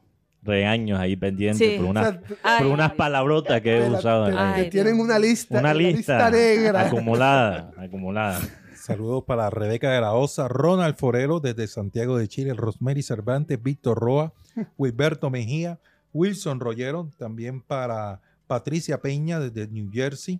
regaños 0.44 1.00
ahí 1.00 1.16
pendientes 1.16 1.68
Sí. 1.72 1.78
por, 1.78 1.86
O 1.86 1.89
unas 1.89 2.10
sea, 2.10 2.22
te- 2.22 2.36
Ay, 2.44 2.64
por 2.64 2.68
unas 2.74 2.94
palabrotas 2.94 3.62
que 3.62 3.78
he 3.78 3.89
usado. 3.89 4.26
te- 4.28 4.36
Ay, 4.38 4.70
tienen 4.70 5.00
una 5.00 5.20
lista, 5.20 5.60
una 5.60 5.74
lista, 5.74 6.30
negra. 6.32 6.88
acumulada, 6.88 7.72
acumulada. 7.78 8.39
saludos 8.76 9.24
para 9.26 9.50
Rebeca 9.52 9.92
de 9.92 10.02
la 10.02 10.14
Osa, 10.14 10.48
Ronald 10.48 10.96
Forelo 10.96 11.39
desde 11.39 11.68
Santiago 11.68 12.18
de 12.18 12.28
Chile, 12.28 12.54
Rosemary 12.56 13.04
Cervantes, 13.04 13.62
Víctor 13.62 14.00
Roa, 14.00 14.34
Wilberto 14.78 15.30
Mejía, 15.30 15.80
Wilson 16.14 16.60
Rollero, 16.60 17.10
también 17.18 17.62
para 17.62 18.20
Patricia 18.48 19.00
Peña 19.00 19.39
desde 19.39 19.68
New 19.72 19.89
Jersey, 19.94 20.39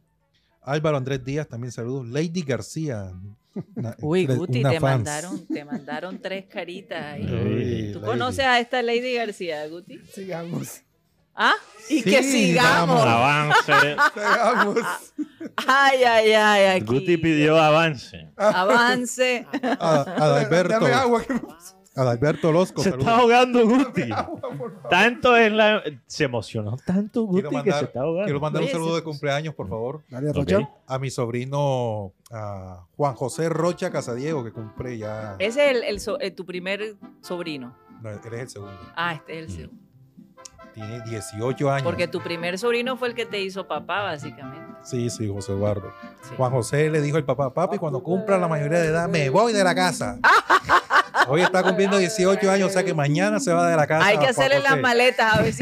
Álvaro 0.64 0.97
Andrés 0.97 1.24
Díaz, 1.24 1.47
también 1.47 1.72
saludos, 1.72 2.08
Lady 2.08 2.41
García. 2.41 3.12
Una- 3.76 3.95
Uy, 4.02 4.26
Guti, 4.26 4.62
te 4.64 4.80
fans. 4.80 4.82
mandaron, 4.82 5.47
te 5.47 5.66
mandaron 5.66 6.20
tres 6.22 6.45
caritas 6.45 7.04
ahí. 7.04 7.24
Uy, 7.24 7.89
¿Tú 7.93 7.99
Lady. 7.99 8.06
conoces 8.12 8.45
a 8.45 8.60
esta 8.60 8.82
Lady 8.82 9.14
García, 9.16 9.68
Guti? 9.68 9.99
Sigamos. 10.14 10.82
¿Ah? 11.36 11.54
Y 11.89 12.02
que 12.04 12.22
Sigamos. 12.24 13.02
Avance. 13.02 13.95
Sigamos. 14.14 14.78
Ay, 15.68 16.04
ay, 16.04 16.32
ay, 16.34 16.66
aquí. 16.82 16.86
Guti 16.86 17.18
pidió 17.18 17.58
avance. 17.58 18.30
Avance. 18.36 19.45
A- 19.80 20.02
Adalberto, 20.02 20.74
Dame 20.74 20.93
agua. 20.93 21.24
que- 21.24 21.34
Adalberto 21.96 22.52
Losco, 22.54 22.82
Se 22.82 22.92
saludos. 22.92 23.08
está 23.10 23.20
ahogando 23.22 23.68
Guti. 23.68 24.10
Tanto 24.89 25.36
en 25.38 25.58
la... 25.58 25.84
Se 26.08 26.24
emocionó 26.24 26.78
tanto 26.86 27.24
Guti 27.24 27.42
Quiero 27.42 27.50
que 27.50 27.56
se 27.56 27.62
mandar, 27.72 27.84
está 27.84 28.00
ahogando. 28.02 28.26
quiero 28.26 28.39
mandar 28.39 28.62
un 28.64 28.70
saludo 28.70 28.96
de 28.96 29.04
cumpleaños, 29.04 29.54
por 29.56 29.68
favor, 29.68 30.02
Dale, 30.10 30.30
Ok. 30.30 30.36
Rocha. 30.38 30.70
a 30.88 31.00
mi 31.00 31.10
sobrino 31.10 32.14
a 32.32 32.86
Juan 32.96 33.14
José 33.16 33.50
Rocha 33.50 33.92
Casadiego, 33.92 34.44
que 34.44 34.52
cumple 34.54 34.98
ya. 34.98 35.36
Ese 35.39 35.70
es 35.70 35.76
el, 35.78 35.84
el 35.84 36.00
so- 36.00 36.20
eh, 36.22 36.32
tu 36.32 36.46
primer 36.46 36.96
sobrino. 37.22 37.76
No, 38.02 38.10
él 38.10 38.20
es 38.24 38.34
el 38.34 38.50
segundo. 38.50 38.74
Ah, 38.96 39.14
este 39.16 39.34
es 39.34 39.39
el 39.39 39.48
Mm. 39.48 39.56
segundo. 39.58 39.82
Tiene 40.74 41.02
18 41.02 41.70
años. 41.70 41.84
Porque 41.84 42.08
tu 42.08 42.22
primer 42.22 42.58
sobrino 42.58 42.96
fue 42.96 43.10
el 43.10 43.14
que 43.14 43.26
te 43.26 43.42
hizo 43.42 43.68
papá, 43.68 44.04
básicamente. 44.04 44.66
Sí, 44.84 45.10
sí, 45.10 45.28
José 45.28 45.52
Eduardo. 45.52 45.92
Sí. 46.24 46.34
Juan 46.38 46.52
José 46.54 46.89
le 46.89 47.02
dijo 47.02 47.18
al 47.18 47.26
papá, 47.26 47.54
papi, 47.54 47.78
cuando 47.78 48.02
cumpla 48.02 48.38
la 48.38 48.48
mayoría 48.48 48.80
de 48.80 48.88
edad, 48.88 49.10
me 49.10 49.30
voy 49.30 49.52
de 49.52 49.64
la 49.66 49.76
casa. 49.76 50.18
Hoy 51.28 51.41
está 51.41 51.63
cumpliendo 51.63 51.97
18 51.97 52.49
años, 52.51 52.69
o 52.69 52.72
sea 52.74 52.84
que 52.84 52.93
mañana 52.93 53.39
se 53.39 53.53
va 53.53 53.69
de 53.69 53.76
la 53.76 53.88
casa. 53.88 54.05
Hay 54.07 54.17
que 54.17 54.28
hacerle 54.28 54.59
las 54.59 54.80
maletas 54.80 55.34
a 55.36 55.41
ver 55.41 55.53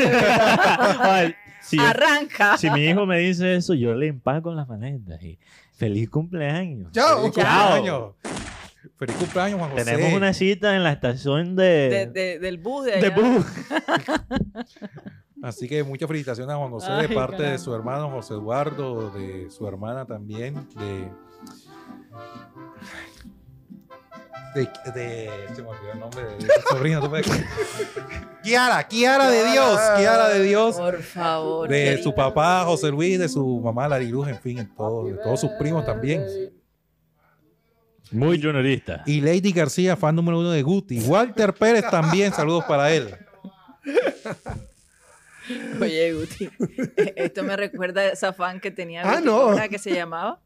si 1.61 1.77
arranca. 1.79 2.57
si 2.57 2.69
mi 2.71 2.85
hijo 2.85 3.05
me 3.05 3.19
dice 3.19 3.55
eso, 3.55 3.73
yo 3.73 3.93
le 3.93 4.07
empaco 4.07 4.53
las 4.53 4.67
maletas. 4.67 5.21
Y 5.21 5.37
feliz 5.75 6.09
cumpleaños. 6.09 6.91
Chao. 6.91 7.19
Feliz 7.21 7.35
Chao. 7.35 7.67
cumpleaños. 7.75 8.13
Feliz 8.97 9.15
cumpleaños, 9.17 9.59
Juan 9.59 9.71
José. 9.71 9.85
Tenemos 9.85 10.13
una 10.13 10.33
cita 10.33 10.75
en 10.75 10.83
la 10.83 10.91
estación 10.93 11.55
de, 11.55 11.63
De- 11.89 12.07
de- 12.07 12.39
del 12.39 12.57
bus 12.57 12.85
de, 12.85 12.91
de 13.01 13.07
allá. 13.07 13.15
bus. 13.15 13.45
Así 15.43 15.69
que 15.69 15.83
muchas 15.83 16.07
felicitaciones 16.07 16.53
a 16.53 16.57
Juan 16.57 16.69
José 16.71 16.91
de 16.91 17.09
parte 17.09 17.43
de 17.43 17.57
su 17.59 17.73
hermano 17.73 18.09
José 18.09 18.33
Eduardo, 18.33 19.09
de 19.11 19.49
su 19.49 19.65
hermana 19.67 20.05
también, 20.05 20.55
de. 20.77 21.09
De, 24.55 24.67
de- 24.93 25.29
se 25.55 25.61
me 25.61 25.67
olvidó 25.69 25.91
el 25.93 25.99
nombre 25.99 26.23
de, 26.23 26.35
de 26.37 26.53
su 26.61 26.75
sobrina. 26.75 26.99
¿tú 27.01 27.09
puedes? 27.09 27.27
Kiara, 28.43 28.83
Kiara 28.87 29.29
de 29.29 29.51
Dios, 29.51 29.79
Kiara 29.97 30.29
de 30.29 30.43
Dios. 30.43 30.75
Por 30.75 31.01
favor. 31.03 31.69
De 31.69 31.83
querida. 31.83 32.03
su 32.03 32.15
papá 32.15 32.63
José 32.65 32.89
Luis, 32.89 33.19
de 33.19 33.29
su 33.29 33.59
mamá 33.61 33.87
Lariluz, 33.87 34.27
en 34.27 34.39
fin, 34.39 34.57
en 34.59 34.73
todo, 34.75 35.05
de 35.05 35.13
todos 35.15 35.39
sus 35.41 35.51
primos 35.59 35.85
también. 35.85 36.25
Muy 38.11 38.41
juniorista. 38.41 39.03
Y 39.05 39.21
Lady 39.21 39.51
García, 39.51 39.95
fan 39.95 40.15
número 40.15 40.39
uno 40.39 40.49
de 40.49 40.63
Guti. 40.63 40.99
Walter 41.01 41.53
Pérez 41.53 41.85
también, 41.91 42.33
saludos 42.33 42.63
para 42.65 42.91
él. 42.91 43.13
Oye, 45.81 46.13
Guti, 46.13 46.49
esto 47.15 47.43
me 47.43 47.55
recuerda 47.55 48.01
a 48.01 48.07
esa 48.09 48.33
fan 48.33 48.59
que 48.59 48.71
tenía 48.71 49.01
Ah, 49.03 49.15
Guti, 49.15 49.25
no. 49.25 49.41
¿cómo 49.41 49.53
era 49.53 49.67
que 49.69 49.79
se 49.79 49.91
llamaba? 49.93 50.39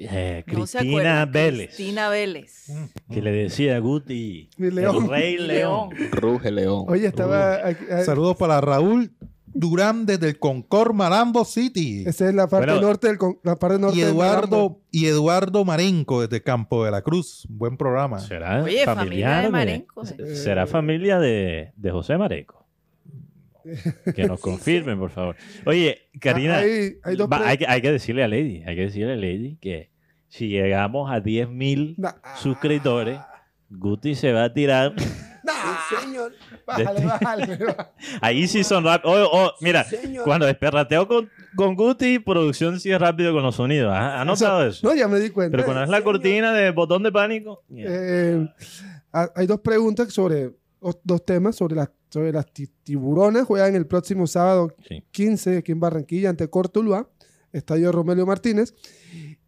Eh, 0.00 0.44
No 0.46 0.66
se 0.66 0.78
Cristina 0.78 1.22
acuerda. 1.22 1.26
Vélez. 1.26 1.66
Cristina 1.74 2.08
Vélez. 2.08 2.66
Que 3.10 3.22
le 3.22 3.32
decía 3.32 3.76
a 3.76 3.78
Guti. 3.78 4.50
León. 4.56 5.04
El 5.04 5.08
rey 5.10 5.38
león. 5.38 5.90
Ruge 6.12 6.50
León. 6.50 6.84
Oye, 6.88 7.06
estaba. 7.06 7.66
aquí- 7.66 7.84
eh, 7.90 8.04
Saludos 8.04 8.36
para 8.36 8.60
Raúl 8.60 9.12
Durán 9.46 10.06
desde 10.06 10.28
el 10.28 10.38
Concord 10.38 10.92
Marambo 10.94 11.44
City. 11.44 12.04
Esa 12.06 12.28
es 12.28 12.34
la 12.34 12.46
parte 12.46 12.66
Bueno. 12.70 12.86
norte 12.86 13.08
del. 13.08 13.18
La 13.42 13.56
parte 13.56 13.78
norte 13.78 13.98
Y. 13.98 14.02
Eduardo, 14.02 14.80
y 14.92 15.06
Eduardo 15.06 15.64
Marenco 15.64 16.20
desde 16.20 16.42
Campo 16.42 16.84
de 16.84 16.90
la 16.92 17.02
Cruz. 17.02 17.46
Buen 17.48 17.76
programa. 17.76 18.20
¿Será 18.20 18.62
Oye, 18.62 18.84
familia 18.84 18.94
familiar 18.94 19.42
de 19.44 19.50
Marenco. 19.50 20.02
Eh. 20.18 20.36
¿Será 20.36 20.66
familia 20.66 21.18
de, 21.18 21.72
de 21.76 21.90
José 21.90 22.16
Mareco? 22.18 22.67
Que 24.14 24.26
nos 24.26 24.40
confirmen, 24.40 24.98
por 24.98 25.10
favor. 25.10 25.36
Oye, 25.66 25.98
Karina, 26.20 26.56
Ah, 26.56 26.60
hay, 26.60 26.96
hay 27.04 27.16
dos 27.16 27.28
va- 27.30 27.38
pre- 27.38 27.46
hay, 27.48 27.58
que, 27.58 27.66
hay 27.66 27.80
que 27.82 27.92
decirle 27.92 28.24
a 28.24 28.28
Lady, 28.28 28.62
hay 28.66 28.76
que 28.76 28.82
decirle 28.82 29.12
a 29.12 29.16
Lady 29.16 29.56
que 29.60 29.90
si 30.28 30.48
llegamos 30.48 31.10
a 31.10 31.20
10.000 31.22 31.94
Nah. 31.98 32.12
suscriptores, 32.36 33.18
Guti 33.70 34.14
se 34.14 34.32
va 34.32 34.44
a 34.44 34.52
tirar. 34.52 34.94
Nah, 35.44 36.00
señor. 36.02 36.32
Bájale, 36.66 37.04
bájale. 37.06 37.56
bájale. 37.56 37.88
Ahí 38.20 38.46
sí 38.48 38.64
son 38.64 38.84
rápidos. 38.84 39.28
Oh, 39.32 39.44
oh, 39.46 39.52
mira, 39.60 39.86
cuando 40.24 40.44
desperrateo 40.46 41.06
con, 41.08 41.30
con 41.56 41.74
Guti, 41.74 42.18
producción 42.18 42.80
sí 42.80 42.90
es 42.90 42.98
rápido 43.00 43.32
con 43.32 43.42
los 43.42 43.54
sonidos. 43.56 43.92
¿Has 43.94 44.20
has 44.20 44.26
notado 44.26 44.66
eso? 44.66 44.86
No, 44.86 44.94
ya 44.94 45.08
me 45.08 45.18
di 45.20 45.30
cuenta. 45.30 45.52
Pero 45.52 45.64
cuando 45.64 45.82
es 45.84 45.88
la 45.90 46.02
cortina 46.02 46.52
de 46.52 46.70
botón 46.70 47.02
de 47.02 47.12
pánico. 47.12 47.62
Eh, 47.74 48.46
ha- 49.12 49.30
hay 49.34 49.46
dos 49.46 49.60
preguntas 49.60 50.12
sobre, 50.12 50.50
dos 51.04 51.24
temas 51.24 51.56
sobre 51.56 51.76
las 51.76 51.90
sobre 52.10 52.32
las 52.32 52.46
ti- 52.52 52.70
tiburonas. 52.82 53.46
Juegan 53.46 53.74
el 53.74 53.86
próximo 53.86 54.26
sábado 54.26 54.74
Sí. 54.88 55.02
15 55.10 55.58
aquí 55.58 55.72
en 55.72 55.80
Barranquilla 55.80 56.30
ante 56.30 56.48
Cortuluá, 56.48 57.08
Estadio 57.52 57.92
Romelio 57.92 58.26
Martínez. 58.26 58.74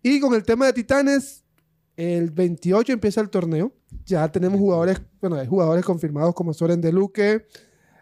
Y 0.03 0.21
con 0.21 0.35
el 0.35 0.43
tema 0.45 0.67
de 0.67 0.73
Titanes, 0.73 1.45
el 1.97 2.31
28 2.31 2.93
empieza 2.93 3.21
el 3.21 3.31
torneo. 3.31 3.73
Ya 4.07 4.31
tenemos 4.31 4.59
jugadores, 4.59 5.01
bueno, 5.21 5.37
hay 5.37 5.47
jugadores 5.47 5.85
confirmados 5.85 6.35
como 6.35 6.55
Soren 6.55 6.81
de 6.81 6.93
Luque, 6.93 7.47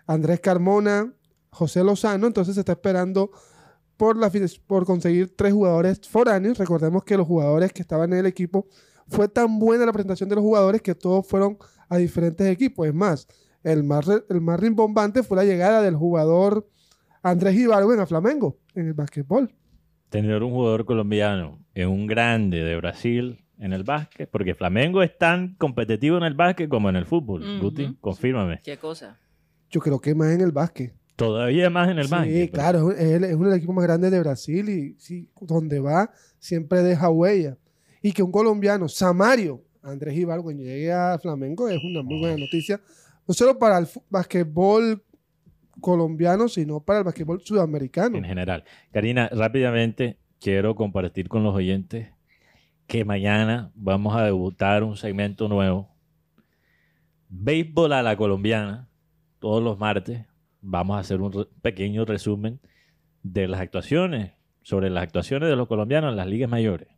Andrés 0.06 0.40
Carmona, 0.40 1.12
José 1.50 1.82
Lozano. 1.82 2.26
Entonces 2.26 2.54
se 2.54 2.60
está 2.60 2.72
esperando 2.72 3.30
por, 3.96 4.16
la, 4.16 4.30
por 4.66 4.84
conseguir 4.84 5.34
tres 5.34 5.52
jugadores 5.52 6.00
foráneos. 6.08 6.58
Recordemos 6.58 7.04
que 7.04 7.16
los 7.16 7.26
jugadores 7.26 7.72
que 7.72 7.82
estaban 7.82 8.12
en 8.12 8.20
el 8.20 8.26
equipo 8.26 8.68
fue 9.08 9.26
tan 9.28 9.58
buena 9.58 9.86
la 9.86 9.92
presentación 9.92 10.28
de 10.28 10.36
los 10.36 10.42
jugadores 10.44 10.82
que 10.82 10.94
todos 10.94 11.26
fueron 11.26 11.58
a 11.88 11.96
diferentes 11.96 12.46
equipos. 12.46 12.86
Es 12.86 12.94
más, 12.94 13.26
el 13.64 13.84
más, 13.84 14.06
el 14.28 14.40
más 14.40 14.58
rimbombante 14.60 15.22
fue 15.22 15.36
la 15.36 15.44
llegada 15.44 15.82
del 15.82 15.96
jugador 15.96 16.68
Andrés 17.22 17.56
Ibargüen 17.56 18.00
a 18.00 18.06
Flamengo 18.06 18.58
en 18.74 18.86
el 18.88 18.94
básquetbol. 18.94 19.52
Tener 20.08 20.42
un 20.42 20.52
jugador 20.52 20.84
colombiano 20.84 21.58
en 21.74 21.88
un 21.88 22.06
grande 22.06 22.62
de 22.62 22.76
Brasil 22.76 23.44
en 23.58 23.72
el 23.72 23.82
básquet, 23.82 24.30
porque 24.30 24.54
Flamengo 24.54 25.02
es 25.02 25.18
tan 25.18 25.54
competitivo 25.56 26.16
en 26.16 26.22
el 26.22 26.34
básquet 26.34 26.68
como 26.68 26.88
en 26.88 26.96
el 26.96 27.04
fútbol. 27.04 27.42
Guti, 27.60 27.96
confírmame. 28.00 28.60
¿Qué 28.62 28.76
cosa? 28.78 29.18
Yo 29.70 29.80
creo 29.80 30.00
que 30.00 30.14
más 30.14 30.32
en 30.32 30.40
el 30.40 30.52
básquet. 30.52 30.94
Todavía 31.16 31.68
más 31.68 31.88
en 31.90 31.98
el 31.98 32.04
sí, 32.06 32.10
básquet. 32.12 32.50
claro, 32.52 32.92
es, 32.92 33.00
el- 33.00 33.24
es 33.24 33.34
uno 33.34 33.46
de 33.46 33.50
los 33.50 33.56
equipos 33.58 33.74
más 33.74 33.84
grandes 33.84 34.12
de 34.12 34.20
Brasil 34.20 34.68
y 34.68 34.94
sí, 35.00 35.28
donde 35.40 35.80
va 35.80 36.10
siempre 36.38 36.82
deja 36.82 37.10
huella. 37.10 37.58
Y 38.00 38.12
que 38.12 38.22
un 38.22 38.30
colombiano, 38.30 38.88
Samario, 38.88 39.64
Andrés 39.82 40.16
Ibargüen, 40.16 40.56
llegue 40.58 40.92
a 40.92 41.18
Flamengo 41.20 41.68
es 41.68 41.82
una 41.82 42.02
muy 42.02 42.20
buena 42.20 42.36
noticia. 42.36 42.80
No 43.28 43.34
solo 43.34 43.58
para 43.58 43.76
el 43.78 43.86
básquetbol 44.08 45.04
colombiano, 45.82 46.48
sino 46.48 46.80
para 46.80 47.00
el 47.00 47.04
básquetbol 47.04 47.42
sudamericano. 47.42 48.16
en 48.16 48.24
general. 48.24 48.64
Karina, 48.90 49.28
rápidamente 49.28 50.18
quiero 50.40 50.74
compartir 50.74 51.28
con 51.28 51.44
los 51.44 51.54
oyentes 51.54 52.08
que 52.86 53.04
mañana 53.04 53.70
vamos 53.74 54.16
a 54.16 54.24
debutar 54.24 54.82
un 54.82 54.96
segmento 54.96 55.46
nuevo. 55.46 55.94
Béisbol 57.28 57.92
a 57.92 58.02
la 58.02 58.16
colombiana, 58.16 58.88
todos 59.40 59.62
los 59.62 59.78
martes. 59.78 60.24
Vamos 60.62 60.96
a 60.96 61.00
hacer 61.00 61.20
un 61.20 61.46
pequeño 61.60 62.06
resumen 62.06 62.60
de 63.22 63.46
las 63.46 63.60
actuaciones, 63.60 64.32
sobre 64.62 64.88
las 64.88 65.02
actuaciones 65.02 65.50
de 65.50 65.56
los 65.56 65.68
colombianos 65.68 66.10
en 66.10 66.16
las 66.16 66.26
ligas 66.26 66.48
mayores. 66.48 66.88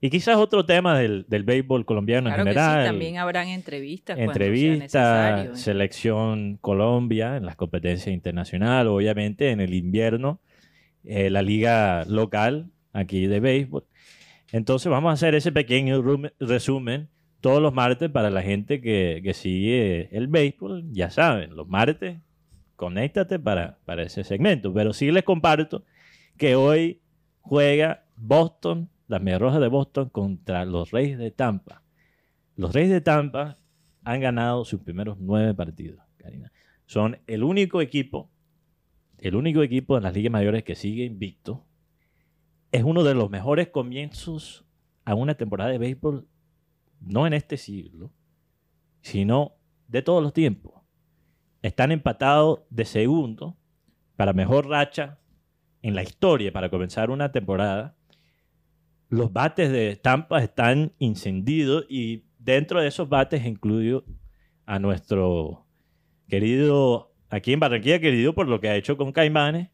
Y 0.00 0.10
quizás 0.10 0.36
otro 0.36 0.64
tema 0.64 0.96
del, 0.98 1.26
del 1.28 1.42
béisbol 1.42 1.84
colombiano 1.84 2.28
Claro 2.28 2.42
en 2.42 2.46
que 2.46 2.54
general. 2.54 2.82
sí, 2.84 2.88
también 2.88 3.16
habrán 3.18 3.48
entrevistas. 3.48 4.18
Entrevista, 4.18 5.42
¿eh? 5.42 5.50
selección 5.54 6.56
Colombia 6.60 7.36
en 7.36 7.44
las 7.44 7.56
competencias 7.56 8.14
internacionales, 8.14 8.90
obviamente 8.90 9.50
en 9.50 9.60
el 9.60 9.74
invierno, 9.74 10.40
eh, 11.04 11.30
la 11.30 11.42
liga 11.42 12.04
local 12.06 12.70
aquí 12.92 13.26
de 13.26 13.40
béisbol. 13.40 13.84
Entonces 14.52 14.90
vamos 14.90 15.10
a 15.10 15.14
hacer 15.14 15.34
ese 15.34 15.52
pequeño 15.52 16.02
resumen 16.38 17.08
todos 17.40 17.60
los 17.60 17.74
martes 17.74 18.10
para 18.10 18.30
la 18.30 18.42
gente 18.42 18.80
que, 18.80 19.20
que 19.22 19.34
sigue 19.34 20.08
el 20.16 20.28
béisbol. 20.28 20.84
Ya 20.92 21.10
saben, 21.10 21.54
los 21.56 21.68
martes, 21.68 22.18
conéctate 22.76 23.38
para, 23.38 23.78
para 23.84 24.02
ese 24.02 24.24
segmento. 24.24 24.72
Pero 24.72 24.92
sí 24.92 25.10
les 25.10 25.24
comparto 25.24 25.84
que 26.36 26.54
hoy 26.54 27.00
juega 27.40 28.04
Boston, 28.16 28.88
las 29.08 29.20
Medias 29.20 29.40
Rojas 29.40 29.60
de 29.60 29.68
Boston 29.68 30.10
contra 30.10 30.64
los 30.64 30.90
Reyes 30.92 31.18
de 31.18 31.30
Tampa. 31.30 31.82
Los 32.56 32.72
Reyes 32.72 32.90
de 32.90 33.00
Tampa 33.00 33.58
han 34.04 34.20
ganado 34.20 34.64
sus 34.64 34.80
primeros 34.80 35.18
nueve 35.18 35.54
partidos, 35.54 36.00
Karina. 36.16 36.52
Son 36.86 37.18
el 37.26 37.42
único 37.42 37.80
equipo, 37.80 38.30
el 39.18 39.34
único 39.34 39.62
equipo 39.62 39.96
en 39.96 40.04
las 40.04 40.14
ligas 40.14 40.32
mayores 40.32 40.62
que 40.64 40.74
sigue 40.74 41.04
invicto. 41.04 41.66
Es 42.70 42.84
uno 42.84 43.02
de 43.02 43.14
los 43.14 43.30
mejores 43.30 43.68
comienzos 43.68 44.64
a 45.04 45.14
una 45.14 45.34
temporada 45.34 45.70
de 45.70 45.78
béisbol, 45.78 46.28
no 47.00 47.26
en 47.26 47.32
este 47.32 47.56
siglo, 47.56 48.12
sino 49.00 49.54
de 49.88 50.02
todos 50.02 50.22
los 50.22 50.32
tiempos. 50.32 50.74
Están 51.62 51.92
empatados 51.92 52.60
de 52.70 52.84
segundo 52.84 53.56
para 54.16 54.32
mejor 54.32 54.68
racha 54.68 55.18
en 55.82 55.94
la 55.94 56.02
historia 56.02 56.52
para 56.52 56.70
comenzar 56.70 57.10
una 57.10 57.32
temporada. 57.32 57.96
Los 59.08 59.32
bates 59.32 59.70
de 59.70 59.96
Tampa 59.96 60.42
están 60.42 60.92
incendidos 60.98 61.86
y 61.88 62.24
dentro 62.38 62.80
de 62.80 62.88
esos 62.88 63.08
bates 63.08 63.44
incluyo 63.46 64.04
a 64.66 64.78
nuestro 64.78 65.66
querido, 66.28 67.14
aquí 67.30 67.54
en 67.54 67.60
Barranquilla, 67.60 68.00
querido 68.00 68.34
por 68.34 68.48
lo 68.48 68.60
que 68.60 68.68
ha 68.68 68.76
hecho 68.76 68.96
con 68.96 69.12
Caimanes, 69.12 69.70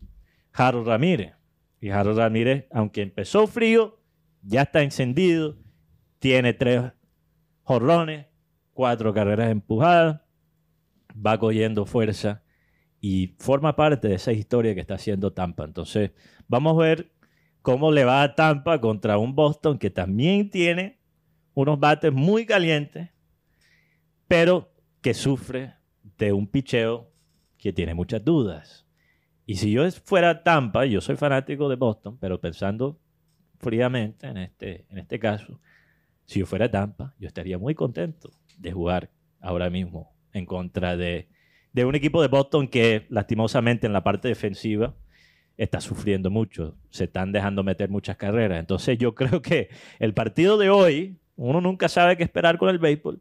Harold 0.52 0.86
Ramírez. 0.86 1.34
Y 1.80 1.90
Harold 1.90 2.18
Ramírez, 2.18 2.66
aunque 2.70 3.02
empezó 3.02 3.46
frío, 3.46 4.00
ya 4.42 4.62
está 4.62 4.82
encendido, 4.82 5.58
tiene 6.18 6.52
tres 6.52 6.92
jorrones, 7.62 8.26
cuatro 8.72 9.12
carreras 9.12 9.50
empujadas, 9.50 10.20
va 11.14 11.38
cogiendo 11.38 11.86
fuerza 11.86 12.42
y 13.00 13.34
forma 13.38 13.76
parte 13.76 14.08
de 14.08 14.14
esa 14.14 14.32
historia 14.32 14.74
que 14.74 14.80
está 14.80 14.94
haciendo 14.94 15.32
Tampa. 15.32 15.64
Entonces, 15.64 16.12
vamos 16.48 16.74
a 16.74 16.86
ver 16.86 17.12
cómo 17.64 17.90
le 17.90 18.04
va 18.04 18.22
a 18.22 18.34
Tampa 18.34 18.78
contra 18.78 19.16
un 19.16 19.34
Boston 19.34 19.78
que 19.78 19.88
también 19.88 20.50
tiene 20.50 20.98
unos 21.54 21.80
bates 21.80 22.12
muy 22.12 22.44
calientes, 22.44 23.08
pero 24.28 24.70
que 25.00 25.14
sufre 25.14 25.72
de 26.18 26.34
un 26.34 26.46
picheo 26.46 27.10
que 27.56 27.72
tiene 27.72 27.94
muchas 27.94 28.22
dudas. 28.22 28.86
Y 29.46 29.56
si 29.56 29.70
yo 29.70 29.90
fuera 29.90 30.42
Tampa, 30.42 30.84
yo 30.84 31.00
soy 31.00 31.16
fanático 31.16 31.70
de 31.70 31.76
Boston, 31.76 32.18
pero 32.20 32.38
pensando 32.38 33.00
fríamente 33.58 34.26
en 34.26 34.36
este, 34.36 34.84
en 34.90 34.98
este 34.98 35.18
caso, 35.18 35.58
si 36.26 36.40
yo 36.40 36.46
fuera 36.46 36.70
Tampa, 36.70 37.14
yo 37.18 37.26
estaría 37.26 37.56
muy 37.56 37.74
contento 37.74 38.30
de 38.58 38.72
jugar 38.72 39.10
ahora 39.40 39.70
mismo 39.70 40.14
en 40.34 40.44
contra 40.44 40.98
de, 40.98 41.30
de 41.72 41.86
un 41.86 41.94
equipo 41.94 42.20
de 42.20 42.28
Boston 42.28 42.68
que 42.68 43.06
lastimosamente 43.08 43.86
en 43.86 43.94
la 43.94 44.04
parte 44.04 44.28
defensiva 44.28 44.94
está 45.56 45.80
sufriendo 45.80 46.30
mucho. 46.30 46.74
Se 46.90 47.04
están 47.04 47.32
dejando 47.32 47.62
meter 47.62 47.88
muchas 47.90 48.16
carreras. 48.16 48.58
Entonces 48.60 48.98
yo 48.98 49.14
creo 49.14 49.42
que 49.42 49.68
el 49.98 50.14
partido 50.14 50.58
de 50.58 50.70
hoy, 50.70 51.16
uno 51.36 51.60
nunca 51.60 51.88
sabe 51.88 52.16
qué 52.16 52.22
esperar 52.24 52.58
con 52.58 52.68
el 52.68 52.78
béisbol, 52.78 53.20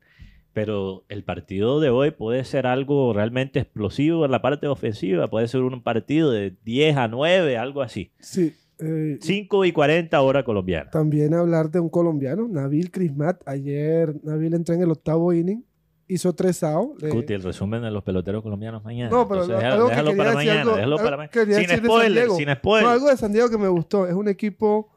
pero 0.54 1.04
el 1.10 1.24
partido 1.24 1.80
de 1.80 1.90
hoy 1.90 2.12
puede 2.12 2.44
ser 2.44 2.68
algo 2.68 3.12
realmente 3.14 3.60
explosivo 3.60 4.26
en 4.26 4.32
la 4.32 4.42
parte 4.42 4.68
ofensiva. 4.68 5.30
Puede 5.30 5.48
ser 5.48 5.62
un 5.62 5.82
partido 5.82 6.32
de 6.32 6.56
10 6.64 6.98
a 6.98 7.08
9, 7.08 7.58
algo 7.58 7.82
así. 7.82 8.12
Sí. 8.20 8.54
eh, 8.80 9.18
5 9.20 9.66
y 9.66 9.72
40 9.72 10.22
hora 10.22 10.44
colombiana. 10.44 10.90
También 10.92 11.34
hablar 11.34 11.72
de 11.72 11.80
un 11.80 11.90
colombiano, 11.90 12.48
Nabil 12.48 12.92
Crismat. 12.92 13.42
Ayer 13.48 14.14
Nabil 14.24 14.54
entró 14.54 14.76
en 14.76 14.84
el 14.84 14.92
octavo 14.92 15.34
inning, 15.34 15.64
hizo 16.14 16.34
tres 16.34 16.64
outs. 16.64 17.02
le- 17.02 17.10
Cuti, 17.10 17.34
el 17.34 17.44
resumen 17.44 17.82
de 17.82 17.92
los 17.92 18.04
peloteros 18.04 18.42
colombianos 18.44 18.84
mañana. 18.84 19.10
No, 19.10 19.28
pero 19.28 19.44
Entonces, 19.44 19.58
déjalo, 19.64 19.76
algo 19.76 19.86
que 19.88 19.92
déjalo 19.92 20.10
quería 20.12 20.24
para 20.24 20.30
decir, 20.32 20.48
mañana. 20.50 20.62
algo- 20.62 20.76
déjalo 20.76 20.94
algo 20.96 21.04
para 21.06 21.18
mañana. 21.18 21.34
Sin 21.60 21.68
de 21.68 21.78
spoiler, 21.78 22.12
Diego. 22.14 22.36
sin 22.38 22.46
No, 22.48 22.56
spoiler. 22.56 22.90
algo 22.90 23.10
de 23.10 23.18
San 23.18 23.32
Diego 23.34 23.50
que 23.50 23.58
me 23.58 23.68
gustó. 23.68 24.08
Es 24.08 24.14
un 24.14 24.28
equipo 24.28 24.92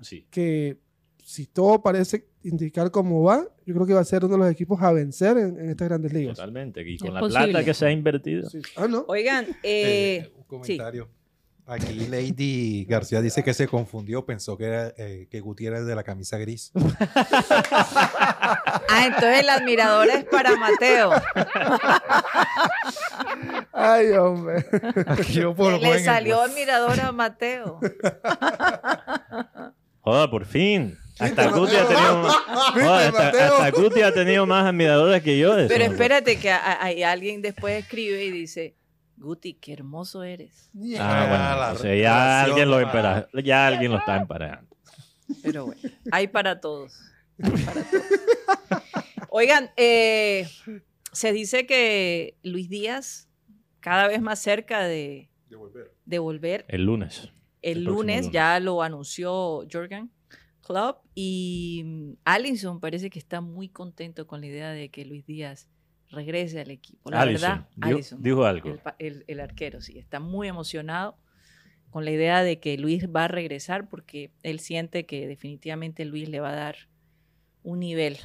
Sí. 0.00 0.26
que, 0.30 0.78
si 1.24 1.46
todo 1.46 1.82
parece 1.82 2.26
indicar 2.42 2.90
cómo 2.90 3.22
va, 3.22 3.46
yo 3.64 3.74
creo 3.74 3.86
que 3.86 3.94
va 3.94 4.00
a 4.00 4.04
ser 4.04 4.24
uno 4.24 4.34
de 4.34 4.38
los 4.40 4.50
equipos 4.50 4.82
a 4.82 4.92
vencer 4.92 5.36
en, 5.38 5.58
en 5.60 5.70
estas 5.70 5.88
grandes 5.88 6.12
ligas. 6.12 6.36
Totalmente. 6.36 6.82
Y 6.88 6.96
Es 6.96 7.00
con 7.02 7.14
la 7.14 7.20
posible. 7.20 7.44
plata 7.50 7.64
que 7.64 7.74
se 7.74 7.86
ha 7.86 7.90
invertido. 7.92 8.50
Sí. 8.50 8.60
Ah, 8.76 8.88
¿no? 8.88 9.04
Oigan, 9.06 9.44
Eh, 9.62 10.24
eh, 10.24 10.32
un 10.36 10.42
comentario. 10.44 11.08
Aquí 11.72 11.94
Lady 12.06 12.84
García 12.84 13.22
dice 13.22 13.42
que 13.42 13.54
se 13.54 13.66
confundió, 13.66 14.26
pensó 14.26 14.58
que 14.58 14.64
era 14.66 14.92
eh, 14.98 15.26
que 15.30 15.40
Gutiérrez 15.40 15.86
de 15.86 15.94
la 15.94 16.02
camisa 16.02 16.36
gris. 16.36 16.70
ah, 18.88 19.06
entonces 19.06 19.44
la 19.46 19.54
admiradora 19.54 20.14
es 20.14 20.24
para 20.26 20.54
Mateo. 20.56 21.12
Ay, 23.72 24.10
hombre. 24.12 24.66
Aquí 25.06 25.32
yo 25.40 25.54
por 25.54 25.80
Le 25.80 26.04
salió 26.04 26.36
ejemplo. 26.36 26.52
admiradora 26.52 27.06
a 27.08 27.12
Mateo. 27.12 27.80
Joda, 30.00 30.30
por 30.30 30.44
fin. 30.44 30.98
Hasta? 31.18 31.46
Guti 31.48 31.76
ha 31.76 31.86
tenido, 31.86 32.22
¿Viste, 32.24 32.82
joda, 32.82 33.08
hasta, 33.08 33.28
hasta 33.28 33.70
Guti 33.70 34.02
ha 34.02 34.12
tenido 34.12 34.46
más 34.46 34.66
admiradores 34.66 35.22
que 35.22 35.38
yo. 35.38 35.54
Pero 35.68 35.84
espérate 35.84 36.38
que 36.38 36.50
a- 36.50 36.82
hay 36.82 37.02
alguien 37.02 37.42
después 37.42 37.82
escribe 37.84 38.24
y 38.24 38.30
dice, 38.30 38.74
Guti, 39.22 39.54
qué 39.54 39.72
hermoso 39.72 40.22
eres. 40.22 40.70
Ah, 40.98 41.26
bueno, 41.28 41.60
la 41.60 41.66
entonces 41.70 42.02
ya 42.02 42.42
alguien 42.42 42.68
lo 42.70 42.80
empara- 42.80 43.28
ya 43.42 43.66
alguien 43.68 43.92
lo 43.92 43.98
está 43.98 44.16
emparando. 44.18 44.76
Pero 45.42 45.66
bueno, 45.66 45.80
hay 46.10 46.28
para 46.28 46.60
todos. 46.60 46.98
Hay 47.42 47.50
para 47.64 47.82
todos. 47.90 48.02
Oigan, 49.30 49.70
eh, 49.76 50.46
se 51.12 51.32
dice 51.32 51.66
que 51.66 52.36
Luis 52.42 52.68
Díaz 52.68 53.28
cada 53.80 54.06
vez 54.08 54.20
más 54.20 54.38
cerca 54.40 54.82
de, 54.84 55.30
de 56.04 56.18
volver. 56.18 56.64
El 56.68 56.84
lunes. 56.84 57.30
El, 57.62 57.84
lunes, 57.84 58.16
lunes. 58.24 58.30
ya 58.32 58.58
lo 58.60 58.82
anunció 58.82 59.64
Jorgen 59.72 60.10
Club 60.62 60.96
y 61.14 61.82
mm, 61.84 62.12
Allison 62.24 62.80
parece 62.80 63.08
que 63.08 63.18
está 63.18 63.40
muy 63.40 63.68
contento 63.68 64.26
con 64.26 64.40
la 64.40 64.46
idea 64.48 64.70
de 64.70 64.90
que 64.90 65.04
Luis 65.04 65.24
Díaz 65.24 65.68
regrese 66.12 66.60
al 66.60 66.70
equipo. 66.70 67.10
La 67.10 67.24
verdad, 67.24 67.66
dijo- 67.76 68.16
dijo 68.18 68.44
algo. 68.44 68.70
El, 68.70 68.78
pa- 68.78 68.94
el- 69.00 69.24
el 69.26 69.40
arquero, 69.40 69.80
sí, 69.80 69.98
está 69.98 70.20
muy 70.20 70.46
emocionado 70.46 71.16
con 71.90 72.04
la 72.04 72.10
idea 72.12 72.42
de 72.42 72.60
que 72.60 72.78
Luis 72.78 73.08
va 73.08 73.24
a 73.24 73.28
regresar 73.28 73.88
porque 73.88 74.30
él 74.42 74.60
siente 74.60 75.04
que 75.04 75.26
definitivamente 75.26 76.04
Luis 76.04 76.28
le 76.28 76.40
va 76.40 76.50
a 76.50 76.54
dar 76.54 76.76
un 77.64 77.80
nivel 77.80 78.16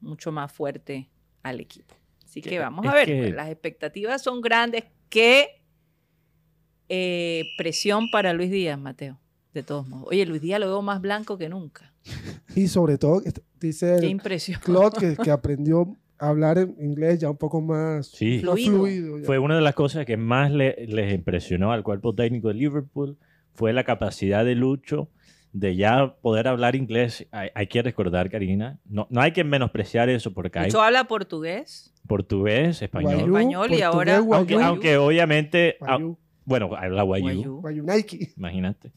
mucho 0.00 0.30
más 0.32 0.52
fuerte 0.52 1.08
al 1.42 1.60
equipo. 1.60 1.94
Así 2.24 2.42
que 2.42 2.50
Que- 2.50 2.58
vamos 2.58 2.86
a 2.86 2.92
ver, 2.94 3.06
que- 3.06 3.16
pues, 3.18 3.34
las 3.34 3.48
expectativas 3.48 4.22
son 4.22 4.40
grandes. 4.40 4.84
¿Qué 5.08 5.62
eh, 6.88 7.44
presión 7.56 8.10
para 8.10 8.32
Luis 8.32 8.50
Díaz, 8.50 8.78
Mateo? 8.78 9.18
De 9.54 9.62
todos 9.62 9.88
modos. 9.88 10.06
Oye, 10.08 10.24
Luis 10.26 10.40
Díaz 10.40 10.60
lo 10.60 10.66
veo 10.66 10.82
más 10.82 11.00
blanco 11.00 11.38
que 11.38 11.48
nunca. 11.48 11.92
Y 12.56 12.68
sobre 12.68 12.98
todo, 12.98 13.22
est- 13.24 13.38
dice 13.60 13.96
Qué 14.00 14.06
el 14.06 14.10
impresión. 14.10 14.60
Claude 14.62 14.98
que, 15.16 15.22
que 15.22 15.30
aprendió 15.30 15.96
hablar 16.18 16.58
en 16.58 16.74
inglés 16.80 17.20
ya 17.20 17.30
un 17.30 17.36
poco 17.36 17.60
más 17.60 18.08
Sí. 18.08 18.40
Fluido. 18.40 18.78
fluido. 18.78 19.18
Fue 19.24 19.38
una 19.38 19.54
de 19.56 19.62
las 19.62 19.74
cosas 19.74 20.04
que 20.04 20.16
más 20.16 20.50
le- 20.50 20.86
les 20.86 21.14
impresionó 21.14 21.72
al 21.72 21.82
cuerpo 21.82 22.14
técnico 22.14 22.48
de 22.48 22.54
Liverpool, 22.54 23.16
fue 23.54 23.72
la 23.72 23.84
capacidad 23.84 24.44
de 24.44 24.54
Lucho 24.54 25.08
de 25.52 25.74
ya 25.76 26.14
poder 26.20 26.46
hablar 26.48 26.76
inglés. 26.76 27.26
Hay, 27.32 27.48
hay 27.54 27.66
que 27.68 27.82
recordar, 27.82 28.30
Karina, 28.30 28.78
no, 28.84 29.06
no 29.10 29.20
hay 29.20 29.32
que 29.32 29.44
menospreciar 29.44 30.08
eso 30.08 30.32
porque 30.34 30.58
hay 30.58 30.66
Lucho 30.66 30.82
habla 30.82 31.04
portugués, 31.04 31.92
portugués, 32.06 32.82
español. 32.82 33.14
Guayú, 33.30 33.36
español 33.36 33.72
y 33.74 33.82
ahora- 33.82 34.16
Aunque, 34.18 34.54
aunque 34.56 34.96
obviamente, 34.98 35.76
guayú, 35.80 36.18
bueno, 36.44 36.70
habla 36.76 37.02
guayú, 37.02 37.24
Guayú. 37.24 37.60
guayú 37.60 37.82
Nike. 37.84 38.32
imagínate. 38.36 38.92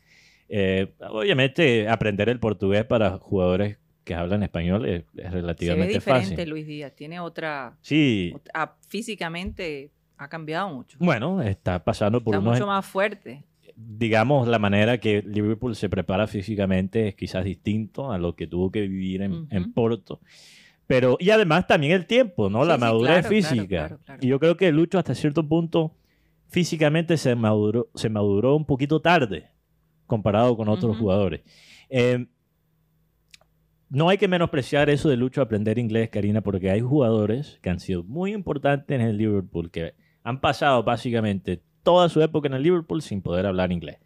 Eh, 0.53 0.93
obviamente 1.09 1.87
aprender 1.87 2.27
el 2.27 2.39
portugués 2.39 2.83
para 2.83 3.17
jugadores 3.19 3.77
que 4.03 4.13
hablan 4.15 4.43
español 4.43 4.85
es, 4.85 5.01
es 5.01 5.05
Se 5.15 5.21
ve 5.21 5.29
relativamente 5.29 5.93
diferente 5.93 6.35
fácil. 6.35 6.49
Luis 6.49 6.65
Díaz. 6.67 6.93
Tiene 6.95 7.19
otra, 7.19 7.77
Sí, 7.81 8.31
ot- 8.35 8.49
ah, 8.53 8.75
físicamente 8.87 9.91
ha 10.17 10.27
cambiado 10.27 10.73
mucho. 10.73 10.97
bueno, 10.99 11.41
está 11.41 11.83
pasando 11.83 12.21
por 12.23 12.33
Está 12.35 12.39
unos 12.41 12.53
mucho 12.53 12.67
más 12.67 12.85
fuerte. 12.85 13.43
digamos, 13.75 14.47
la 14.47 14.59
manera 14.59 14.99
que 14.99 15.21
Liverpool 15.23 15.75
se 15.75 15.89
prepara 15.89 16.27
físicamente 16.27 17.07
es 17.09 17.15
quizás 17.15 17.43
distinto 17.45 18.11
a 18.11 18.17
lo 18.17 18.35
que 18.35 18.45
tuvo 18.47 18.71
que 18.71 18.81
vivir 18.81 19.21
en, 19.23 19.31
Ujú. 19.33 19.47
en 19.49 19.73
Porto. 19.73 20.19
Pero, 20.87 21.15
y 21.19 21.29
además 21.29 21.67
también 21.67 21.93
el 21.93 22.05
tiempo, 22.05 22.49
¿no? 22.49 22.63
Sí, 22.63 22.67
la 22.67 22.75
sí, 22.75 22.81
madurez 22.81 23.07
claro, 23.07 23.29
claro, 23.29 23.35
física. 23.35 23.67
claro, 23.67 23.99
claro. 24.05 24.19
Y 24.23 24.27
yo 24.27 24.39
creo 24.39 24.57
que 24.57 24.71
Lucho 24.71 24.99
hasta 24.99 25.15
cierto 25.15 25.47
punto 25.47 25.95
físicamente 26.49 27.15
se 27.17 27.33
maduró, 27.35 27.87
se 27.95 28.09
maduró 28.09 28.55
un 28.55 28.65
poquito 28.65 28.99
tarde 29.01 29.47
comparado 30.05 30.57
con 30.57 30.67
otros 30.67 30.91
Ujú. 30.91 30.99
jugadores. 30.99 31.41
Eh, 31.89 32.27
no 33.91 34.07
hay 34.07 34.17
que 34.17 34.29
menospreciar 34.29 34.89
eso 34.89 35.09
de 35.09 35.17
Lucho 35.17 35.41
aprender 35.41 35.77
inglés, 35.77 36.09
Karina, 36.09 36.39
porque 36.39 36.71
hay 36.71 36.79
jugadores 36.79 37.59
que 37.61 37.69
han 37.69 37.81
sido 37.81 38.03
muy 38.03 38.31
importantes 38.31 38.97
en 38.97 39.05
el 39.05 39.17
Liverpool, 39.17 39.69
que 39.69 39.95
han 40.23 40.39
pasado 40.39 40.81
básicamente 40.83 41.61
toda 41.83 42.07
su 42.07 42.21
época 42.21 42.47
en 42.47 42.53
el 42.53 42.63
Liverpool 42.63 43.01
sin 43.01 43.21
poder 43.21 43.45
hablar 43.45 43.73
inglés. 43.73 43.97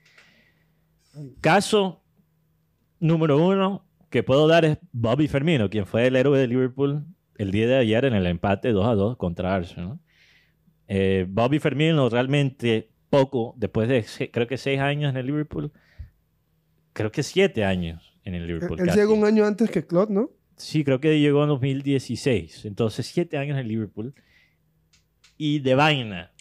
Caso 1.39 2.01
número 2.99 3.38
uno 3.38 3.86
que 4.09 4.23
puedo 4.23 4.47
dar 4.47 4.65
es 4.65 4.79
Bobby 4.91 5.27
Firmino, 5.27 5.69
quien 5.69 5.86
fue 5.86 6.07
el 6.07 6.15
héroe 6.15 6.39
de 6.39 6.47
Liverpool 6.47 7.05
el 7.38 7.51
día 7.51 7.67
de 7.67 7.75
ayer 7.75 8.05
en 8.05 8.15
el 8.15 8.25
empate 8.25 8.71
2 8.71 8.88
a 8.88 8.95
2 8.95 9.17
contra 9.17 9.53
Arsenal. 9.53 9.99
Eh, 10.88 11.27
Bobby 11.29 11.59
Firmino 11.59 12.09
realmente 12.09 12.89
poco, 13.11 13.53
después 13.55 13.88
de 13.88 14.29
creo 14.31 14.47
que 14.47 14.57
seis 14.57 14.79
años 14.79 15.11
en 15.11 15.17
el 15.17 15.27
Liverpool, 15.27 15.71
creo 16.93 17.11
que 17.11 17.21
siete 17.21 17.63
años 17.65 18.04
en 18.26 18.36
el 18.36 18.41
Él, 18.41 18.47
Liverpool. 18.47 18.80
él 18.82 18.89
llegó 18.93 19.13
un 19.13 19.23
año 19.23 19.45
antes 19.45 19.69
que 19.71 19.86
Claude, 19.86 20.13
¿no? 20.13 20.32
Sí, 20.57 20.84
creo 20.84 20.99
que 20.99 21.19
llegó 21.19 21.43
en 21.43 21.49
2016. 21.49 22.65
Entonces, 22.65 23.05
siete 23.05 23.38
años 23.38 23.57
en 23.57 23.67
Liverpool. 23.67 24.13
Y 25.38 25.59
de 25.59 25.76
vaina, 25.76 26.32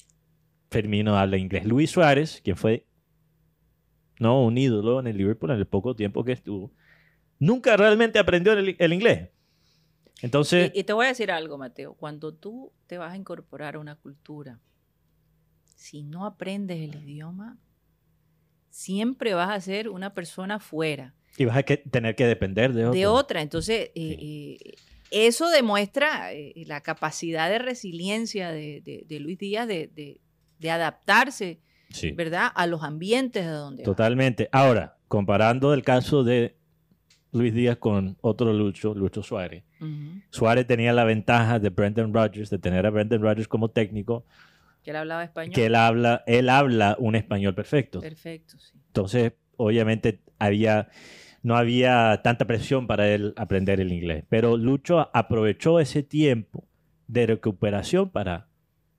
Firmino 0.71 1.17
habla 1.17 1.37
inglés. 1.37 1.65
Luis 1.65 1.91
Suárez, 1.91 2.41
quien 2.43 2.57
fue 2.57 2.87
no 4.19 4.45
un 4.45 4.57
ídolo 4.57 5.01
en 5.01 5.09
el 5.09 5.17
Liverpool 5.17 5.51
en 5.51 5.59
el 5.59 5.67
poco 5.67 5.97
tiempo 5.97 6.25
que 6.25 6.33
estuvo, 6.33 6.73
nunca 7.39 7.77
realmente 7.77 8.19
aprendió 8.19 8.53
el, 8.53 8.77
el 8.79 8.93
inglés. 8.93 9.31
Entonces, 10.23 10.71
Y, 10.75 10.81
y 10.81 10.85
te 10.85 10.93
voy 10.93 11.07
a 11.07 11.09
decir 11.09 11.31
algo, 11.33 11.59
Mateo. 11.59 11.95
Cuando 11.95 12.33
tú 12.33 12.73
te 12.87 12.97
vas 12.97 13.13
a 13.13 13.17
incorporar 13.17 13.75
a 13.75 13.81
una 13.81 13.97
cultura, 13.97 14.61
si 15.75 16.05
no 16.05 16.25
aprendes 16.25 16.79
el 16.81 16.95
idioma, 17.03 17.59
siempre 18.71 19.35
vas 19.35 19.51
a 19.51 19.61
ser 19.61 19.89
una 19.89 20.15
persona 20.15 20.61
fuera 20.61 21.15
y 21.37 21.45
vas 21.47 21.57
a 21.57 21.63
que- 21.63 21.77
tener 21.79 22.15
que 22.15 22.27
depender 22.27 22.73
de 22.73 22.85
otro. 22.87 22.99
de 22.99 23.07
otra. 23.07 23.43
Entonces, 23.43 23.91
eh, 23.95 24.57
eso 25.11 25.49
demuestra 25.51 26.33
eh, 26.33 26.53
la 26.67 26.81
capacidad 26.81 27.49
de 27.51 27.59
resiliencia 27.59 28.51
de, 28.53 28.81
de- 28.83 29.05
de 29.07 29.21
Luis 29.21 29.39
Díaz 29.39 29.67
de, 29.69 30.21
adaptarse, 30.71 31.61
Sí, 31.91 32.11
¿verdad?, 32.13 32.49
a 32.55 32.67
los 32.67 32.83
ambientes 32.83 33.45
de 33.45 33.51
donde 33.51 33.83
va. 33.83 33.85
totalmente. 33.85 34.49
Ahora, 34.51 34.97
comparando 35.09 35.75
el 35.75 35.83
caso 35.85 36.25
de 36.25 36.57
Luis 37.33 37.53
Díaz 37.55 37.77
con 37.77 38.17
otro 38.23 38.53
Lucho, 38.53 38.95
Lucho 38.95 39.23
Suárez. 39.23 39.63
Suárez 40.31 40.67
tenía 40.67 40.93
la 40.95 41.05
ventaja 41.05 41.59
de 41.59 41.69
Brendan 41.69 42.15
Rodgers, 42.15 42.49
de 42.49 42.59
tener 42.59 42.87
a 42.87 42.91
Brendan 42.91 43.21
Rodgers 43.21 43.47
como 43.49 43.69
técnico, 43.69 44.25
Que 44.83 44.91
él 44.91 44.97
hablaba 44.97 45.23
español. 45.25 45.55
que 45.55 45.67
él 45.67 45.75
habla, 45.75 46.23
él 46.27 46.49
habla 46.49 46.97
un 46.99 47.15
español 47.17 47.55
perfecto. 47.55 48.01
Perfecto, 48.01 48.57
sí. 48.59 48.73
Entonces, 48.87 49.33
obviamente, 49.59 50.21
había, 50.39 50.89
no 51.45 51.55
había 51.57 52.21
tanta 52.25 52.47
presión 52.47 52.87
para 52.89 53.09
él 53.09 53.33
aprender 53.37 53.79
el 53.81 53.93
inglés. 53.93 54.25
Pero 54.29 54.57
Lucho 54.57 55.09
aprovechó 55.15 55.79
ese 55.79 56.03
tiempo 56.03 56.65
de 57.07 57.27
recuperación 57.27 58.11
para 58.11 58.49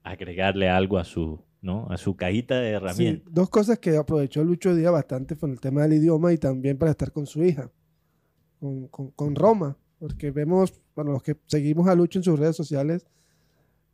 agregarle 0.04 0.70
algo 0.70 0.98
a 1.00 1.04
su, 1.04 1.42
¿no? 1.62 1.88
a 1.90 1.98
su 1.98 2.16
cajita 2.16 2.60
de 2.60 2.70
Sí, 2.70 2.76
herramientas. 2.76 3.34
dos 3.34 3.50
cosas 3.50 3.80
que 3.80 3.98
aprovechó 3.98 4.44
Lucho 4.44 4.74
Díaz 4.76 4.92
bastante 4.94 5.36
fue 5.36 5.50
el 5.50 5.60
tema 5.60 5.82
del 5.82 5.94
idioma 5.94 6.32
y 6.32 6.38
también 6.38 6.78
para 6.78 6.92
estar 6.92 7.12
con 7.12 7.26
su 7.26 7.44
hija, 7.44 7.70
con, 8.60 8.88
con- 8.90 9.10
con 9.12 9.36
Roma, 9.36 9.76
porque 9.98 10.30
vemos, 10.30 10.80
bueno, 10.96 11.12
los 11.14 11.24
que 11.24 11.36
seguimos 11.48 11.88
a 11.88 11.96
Lucho 11.96 12.20
en 12.20 12.24
sus 12.24 12.38
redes 12.40 12.56
sociales, 12.56 13.06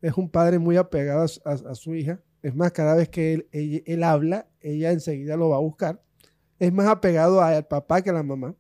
es 0.02 0.18
un 0.18 0.30
padre 0.30 0.60
muy 0.60 0.76
apegado 0.76 1.22
a, 1.24 1.28
su- 1.30 1.42
a- 1.46 1.72
a 1.72 1.76
su 1.76 1.96
hija. 1.96 2.20
Es 2.44 2.54
más, 2.54 2.72
cada 2.74 2.96
vez 2.96 3.08
que 3.08 3.34
él, 3.34 3.48
él 3.86 4.04
habla, 4.04 4.48
ella 4.60 4.92
enseguida 4.92 5.38
lo 5.38 5.48
va 5.50 5.56
a 5.58 5.62
buscar. 5.62 6.02
Es 6.62 6.72
más 6.72 6.86
apegado 6.86 7.42
al 7.42 7.66
papá 7.66 8.04
que 8.04 8.12
a 8.12 8.14
la 8.14 8.22
mamá. 8.22 8.54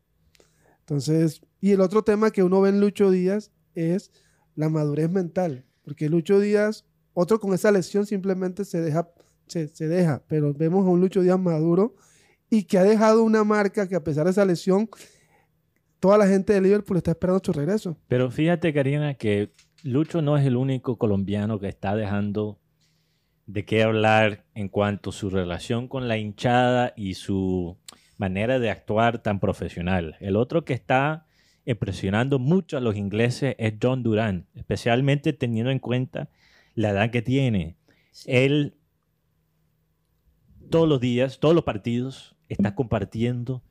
Entonces, 0.79 1.39
y 1.59 1.69
el 1.69 1.81
otro 1.81 2.03
tema 2.03 2.31
que 2.31 2.41
uno 2.41 2.59
ve 2.59 2.69
en 2.69 2.81
Lucho 2.81 3.11
Díaz 3.11 3.51
es 3.75 4.11
la 4.55 4.69
madurez 4.69 5.11
mental, 5.11 5.65
porque 5.83 6.09
Lucho 6.09 6.39
Díaz, 6.39 6.83
otro 7.13 7.39
con 7.39 7.53
esa 7.53 7.71
lesión 7.71 8.07
simplemente 8.07 8.65
se 8.65 8.81
deja 8.81 9.07
se, 9.45 9.67
se 9.67 9.87
deja, 9.87 10.23
pero 10.27 10.51
vemos 10.51 10.83
a 10.87 10.89
un 10.89 10.99
Lucho 10.99 11.21
Díaz 11.21 11.39
maduro 11.39 11.93
y 12.49 12.63
que 12.63 12.79
ha 12.79 12.83
dejado 12.83 13.21
una 13.21 13.43
marca 13.43 13.87
que 13.87 13.95
a 13.95 14.03
pesar 14.03 14.25
de 14.25 14.31
esa 14.31 14.45
lesión, 14.45 14.89
toda 15.99 16.17
la 16.17 16.25
gente 16.25 16.53
de 16.53 16.61
Liverpool 16.61 16.97
está 16.97 17.11
esperando 17.11 17.39
su 17.45 17.53
regreso. 17.53 17.97
Pero 18.07 18.31
fíjate, 18.31 18.73
Karina, 18.73 19.13
que 19.13 19.53
Lucho 19.83 20.23
no 20.23 20.37
es 20.37 20.45
el 20.47 20.57
único 20.57 20.97
colombiano 20.97 21.59
que 21.59 21.67
está 21.67 21.95
dejando 21.95 22.60
de 23.51 23.65
qué 23.65 23.83
hablar 23.83 24.45
en 24.55 24.69
cuanto 24.69 25.09
a 25.09 25.13
su 25.13 25.29
relación 25.29 25.87
con 25.87 26.07
la 26.07 26.17
hinchada 26.17 26.93
y 26.95 27.15
su 27.15 27.77
manera 28.17 28.59
de 28.59 28.69
actuar 28.69 29.21
tan 29.21 29.39
profesional. 29.39 30.15
El 30.19 30.35
otro 30.35 30.63
que 30.63 30.73
está 30.73 31.25
impresionando 31.65 32.39
mucho 32.39 32.77
a 32.77 32.81
los 32.81 32.95
ingleses 32.95 33.55
es 33.57 33.73
John 33.81 34.03
Durán, 34.03 34.47
especialmente 34.55 35.33
teniendo 35.33 35.71
en 35.71 35.79
cuenta 35.79 36.29
la 36.75 36.91
edad 36.91 37.11
que 37.11 37.21
tiene. 37.21 37.75
Sí. 38.11 38.31
Él 38.31 38.75
todos 40.69 40.87
los 40.87 41.01
días, 41.01 41.39
todos 41.39 41.53
los 41.53 41.65
partidos, 41.65 42.37
está 42.47 42.73
compartiendo 42.73 43.61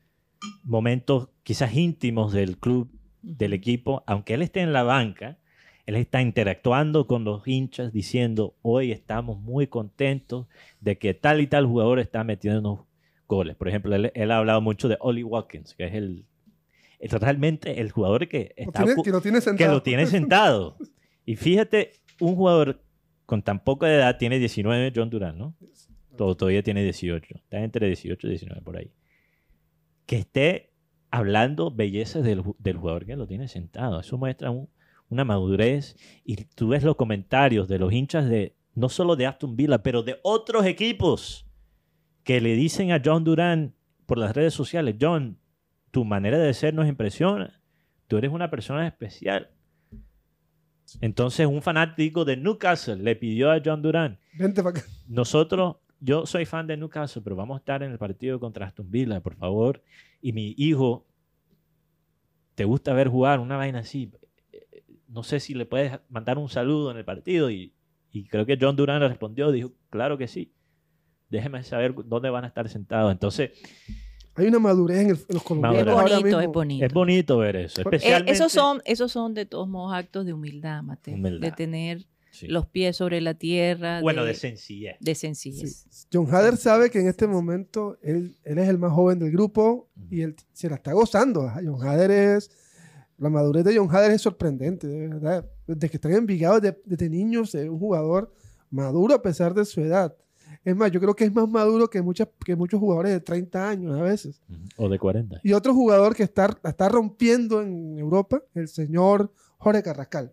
momentos 0.62 1.31
quizás 1.43 1.74
íntimos 1.74 2.33
del 2.33 2.59
club, 2.59 2.91
del 3.22 3.55
equipo, 3.55 4.05
aunque 4.07 4.35
él 4.35 4.43
esté 4.43 4.61
en 4.61 4.72
la 4.72 4.83
banca, 4.83 5.39
él 5.91 5.97
está 5.97 6.22
interactuando 6.22 7.07
con 7.09 7.24
los 7.24 7.47
hinchas 7.49 7.93
diciendo, 7.93 8.55
hoy 8.62 8.93
estamos 8.93 9.41
muy 9.41 9.66
contentos 9.66 10.47
de 10.80 10.99
que 10.99 11.14
tal 11.14 11.41
y 11.41 11.49
tal 11.49 11.66
jugador 11.66 11.99
está 11.99 12.22
metiendo 12.22 12.86
goles. 13.26 13.57
Por 13.57 13.66
ejemplo, 13.68 13.93
él, 13.97 14.12
él 14.14 14.30
ha 14.30 14.36
hablado 14.38 14.61
mucho 14.61 14.88
de 14.88 14.97
Ollie 15.01 15.24
Watkins, 15.24 15.74
que 15.74 15.86
es 15.86 15.95
el, 15.95 16.26
es 17.01 17.12
realmente 17.12 17.80
el 17.80 17.91
jugador 17.91 18.28
que, 18.28 18.55
Lo 18.57 18.64
está 18.64 18.84
tiene- 18.84 19.03
que 19.03 19.11
lo 19.11 19.20
tiene 19.20 19.38
que 19.38 19.43
sentado. 19.43 19.72
lo 19.74 19.82
tiene 19.82 20.07
sentado. 20.07 20.76
Y 21.26 21.34
fíjate, 21.34 21.93
un 22.20 22.36
jugador 22.36 22.82
con 23.26 23.43
tan 23.43 23.64
poca 23.64 23.93
edad, 23.93 24.16
tiene 24.16 24.38
19, 24.38 24.93
John 24.95 25.11
Durán, 25.11 25.38
¿no? 25.38 25.55
Todavía 26.16 26.62
tiene 26.62 26.84
18. 26.84 27.34
Está 27.36 27.64
entre 27.64 27.86
18 27.88 28.26
y 28.26 28.30
19 28.30 28.62
por 28.62 28.76
ahí. 28.76 28.93
Que 30.07 30.18
esté 30.18 30.70
hablando 31.11 31.70
bellezas 31.72 32.22
del 32.24 32.43
jugador 32.76 33.07
que 33.07 33.16
lo 33.16 33.26
tiene 33.26 33.49
sentado. 33.49 33.99
Eso 34.01 34.18
muestra 34.18 34.51
un- 34.51 34.68
una 35.11 35.25
madurez. 35.25 35.97
Y 36.25 36.37
tú 36.55 36.69
ves 36.69 36.83
los 36.83 36.97
comentarios 36.97 37.69
de 37.69 37.79
los 37.79 37.93
hinchas 37.93 38.29
de, 38.29 38.57
no 38.75 38.89
solo 38.89 39.17
de 39.17 39.27
Aston 39.27 39.57
Villa, 39.57 39.83
pero 39.83 40.03
de 40.03 40.19
otros 40.23 40.65
equipos 40.65 41.47
que 42.25 42.41
le 42.41 42.55
dicen 42.55 42.93
a 42.93 43.03
John 43.05 43.25
Durán 43.25 43.75
por 44.07 44.19
las 44.19 44.35
redes 44.35 44.55
sociales, 44.55 44.97
John, 45.01 45.39
tu 45.91 46.05
manera 46.05 46.39
de 46.39 46.55
ser 46.55 46.75
nos 46.75 46.89
impresiona. 46.89 47.61
Tú 48.07 48.17
eres 48.17 48.31
una 48.31 48.51
persona 48.51 48.87
especial. 48.87 49.51
Entonces 51.01 51.47
un 51.47 51.63
fanático 51.63 52.25
de 52.25 52.37
Newcastle 52.37 52.97
le 52.97 53.15
pidió 53.15 53.53
a 53.53 53.61
John 53.65 53.83
Durán, 53.83 54.19
Vente 54.37 54.63
para 54.63 54.81
acá. 54.81 54.89
nosotros, 55.07 55.77
yo 56.01 56.27
soy 56.27 56.47
fan 56.47 56.67
de 56.67 56.77
Newcastle, 56.77 57.23
pero 57.23 57.37
vamos 57.37 57.57
a 57.57 57.59
estar 57.59 57.83
en 57.85 57.93
el 57.93 57.99
partido 57.99 58.41
contra 58.41 58.67
Aston 58.67 58.91
Villa, 58.91 59.21
por 59.21 59.37
favor. 59.37 59.83
Y 60.21 60.33
mi 60.33 60.55
hijo, 60.59 61.07
¿te 62.57 62.65
gusta 62.65 62.93
ver 62.93 63.09
jugar 63.09 63.39
una 63.39 63.57
vaina 63.57 63.81
así? 63.81 64.11
No 65.11 65.23
sé 65.23 65.41
si 65.41 65.55
le 65.55 65.67
puedes 65.67 65.93
mandar 66.09 66.39
un 66.39 66.49
saludo 66.49 66.91
en 66.91 66.97
el 66.97 67.05
partido. 67.05 67.51
Y, 67.51 67.75
y 68.13 68.27
creo 68.29 68.47
que 68.47 68.57
John 68.61 68.77
Durán 68.77 69.01
le 69.01 69.09
respondió, 69.09 69.51
dijo, 69.53 69.73
claro 69.91 70.17
que 70.17 70.29
sí. 70.29 70.53
Déjeme 71.29 71.63
saber 71.63 71.95
dónde 72.07 72.31
van 72.31 72.45
a 72.45 72.49
estar 72.49 72.69
sentados. 72.69 73.13
Entonces, 73.13 73.51
Hay 74.37 74.47
una 74.47 74.59
madurez 74.61 74.99
en, 75.01 75.11
el- 75.11 75.17
en 75.17 75.35
los 75.35 75.43
colombianos 75.43 75.81
Es 75.83 75.89
ahora 75.89 76.03
bonito, 76.19 76.25
mismo. 76.27 76.41
es 76.41 76.49
bonito. 76.49 76.87
es 76.87 76.93
bonito 76.93 77.39
ver 77.39 77.57
eso. 77.57 77.81
Eh, 77.81 77.85
Especialmente, 77.85 78.33
esos, 78.33 78.53
son, 78.53 78.81
esos 78.85 79.13
son 79.13 79.35
de 79.35 79.45
todos 79.47 79.69
modos 79.69 79.93
actos 79.95 80.25
de 80.25 80.33
humildad, 80.33 80.83
Mateo. 80.83 81.15
Humildad. 81.15 81.41
De 81.41 81.53
tener 81.53 82.07
Sí. 82.33 82.47
los 82.47 82.65
pies 82.69 82.97
sobre 82.97 83.21
la 83.21 83.35
tierra. 83.35 84.01
bueno, 84.01 84.23
de, 84.23 84.29
de 84.29 84.35
sencillez. 84.35 84.97
de 85.01 85.15
sencillez. 85.17 85.85
Sí. 85.91 86.07
John 86.13 86.33
Hader 86.33 86.57
sabe 86.57 86.89
que 86.89 87.01
en 87.01 87.09
este 87.09 87.27
momento 87.27 87.99
él, 88.03 88.37
él 88.45 88.59
es 88.59 88.69
el 88.69 88.79
más 88.79 88.93
joven 88.93 89.19
del 89.19 89.33
grupo 89.33 89.91
y 90.11 90.21
él 90.23 90.37
se 90.53 90.69
la 90.71 90.77
está 90.77 90.93
gozando. 90.93 91.51
John 91.65 91.83
Hader 91.83 92.13
es. 92.13 92.51
La 93.21 93.29
madurez 93.29 93.64
de 93.64 93.77
John 93.77 93.95
Hader 93.95 94.12
es 94.12 94.23
sorprendente, 94.23 94.87
de 94.87 95.09
verdad. 95.09 95.49
Desde 95.66 95.91
que 95.91 95.99
está 95.99 96.09
en 96.09 96.16
Envigado, 96.16 96.59
desde, 96.59 96.81
desde 96.87 97.11
niños, 97.11 97.55
es 97.55 97.68
un 97.68 97.79
jugador 97.79 98.33
maduro 98.71 99.14
a 99.14 99.21
pesar 99.21 99.53
de 99.53 99.66
su 99.66 99.83
edad. 99.83 100.16
Es 100.64 100.75
más, 100.75 100.91
yo 100.91 101.01
creo 101.01 101.14
que 101.14 101.25
es 101.25 101.33
más 101.33 101.47
maduro 101.47 101.89
que, 101.89 102.01
muchas, 102.01 102.29
que 102.45 102.57
muchos 102.57 102.81
jugadores 102.81 103.12
de 103.12 103.21
30 103.21 103.68
años 103.68 103.99
a 103.99 104.03
veces. 104.03 104.41
O 104.79 104.89
de 104.89 104.99
40. 104.99 105.41
Y 105.43 105.53
otro 105.53 105.75
jugador 105.75 106.16
que 106.16 106.23
está, 106.23 106.59
está 106.64 106.89
rompiendo 106.89 107.61
en 107.61 107.99
Europa, 107.99 108.43
el 108.55 108.68
señor 108.68 109.31
Jorge 109.59 109.83
Carrascal, 109.83 110.33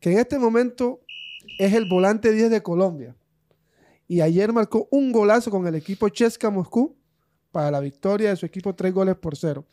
que 0.00 0.10
en 0.12 0.18
este 0.18 0.36
momento 0.36 1.00
es 1.60 1.72
el 1.74 1.88
volante 1.88 2.32
10 2.32 2.50
de 2.50 2.60
Colombia. 2.60 3.16
Y 4.08 4.20
ayer 4.20 4.52
marcó 4.52 4.88
un 4.90 5.12
golazo 5.12 5.48
con 5.48 5.64
el 5.68 5.76
equipo 5.76 6.08
Chesca 6.08 6.50
Moscú 6.50 6.96
para 7.52 7.70
la 7.70 7.78
victoria 7.78 8.30
de 8.30 8.36
su 8.36 8.46
equipo, 8.46 8.74
tres 8.74 8.92
goles 8.92 9.14
por 9.14 9.36
cero. 9.36 9.64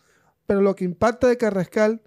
Pero 0.46 0.62
lo 0.62 0.76
que 0.76 0.86
impacta 0.86 1.28
de 1.28 1.38
Carrascal 1.38 2.02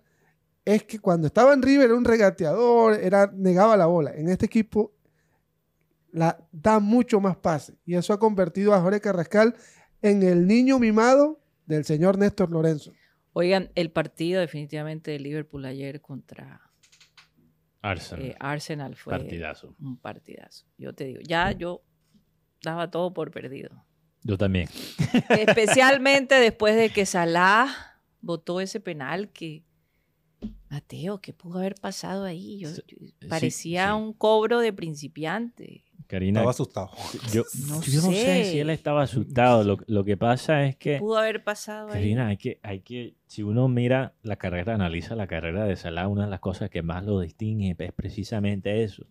es 0.65 0.85
que 0.85 0.99
cuando 0.99 1.27
estaba 1.27 1.53
en 1.53 1.62
River 1.62 1.87
era 1.87 1.95
un 1.95 2.05
regateador, 2.05 2.95
era, 2.95 3.31
negaba 3.35 3.77
la 3.77 3.87
bola. 3.87 4.12
En 4.15 4.29
este 4.29 4.47
equipo 4.47 4.95
la, 6.12 6.39
da 6.53 6.79
mucho 6.81 7.21
más 7.21 7.37
pase. 7.37 7.75
Y 7.85 7.95
eso 7.95 8.12
ha 8.12 8.19
convertido 8.19 8.73
a 8.75 8.81
Jorge 8.81 9.01
Carrascal 9.01 9.55
en 10.01 10.23
el 10.23 10.47
niño 10.47 10.79
mimado 10.79 11.41
del 11.67 11.85
señor 11.85 12.19
Néstor 12.19 12.51
Lorenzo. 12.51 12.93
Oigan, 13.33 13.71
el 13.75 13.91
partido 13.91 14.41
definitivamente 14.41 15.11
de 15.11 15.19
Liverpool 15.19 15.65
ayer 15.65 16.01
contra 16.01 16.61
Arsenal. 17.83 18.25
eh, 18.27 18.37
Arsenal 18.39 18.95
fue 18.97 19.11
Partidazo. 19.12 19.75
un 19.81 19.99
partidazo. 19.99 20.67
Yo 20.79 20.95
te 20.95 21.05
digo, 21.05 21.21
ya 21.23 21.51
yo 21.53 21.83
daba 22.62 22.91
todo 22.91 23.12
por 23.12 23.31
perdido. 23.31 23.85
Yo 24.23 24.39
también. 24.39 24.69
Especialmente 25.29 26.37
después 26.37 26.77
de 26.77 26.91
que 26.91 27.05
Salah 27.07 27.67
votó 28.21 28.61
ese 28.61 28.81
penal 28.81 29.29
que 29.31 29.65
Mateo, 30.75 31.20
¿qué 31.20 31.33
pudo 31.33 31.61
haber 31.61 31.77
pasado 31.77 32.25
ahí? 32.25 32.59
Yo- 32.59 32.68
Sí, 32.70 32.83
yo- 33.20 33.29
parecía 33.29 33.87
sí. 33.89 33.93
un 34.03 34.12
cobro 34.12 34.59
de 34.59 34.72
principiante. 34.72 35.85
Karina, 36.09 36.41
Estaba 36.41 36.51
asustado. 36.51 36.91
yo, 37.33 37.45
No 37.68 37.81
yo 37.81 38.03
no 38.03 38.11
sé 38.11 38.14
sé. 38.14 38.45
si 38.51 38.59
él 38.59 38.70
estaba 38.70 39.03
asustado. 39.03 39.62
Lo, 39.62 39.79
lo 39.87 40.05
que 40.05 40.16
pasa 40.16 40.66
es 40.66 40.75
que, 40.77 40.99
Pudo 40.99 41.16
haber 41.18 41.45
pasado 41.45 41.87
ahí. 41.89 41.93
Karina, 41.95 42.27
hay 42.27 42.37
que, 42.37 42.59
hay 42.64 42.81
que, 42.81 43.14
si 43.27 43.43
uno 43.45 43.68
mira 43.68 44.14
la 44.22 44.35
carrera, 44.37 44.75
analiza 44.75 45.14
la 45.14 45.29
carrera 45.29 45.64
de 45.64 45.77
Salah, 45.77 46.09
una 46.09 46.25
de 46.25 46.31
las 46.31 46.41
cosas 46.41 46.68
que 46.70 46.83
más 46.83 47.05
lo 47.05 47.20
distingue 47.20 47.75
es 47.79 47.93
precisamente 47.93 48.83
eso. 48.83 49.07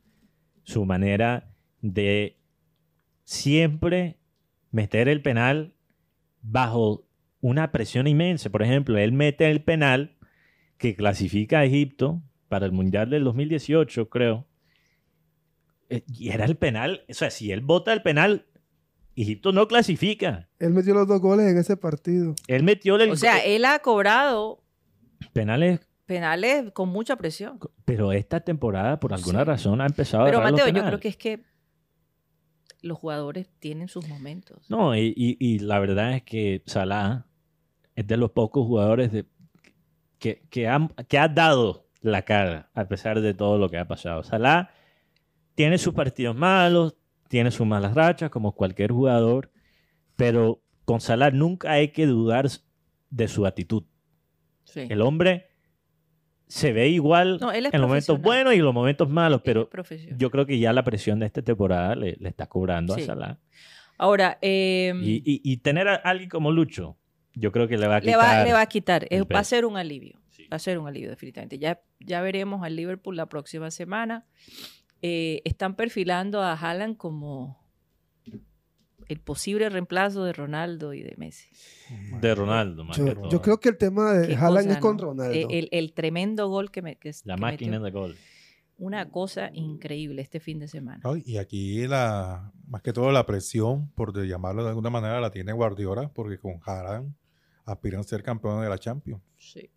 Su 0.64 0.86
manera 0.86 1.50
de 1.82 2.38
siempre 3.24 4.18
meter 4.72 5.08
el 5.08 5.22
penal 5.22 5.74
bajo 6.42 7.06
una 7.42 7.72
presión 7.72 8.08
inmensa. 8.08 8.50
Por 8.50 8.64
ejemplo, 8.64 8.98
él 8.98 9.12
mete 9.14 9.50
el 9.50 9.64
penal 9.64 10.13
que 10.84 10.96
clasifica 10.98 11.60
a 11.60 11.64
Egipto 11.66 12.22
para 12.50 12.66
el 12.66 12.74
Mundial 12.74 13.10
del 13.10 13.24
2018, 13.24 14.10
creo. 14.10 14.46
Eh, 15.90 16.04
Y 16.14 16.30
era 16.30 16.44
el 16.46 16.58
penal, 16.58 17.06
o 17.10 17.14
sea, 17.14 17.30
si 17.32 17.52
él 17.54 17.62
vota 17.62 17.94
el 17.94 18.02
penal, 18.02 18.46
Egipto 19.16 19.52
no 19.54 19.68
clasifica. 19.68 20.50
Él 20.60 20.72
metió 20.74 20.94
los 20.94 21.08
dos 21.08 21.22
goles 21.22 21.48
en 21.50 21.58
ese 21.58 21.78
partido. 21.78 22.36
Él 22.48 22.64
metió 22.64 22.96
el 22.98 23.12
O 23.12 23.16
sea, 23.16 23.38
él 23.40 23.64
ha 23.64 23.80
cobrado 23.80 24.62
penales, 25.32 25.80
penales 26.06 26.72
con 26.74 26.90
mucha 26.90 27.16
presión. 27.16 27.60
pero 27.86 28.12
esta 28.12 28.42
temporada 28.42 29.00
por 29.00 29.14
alguna 29.14 29.40
Sí. 29.40 29.46
razón 29.46 29.80
ha 29.82 29.86
empezado 29.86 30.26
Pero 30.26 30.40
a 30.40 30.44
los 30.44 30.52
Mateo, 30.52 30.68
yo 30.68 30.84
creo 30.86 31.00
que 31.00 31.08
es 31.08 31.18
que 31.18 31.44
los 32.82 32.98
jugadores 32.98 33.48
tienen 33.60 33.88
sus 33.88 34.06
momentos. 34.10 34.70
No, 34.70 34.96
y, 34.98 35.14
y- 35.16 35.38
y 35.40 35.60
la 35.60 35.80
verdad 35.80 36.14
es 36.16 36.24
que 36.24 36.62
Salah 36.66 37.26
es 37.96 38.06
de 38.08 38.18
los 38.18 38.32
pocos 38.32 38.66
jugadores 38.68 39.12
de, 39.12 39.26
que, 40.24 40.42
que, 40.50 40.68
han- 40.70 40.88
que 41.10 41.18
ha 41.20 41.28
dado 41.28 41.86
la 42.02 42.22
cara 42.22 42.70
a 42.74 42.86
pesar 42.88 43.20
de 43.20 43.34
todo 43.34 43.58
lo 43.58 43.68
que 43.70 43.78
ha 43.78 43.88
pasado. 43.90 44.24
Salah 44.24 44.70
tiene 45.56 45.78
sus 45.78 45.94
partidos 45.94 46.34
malos, 46.36 46.96
tiene 47.28 47.52
sus 47.52 47.68
malas 47.68 47.94
rachas, 47.94 48.30
como 48.30 48.54
cualquier 48.54 48.92
jugador, 48.92 49.52
pero 50.16 50.62
con 50.86 51.02
Salah 51.02 51.32
nunca 51.32 51.72
hay 51.74 51.90
que 51.90 52.06
dudar 52.06 52.48
de 53.10 53.28
su 53.28 53.46
actitud. 53.46 53.84
Sí. 54.64 54.88
El 54.90 55.02
hombre 55.02 55.48
se 56.48 56.72
ve 56.72 56.88
igual 56.88 57.40
No, 57.42 57.52
en 57.52 57.64
los 57.64 57.74
momentos 57.82 58.22
buenos 58.22 58.54
y 58.54 58.58
en 58.60 58.64
los 58.66 58.74
momentos 58.74 59.10
malos, 59.10 59.42
pero 59.44 59.70
yo 60.18 60.32
creo 60.32 60.46
que 60.46 60.58
ya 60.58 60.72
la 60.72 60.84
presión 60.84 61.20
de 61.20 61.26
esta 61.26 61.42
temporada 61.42 61.96
le, 61.96 62.16
le 62.20 62.30
está 62.30 62.48
cobrando 62.48 62.96
Sí. 62.96 63.02
a 63.02 63.06
Salah. 63.08 63.40
Ahora, 63.98 64.38
eh, 64.42 64.94
Y, 65.02 65.16
y- 65.26 65.42
y 65.44 65.58
tener 65.58 65.88
a 65.90 65.96
alguien 65.96 66.30
como 66.30 66.52
Lucho, 66.52 66.98
yo 67.36 67.52
creo 67.52 67.68
que 67.68 67.78
le 67.78 67.88
va 67.88 67.98
a 67.98 68.00
le, 68.00 68.06
quitar. 68.06 68.20
va, 68.20 68.44
le 68.44 68.54
va 68.54 68.62
a 68.62 68.66
quitar. 68.68 69.08
Es- 69.10 69.24
va 69.24 69.40
a 69.40 69.44
ser 69.44 69.66
un 69.66 69.78
alivio. 69.78 70.20
Sí. 70.30 70.48
Va 70.52 70.56
a 70.58 70.60
ser 70.60 70.80
un 70.80 70.88
alivio, 70.88 71.10
definitivamente. 71.10 71.60
Ya, 71.60 71.82
ya 72.00 72.22
veremos 72.22 72.64
al 72.64 72.76
Liverpool 72.76 73.16
la 73.16 73.28
próxima 73.28 73.70
semana. 73.72 74.26
Eh, 75.02 75.42
están 75.46 75.76
perfilando 75.76 76.42
a 76.42 76.54
Haaland 76.54 76.98
como 76.98 77.62
el 79.10 79.20
posible 79.20 79.70
reemplazo 79.70 80.24
de 80.24 80.32
Ronaldo 80.34 80.94
y 80.94 81.04
de 81.04 81.14
Messi. 81.18 81.50
De 82.22 82.34
Ronaldo, 82.34 82.86
más 82.86 82.98
que 82.98 83.06
Yo, 83.06 83.14
todo. 83.16 83.30
yo 83.30 83.42
creo 83.42 83.60
que 83.60 83.70
el 83.70 83.78
tema 83.78 84.14
de 84.14 84.36
Haaland 84.36 84.68
cosa, 84.68 84.72
es 84.72 84.78
con. 84.80 84.98
Ronaldo. 84.98 85.34
Eh, 85.34 85.46
El, 85.50 85.70
el 85.72 85.94
tremendo 85.94 86.48
gol 86.48 86.72
que, 86.72 86.82
me, 86.82 86.96
que, 86.96 87.12
La 87.26 87.36
que 87.36 87.42
máquina 87.42 87.80
metió. 87.80 87.86
de 87.86 87.92
gol. 87.92 88.16
Una 88.78 89.10
cosa 89.12 89.50
increíble 89.54 90.22
este 90.22 90.40
fin 90.40 90.58
de 90.60 90.68
semana. 90.68 91.02
Ay, 91.04 91.22
Y 91.26 91.38
aquí 91.38 91.86
la, 91.86 92.52
más 92.68 92.82
que 92.82 92.92
todo 92.94 93.12
la 93.12 93.26
presión, 93.26 93.90
por 93.92 94.14
llamarlo 94.26 94.64
de 94.64 94.70
alguna 94.70 94.90
manera, 94.90 95.20
la 95.20 95.30
tiene 95.32 95.52
Guardiola, 95.54 96.10
porque 96.14 96.38
con 96.40 96.60
Haaland 96.66 97.14
aspiran 97.66 98.02
a 98.02 98.04
ser 98.04 98.24
campeones 98.24 98.64
de 98.64 98.70
la 98.70 98.78
Champions. 98.78 99.22
Sí. 99.38 99.70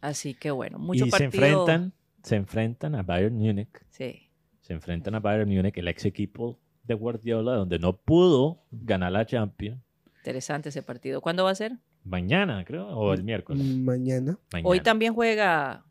Así 0.00 0.34
que 0.34 0.50
bueno, 0.50 0.78
mucho 0.78 1.04
Y 1.06 1.10
se 1.10 1.18
partido. 1.28 1.60
enfrentan, 1.60 1.92
se 2.22 2.36
enfrentan 2.36 2.94
a 2.94 3.02
Bayern 3.02 3.34
Múnich. 3.36 3.68
Sí. 3.90 4.30
Se 4.62 4.72
enfrentan 4.72 5.14
a 5.14 5.20
Bayern 5.20 5.48
Múnich, 5.50 5.76
el 5.76 5.88
ex 5.88 6.04
equipo 6.06 6.58
de 6.84 6.94
Guardiola, 6.94 7.52
donde 7.56 7.78
no 7.78 7.96
pudo 7.96 8.62
ganar 8.70 9.12
la 9.12 9.26
Champions. 9.26 9.80
Interesante 10.16 10.70
ese 10.70 10.82
partido. 10.82 11.20
¿Cuándo 11.20 11.44
va 11.44 11.50
a 11.50 11.54
ser? 11.54 11.78
Mañana, 12.04 12.64
creo, 12.64 12.88
o 12.88 13.12
el 13.12 13.22
miércoles. 13.22 13.62
Mañana. 13.62 14.38
Mañana. 14.52 14.68
Hoy 14.68 14.80
también 14.80 15.12
juega. 15.14 15.84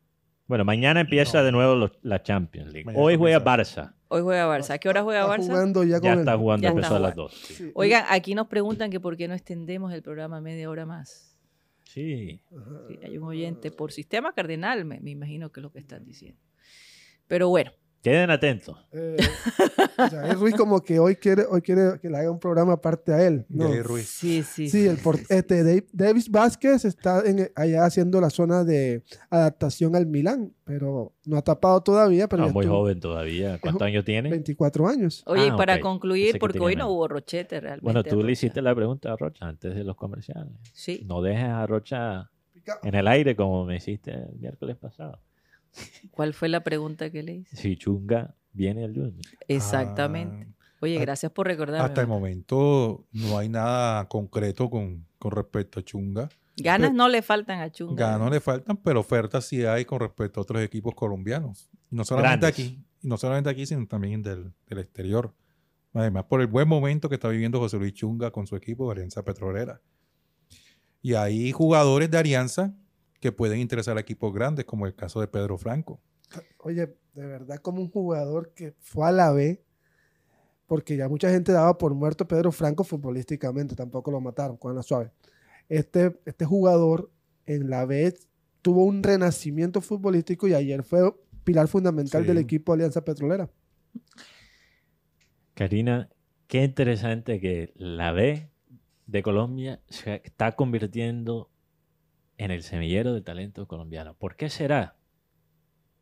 Bueno, 0.47 0.65
mañana 0.65 1.01
empieza 1.01 1.39
No. 1.39 1.43
de 1.45 1.51
nuevo 1.51 1.75
los- 1.75 1.91
la 2.01 2.23
Champions 2.23 2.71
League. 2.73 2.85
Mañana 2.85 3.03
Hoy 3.03 3.15
juega. 3.15 3.43
Barça. 3.43 3.93
Hoy 4.07 4.21
juega 4.23 4.47
Barça. 4.47 4.71
¿A 4.71 4.77
qué 4.79 4.89
hora 4.89 5.03
juega 5.03 5.21
Está 5.21 5.35
Barça? 5.37 5.45
jugando 5.47 5.83
ya 5.83 5.99
con 5.99 6.03
Ya 6.05 6.13
el- 6.13 6.19
está 6.19 6.35
jugando, 6.37 6.63
Ya 6.63 6.69
empezó 6.69 6.85
está 6.87 6.95
a 6.95 6.99
las 6.99 7.13
jugando. 7.13 7.23
2. 7.31 7.33
Sí. 7.45 7.53
Sí. 7.53 7.71
Oigan, 7.75 8.05
aquí 8.09 8.33
nos 8.33 8.47
preguntan 8.47 8.89
que 8.89 8.99
por 8.99 9.15
qué 9.17 9.27
no 9.27 9.35
extendemos 9.35 9.93
el 9.93 10.01
programa 10.01 10.41
media 10.41 10.67
hora 10.69 10.87
más. 10.87 11.28
Sí. 11.89 12.39
Sí, 12.87 12.99
hay 13.01 13.17
un 13.17 13.23
oyente 13.23 13.71
por 13.71 13.91
sistema 13.91 14.33
cardenal, 14.33 14.85
me, 14.85 14.99
me 14.99 15.09
imagino 15.09 15.51
que 15.51 15.59
es 15.59 15.63
lo 15.63 15.71
que 15.71 15.79
están 15.79 16.05
diciendo. 16.05 16.39
Pero 17.27 17.49
bueno, 17.49 17.71
Queden 18.01 18.29
atentos. 18.31 18.77
Eh, 18.93 19.17
Jair 19.97 20.37
Ruiz 20.37 20.55
como 20.55 20.81
que 20.81 20.99
hoy 20.99 21.17
quiere, 21.17 21.43
hoy 21.49 21.61
quiere 21.61 21.99
que 22.01 22.09
le 22.09 22.17
haga 22.17 22.31
un 22.31 22.39
programa 22.39 22.73
aparte 22.73 23.11
a 23.13 23.25
él. 23.27 23.45
¿no? 23.49 23.67
Jair 23.67 23.83
Ruiz. 23.83 24.07
sí, 24.07 24.41
sí. 24.43 24.69
Sí, 24.69 24.87
el 24.87 24.97
por- 24.97 25.17
sí, 25.17 25.25
este, 25.29 25.63
Dave- 25.63 25.87
Davis 25.91 26.29
Vázquez 26.31 26.85
está 26.85 27.21
en- 27.25 27.51
allá 27.55 27.83
haciendo 27.85 28.21
la 28.21 28.29
zona 28.29 28.63
de 28.63 29.03
adaptación 29.29 29.95
al 29.97 30.05
Milán, 30.05 30.53
pero 30.63 31.13
no 31.25 31.37
ha 31.37 31.41
tapado 31.41 31.81
todavía, 31.81 32.27
pero 32.29 32.43
No, 32.43 32.47
ya 32.47 32.53
muy 32.53 32.63
estuvo 32.63 32.77
joven 32.79 32.99
todavía. 33.01 33.59
¿Cuántos 33.59 33.85
años 33.85 34.05
tiene? 34.05 34.29
24 34.29 34.87
años. 34.87 35.23
Oye, 35.25 35.47
y 35.47 35.49
Ah, 35.49 35.57
para 35.57 35.73
ok. 35.73 35.77
Pensé 35.79 35.81
concluir, 35.81 36.31
que 36.33 36.39
porque 36.39 36.59
hoy 36.59 36.75
no 36.77 36.89
hubo 36.89 37.07
rochete 37.07 37.59
realmente. 37.59 37.83
Bueno, 37.83 38.03
tú 38.03 38.23
le 38.23 38.31
hiciste 38.31 38.61
la 38.61 38.73
pregunta 38.73 39.11
a 39.11 39.17
Rocha 39.17 39.45
antes 39.47 39.75
de 39.75 39.83
los 39.83 39.95
comerciales. 39.97 40.53
Sí. 40.73 41.03
No 41.05 41.21
dejes 41.21 41.43
a 41.49 41.67
Rocha 41.67 42.29
en 42.83 42.95
el 42.95 43.07
aire 43.07 43.35
como 43.35 43.65
me 43.65 43.75
hiciste 43.77 44.11
el 44.11 44.39
miércoles 44.39 44.77
pasado. 44.77 45.19
¿Cuál 46.11 46.34
fue 46.34 46.49
la 46.49 46.63
pregunta 46.63 47.09
que 47.09 47.24
le 47.24 47.36
hice? 47.36 47.55
Si 47.55 47.76
Chunga 47.78 48.36
viene 48.53 48.84
al 48.84 48.93
Junior. 48.93 49.26
Exactamente. 49.47 50.47
Oye, 50.82 50.97
ah, 50.97 51.01
gracias 51.01 51.32
por 51.32 51.47
recordarme. 51.47 51.86
Hasta 51.86 52.01
el 52.01 52.07
momento 52.07 53.05
no 53.11 53.38
hay 53.38 53.49
nada 53.49 54.07
concreto 54.07 54.70
con, 54.70 55.05
con 55.17 55.32
respecto 55.32 55.80
a 55.80 55.84
Chunga. 55.84 56.30
Ganas 56.57 56.93
no 56.93 57.07
le 57.07 57.22
faltan 57.22 57.59
a 57.61 57.72
Chunga. 57.72 58.11
Ganos 58.11 58.32
le 58.32 58.39
faltan, 58.39 58.78
pero 58.78 58.99
ofertas 58.99 59.45
sí 59.45 59.63
hay 59.65 59.86
con 59.86 59.99
respecto 59.99 60.39
a 60.39 60.43
otros 60.43 60.61
equipos 60.61 60.93
colombianos. 60.95 61.70
No 61.89 62.03
solamente 62.03 62.45
Grandes. 62.45 62.49
aquí, 62.49 62.86
y 63.01 63.07
no 63.07 63.17
solamente 63.17 63.49
aquí, 63.49 63.65
sino 63.65 63.88
también 63.88 64.22
del, 64.22 64.51
del 64.67 64.80
exterior. 64.80 65.34
Además, 65.93 66.26
por 66.26 66.41
el 66.41 66.47
buen 66.47 66.67
momento 66.67 67.09
que 67.09 67.15
está 67.15 67.30
viviendo 67.30 67.59
José 67.59 67.78
Luis 67.78 67.93
Chunga 67.93 68.32
con 68.32 68.45
su 68.45 68.55
equipo 68.55 68.86
de 68.88 68.93
Alianza 68.93 69.24
Petrolera. 69.24 69.82
Y 71.01 71.13
hay 71.13 71.51
jugadores 71.51 72.11
de 72.11 72.17
Alianza 72.17 72.76
que 73.20 73.32
pueden 73.32 73.59
interesar 73.59 73.97
a 73.97 74.01
equipos 74.01 74.34
grandes, 74.34 74.65
como 74.65 74.86
el 74.86 74.95
caso 74.95 75.20
de 75.22 75.28
Pedro 75.28 75.57
Franco. 75.57 75.99
Oye, 76.59 76.95
de 77.13 77.26
verdad, 77.26 77.57
como 77.57 77.82
un 77.82 77.89
jugador 77.89 78.53
que 78.53 78.74
fue 78.80 79.07
a 79.07 79.11
la 79.11 79.32
B, 79.32 79.63
porque 80.67 80.95
ya 80.95 81.09
mucha 81.09 81.30
gente 81.30 81.51
daba 81.51 81.78
por 81.78 81.93
muerto 81.93 82.24
a 82.24 82.28
Pedro 82.28 82.51
Franco 82.51 82.84
futbolísticamente, 82.84 83.76
tampoco 83.76 84.11
lo 84.11 84.22
mataron, 84.22 84.55
con 84.57 84.76
la 84.76 84.84
suave. 84.84 85.11
Este, 85.67 86.20
este 86.26 86.45
jugador 86.45 87.11
en 87.45 87.70
la 87.70 87.86
B 87.86 88.13
tuvo 88.61 88.86
un 88.86 89.01
renacimiento 89.03 89.82
futbolístico 89.82 90.47
y 90.47 90.53
ayer 90.53 90.84
fue 90.84 91.13
pilar 91.43 91.67
fundamental 91.67 92.22
Sí. 92.24 92.28
del 92.28 92.38
equipo 92.38 92.74
Alianza 92.74 93.03
Petrolera. 93.03 93.49
Karina, 95.53 96.09
qué 96.47 96.63
interesante 96.63 97.39
que 97.39 97.74
la 97.76 98.11
B 98.11 98.49
de 99.07 99.24
Colombia 99.24 99.82
se 99.89 100.22
está 100.24 100.55
convirtiendo 100.55 101.49
en 102.39 102.51
el 102.51 102.63
semillero 102.63 103.13
de 103.13 103.21
talento 103.21 103.67
colombiano. 103.67 104.15
¿Por 104.15 104.37
qué 104.37 104.49
será? 104.49 104.95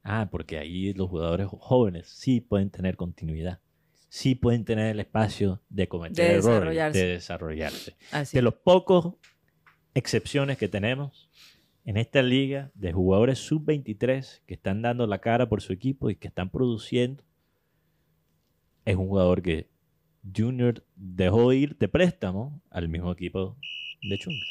Ah, 0.04 0.30
porque 0.32 0.60
ahí 0.60 0.94
los 0.94 1.10
jugadores 1.10 1.48
jóvenes 1.50 2.08
sí 2.08 2.42
pueden 2.42 2.70
tener 2.70 2.96
continuidad, 2.96 3.60
sí 4.08 4.36
pueden 4.36 4.64
tener 4.64 4.92
el 4.92 5.00
espacio 5.00 5.62
de 5.68 5.88
cometer 5.88 6.16
De 6.16 6.38
errores, 6.38 6.94
de 6.94 7.08
desarrollarse. 7.08 7.98
Así. 8.12 8.38
De 8.38 8.44
los 8.44 8.54
pocos 8.54 9.16
excepciones 9.96 10.60
que 10.60 10.70
tenemos 10.70 11.30
en 11.86 11.98
esta 11.98 12.22
liga 12.22 12.72
de 12.76 12.94
jugadores 12.94 13.40
sub-23 13.40 14.42
que 14.46 14.54
están 14.54 14.84
dando 14.84 15.08
la 15.08 15.20
cara 15.20 15.50
por 15.50 15.62
su 15.62 15.74
equipo 15.74 16.12
y 16.12 16.18
que 16.18 16.28
están 16.28 16.52
produciendo, 16.52 17.24
es 18.86 18.96
un 18.96 19.08
jugador 19.08 19.42
que 19.42 19.72
Junior 20.36 20.86
dejó 20.96 21.52
ir 21.52 21.78
de 21.80 21.88
préstamo 21.88 22.62
al 22.70 22.90
mismo 22.90 23.12
equipo 23.12 23.58
de 24.04 24.18
Chunga, 24.20 24.46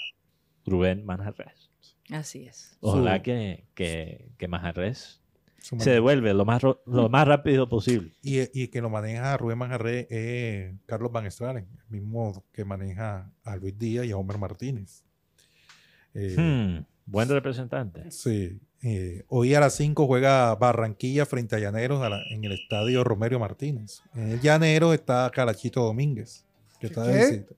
Rubén 0.64 1.07
Manjarres. 1.07 1.66
Así 2.11 2.47
es. 2.47 2.77
Ojalá 2.81 3.23
que, 3.23 3.65
que, 3.75 4.29
que 4.39 4.47
Manjarres 4.49 5.21
Su 5.61 5.79
se 5.81 5.91
devuelve 5.91 6.33
lo 6.35 6.45
más, 6.45 6.63
lo 6.63 7.09
más 7.09 7.27
rápido 7.27 7.69
posible. 7.69 8.13
Y, 8.23 8.41
y 8.63 8.69
que 8.69 8.81
lo 8.81 8.91
maneja 8.91 9.37
Rubén 9.37 9.59
Manjarre 9.59 10.07
es 10.11 10.75
Carlos 10.87 11.11
Van 11.11 11.27
Estralen, 11.27 11.67
el 11.85 11.91
mismo 12.01 12.45
que 12.53 12.65
maneja 12.65 13.31
a 13.43 13.57
Luis 13.57 13.77
Díaz 13.79 14.07
y 14.07 14.13
a 14.13 14.17
Homer 14.17 14.39
Martínez. 14.39 15.03
Eh, 16.15 16.37
Hmm, 16.39 16.85
buen 17.07 17.29
representante. 17.29 18.11
Sí. 18.11 18.59
eh, 18.83 19.25
hoy 19.29 19.55
a 19.55 19.61
las 19.61 19.75
5 19.75 20.07
juega 20.07 20.55
Barranquilla 20.55 21.27
frente 21.27 21.57
a 21.57 21.59
Llaneros 21.59 22.03
a 22.03 22.09
la- 22.11 22.23
en 22.31 22.45
el 22.45 22.53
estadio 22.53 23.03
Romero 23.03 23.39
Martínez. 23.41 24.01
En 24.15 24.31
el 24.33 24.41
Llaneros 24.41 24.95
está 24.95 25.29
Calachito 25.35 25.83
Domínguez. 25.83 26.45
Que 26.79 26.87
está 26.87 27.03
de 27.05 27.19
visita. 27.19 27.55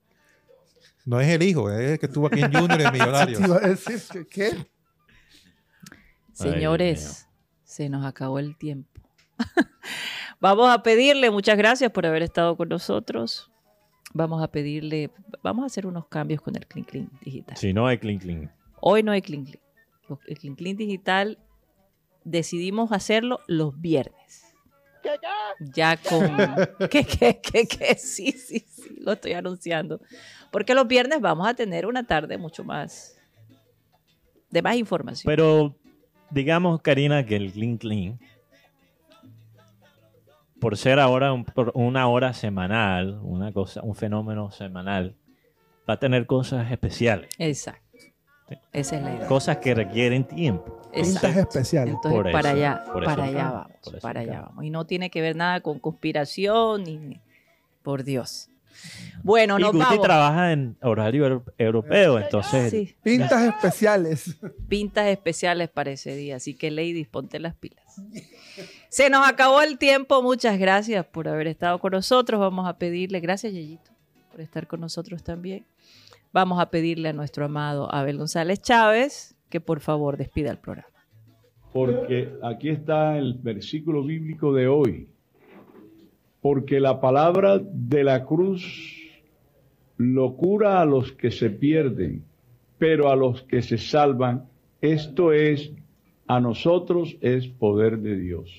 No 1.09 1.19
es 1.19 1.27
el 1.27 1.41
hijo, 1.41 1.71
es 1.71 1.93
el 1.93 1.97
que 1.97 2.05
estuvo 2.05 2.27
aquí 2.27 2.39
en 2.39 2.53
Junior 2.53 2.79
en 2.79 2.91
Millonarios. 2.93 3.41
¿qué? 4.29 4.51
Señores, 6.33 7.27
se 7.63 7.89
nos 7.89 8.05
acabó 8.05 8.37
el 8.37 8.55
tiempo. 8.55 9.01
vamos 10.39 10.69
a 10.69 10.83
pedirle, 10.83 11.31
muchas 11.31 11.57
gracias 11.57 11.91
por 11.91 12.05
haber 12.05 12.21
estado 12.21 12.55
con 12.55 12.69
nosotros. 12.69 13.49
Vamos 14.13 14.43
a 14.43 14.49
pedirle, 14.49 15.09
vamos 15.41 15.63
a 15.63 15.65
hacer 15.65 15.87
unos 15.87 16.05
cambios 16.05 16.43
con 16.43 16.55
el 16.55 16.67
Clean 16.67 16.85
Clean 16.85 17.09
Digital. 17.21 17.57
Si 17.57 17.73
no 17.73 17.87
hay 17.87 17.97
clink 17.97 18.21
clink. 18.21 18.51
Hoy 18.79 19.01
no 19.01 19.11
hay 19.11 19.23
Clean 19.23 19.45
Clean. 19.45 19.59
El 20.27 20.37
Clean 20.37 20.55
Clean 20.55 20.77
Digital 20.77 21.39
decidimos 22.23 22.91
hacerlo 22.91 23.39
los 23.47 23.81
viernes. 23.81 24.48
Ya 25.59 25.97
con... 25.97 26.55
¿Qué, 26.89 27.03
qué, 27.05 27.39
qué, 27.41 27.67
qué? 27.67 27.95
Sí, 27.95 28.31
sí, 28.31 28.59
sí, 28.69 28.95
lo 28.99 29.13
estoy 29.13 29.33
anunciando. 29.33 29.99
Porque 30.51 30.73
los 30.73 30.87
viernes 30.87 31.19
vamos 31.21 31.47
a 31.47 31.53
tener 31.53 31.85
una 31.85 32.05
tarde 32.05 32.37
mucho 32.37 32.63
más... 32.63 33.17
de 34.49 34.61
más 34.61 34.75
información. 34.75 35.29
Pero 35.33 35.75
digamos, 36.29 36.81
Karina, 36.81 37.25
que 37.25 37.35
el 37.35 37.51
clean 37.51 37.77
clean, 37.77 38.19
por 40.59 40.75
ser 40.77 40.99
ahora 40.99 41.31
un- 41.33 41.45
por 41.45 41.71
una 41.73 42.07
hora 42.07 42.33
semanal, 42.33 43.19
una 43.23 43.51
cosa, 43.53 43.81
un 43.81 43.95
fenómeno 43.95 44.51
semanal, 44.51 45.15
va 45.89 45.93
a 45.93 45.99
tener 45.99 46.25
cosas 46.25 46.69
especiales, 46.71 47.29
Exacto. 47.37 47.88
Esa 48.73 48.97
es 48.97 49.03
la 49.03 49.15
idea. 49.15 49.27
cosas 49.27 49.57
que 49.57 49.73
requieren 49.75 50.23
tiempo. 50.23 50.79
Pintas 50.93 51.37
especiales. 51.37 51.93
Entonces, 51.95 52.21
Por 52.21 52.31
para 52.31 52.49
eso, 52.49 52.57
allá, 52.57 52.83
por 52.91 53.03
para 53.05 53.23
allá 53.23 53.51
vamos, 53.51 53.71
por 53.83 53.99
para 53.99 54.19
allá 54.21 54.41
vamos. 54.41 54.63
Y 54.65 54.69
no 54.71 54.85
tiene 54.85 55.09
que 55.09 55.21
ver 55.21 55.35
nada 55.35 55.61
con 55.61 55.79
conspiración 55.79 56.83
ni... 56.83 57.19
Por 57.83 58.03
Dios. 58.03 58.49
Bueno, 59.23 59.57
y 59.59 59.61
nos 59.61 59.71
Guti 59.73 59.83
vamos. 59.85 60.01
trabaja 60.01 60.51
en 60.51 60.77
horario 60.81 61.23
euro- 61.25 61.43
europeo, 61.57 62.19
entonces 62.19 62.71
Sí, 62.71 62.95
Pintas 63.03 63.43
especiales. 63.55 64.37
pintas 64.67 65.07
especiales 65.07 65.69
para 65.69 65.91
ese 65.91 66.15
día. 66.15 66.37
Así 66.37 66.53
que, 66.53 66.71
ladies, 66.71 67.07
ponte 67.07 67.39
las 67.39 67.55
pilas. 67.55 67.83
Se 68.89 69.09
nos 69.09 69.27
acabó 69.27 69.61
el 69.61 69.77
tiempo. 69.77 70.21
Muchas 70.23 70.57
gracias 70.59 71.05
por 71.05 71.27
haber 71.27 71.47
estado 71.47 71.79
con 71.79 71.91
nosotros. 71.91 72.39
Vamos 72.39 72.67
a 72.67 72.77
pedirle, 72.77 73.19
gracias, 73.19 73.53
Yeyito, 73.53 73.91
por 74.31 74.41
estar 74.41 74.65
con 74.67 74.79
nosotros 74.81 75.23
también. 75.23 75.65
Vamos 76.31 76.59
a 76.59 76.69
pedirle 76.69 77.09
a 77.09 77.13
nuestro 77.13 77.45
amado 77.45 77.93
Abel 77.93 78.17
González 78.17 78.61
Chávez 78.61 79.35
que 79.49 79.59
por 79.59 79.79
favor 79.79 80.15
despida 80.15 80.51
el 80.51 80.59
programa. 80.59 80.89
Porque 81.73 82.31
aquí 82.43 82.69
está 82.69 83.17
el 83.17 83.33
versículo 83.33 84.03
bíblico 84.03 84.53
de 84.53 84.67
hoy. 84.67 85.07
Porque 86.41 86.79
la 86.79 87.01
palabra 87.01 87.59
de 87.59 88.03
la 88.03 88.25
cruz 88.25 88.95
locura 89.97 90.81
a 90.81 90.85
los 90.85 91.11
que 91.11 91.31
se 91.31 91.49
pierden, 91.49 92.23
pero 92.77 93.09
a 93.09 93.15
los 93.15 93.41
que 93.43 93.61
se 93.61 93.77
salvan, 93.77 94.45
esto 94.81 95.33
es, 95.33 95.71
a 96.27 96.39
nosotros 96.39 97.17
es 97.21 97.47
poder 97.47 97.99
de 97.99 98.17
Dios. 98.17 98.51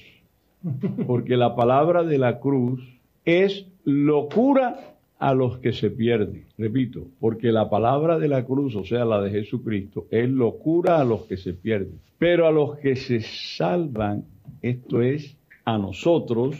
Porque 1.06 1.36
la 1.36 1.54
palabra 1.54 2.02
de 2.02 2.18
la 2.18 2.40
cruz 2.40 2.82
es 3.24 3.66
locura 3.84 4.98
a 5.20 5.34
los 5.34 5.58
que 5.58 5.72
se 5.72 5.90
pierden. 5.90 6.46
Repito, 6.56 7.06
porque 7.20 7.52
la 7.52 7.68
palabra 7.68 8.18
de 8.18 8.26
la 8.26 8.44
cruz, 8.44 8.74
o 8.74 8.84
sea, 8.84 9.04
la 9.04 9.20
de 9.20 9.30
Jesucristo, 9.30 10.06
es 10.10 10.28
locura 10.28 10.98
a 10.98 11.04
los 11.04 11.26
que 11.26 11.36
se 11.36 11.52
pierden. 11.52 12.00
Pero 12.18 12.46
a 12.46 12.50
los 12.50 12.78
que 12.78 12.96
se 12.96 13.20
salvan, 13.20 14.24
esto 14.62 15.02
es 15.02 15.36
a 15.66 15.76
nosotros, 15.76 16.56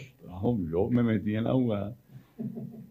yo 0.71 0.89
me 0.89 1.01
metí 1.01 1.35
en 1.35 1.45
la 1.45 1.53
jugada, 1.53 1.95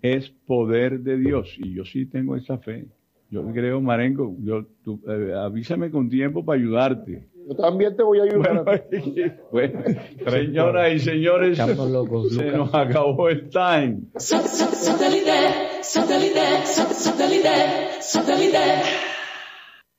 es 0.02 0.28
poder 0.44 1.00
de 1.00 1.16
Dios. 1.18 1.56
Y 1.58 1.74
yo 1.74 1.84
sí 1.84 2.04
tengo 2.04 2.34
esa 2.34 2.58
fe. 2.58 2.86
Yo 3.30 3.46
creo, 3.52 3.80
Marengo, 3.80 4.34
yo, 4.42 4.66
tú, 4.82 5.00
eh, 5.06 5.34
avísame 5.36 5.92
con 5.92 6.10
tiempo 6.10 6.44
para 6.44 6.60
ayudarte. 6.60 7.28
Yo 7.48 7.56
también 7.56 7.96
te 7.96 8.02
voy 8.02 8.20
a 8.20 8.24
ayudar. 8.24 8.86
Bueno, 9.50 9.80
señoras 10.28 10.92
y 10.92 10.98
señores, 11.00 11.58
se 11.58 12.52
nos 12.52 12.74
acabó 12.74 13.28
el 13.28 13.48
time. 13.50 14.02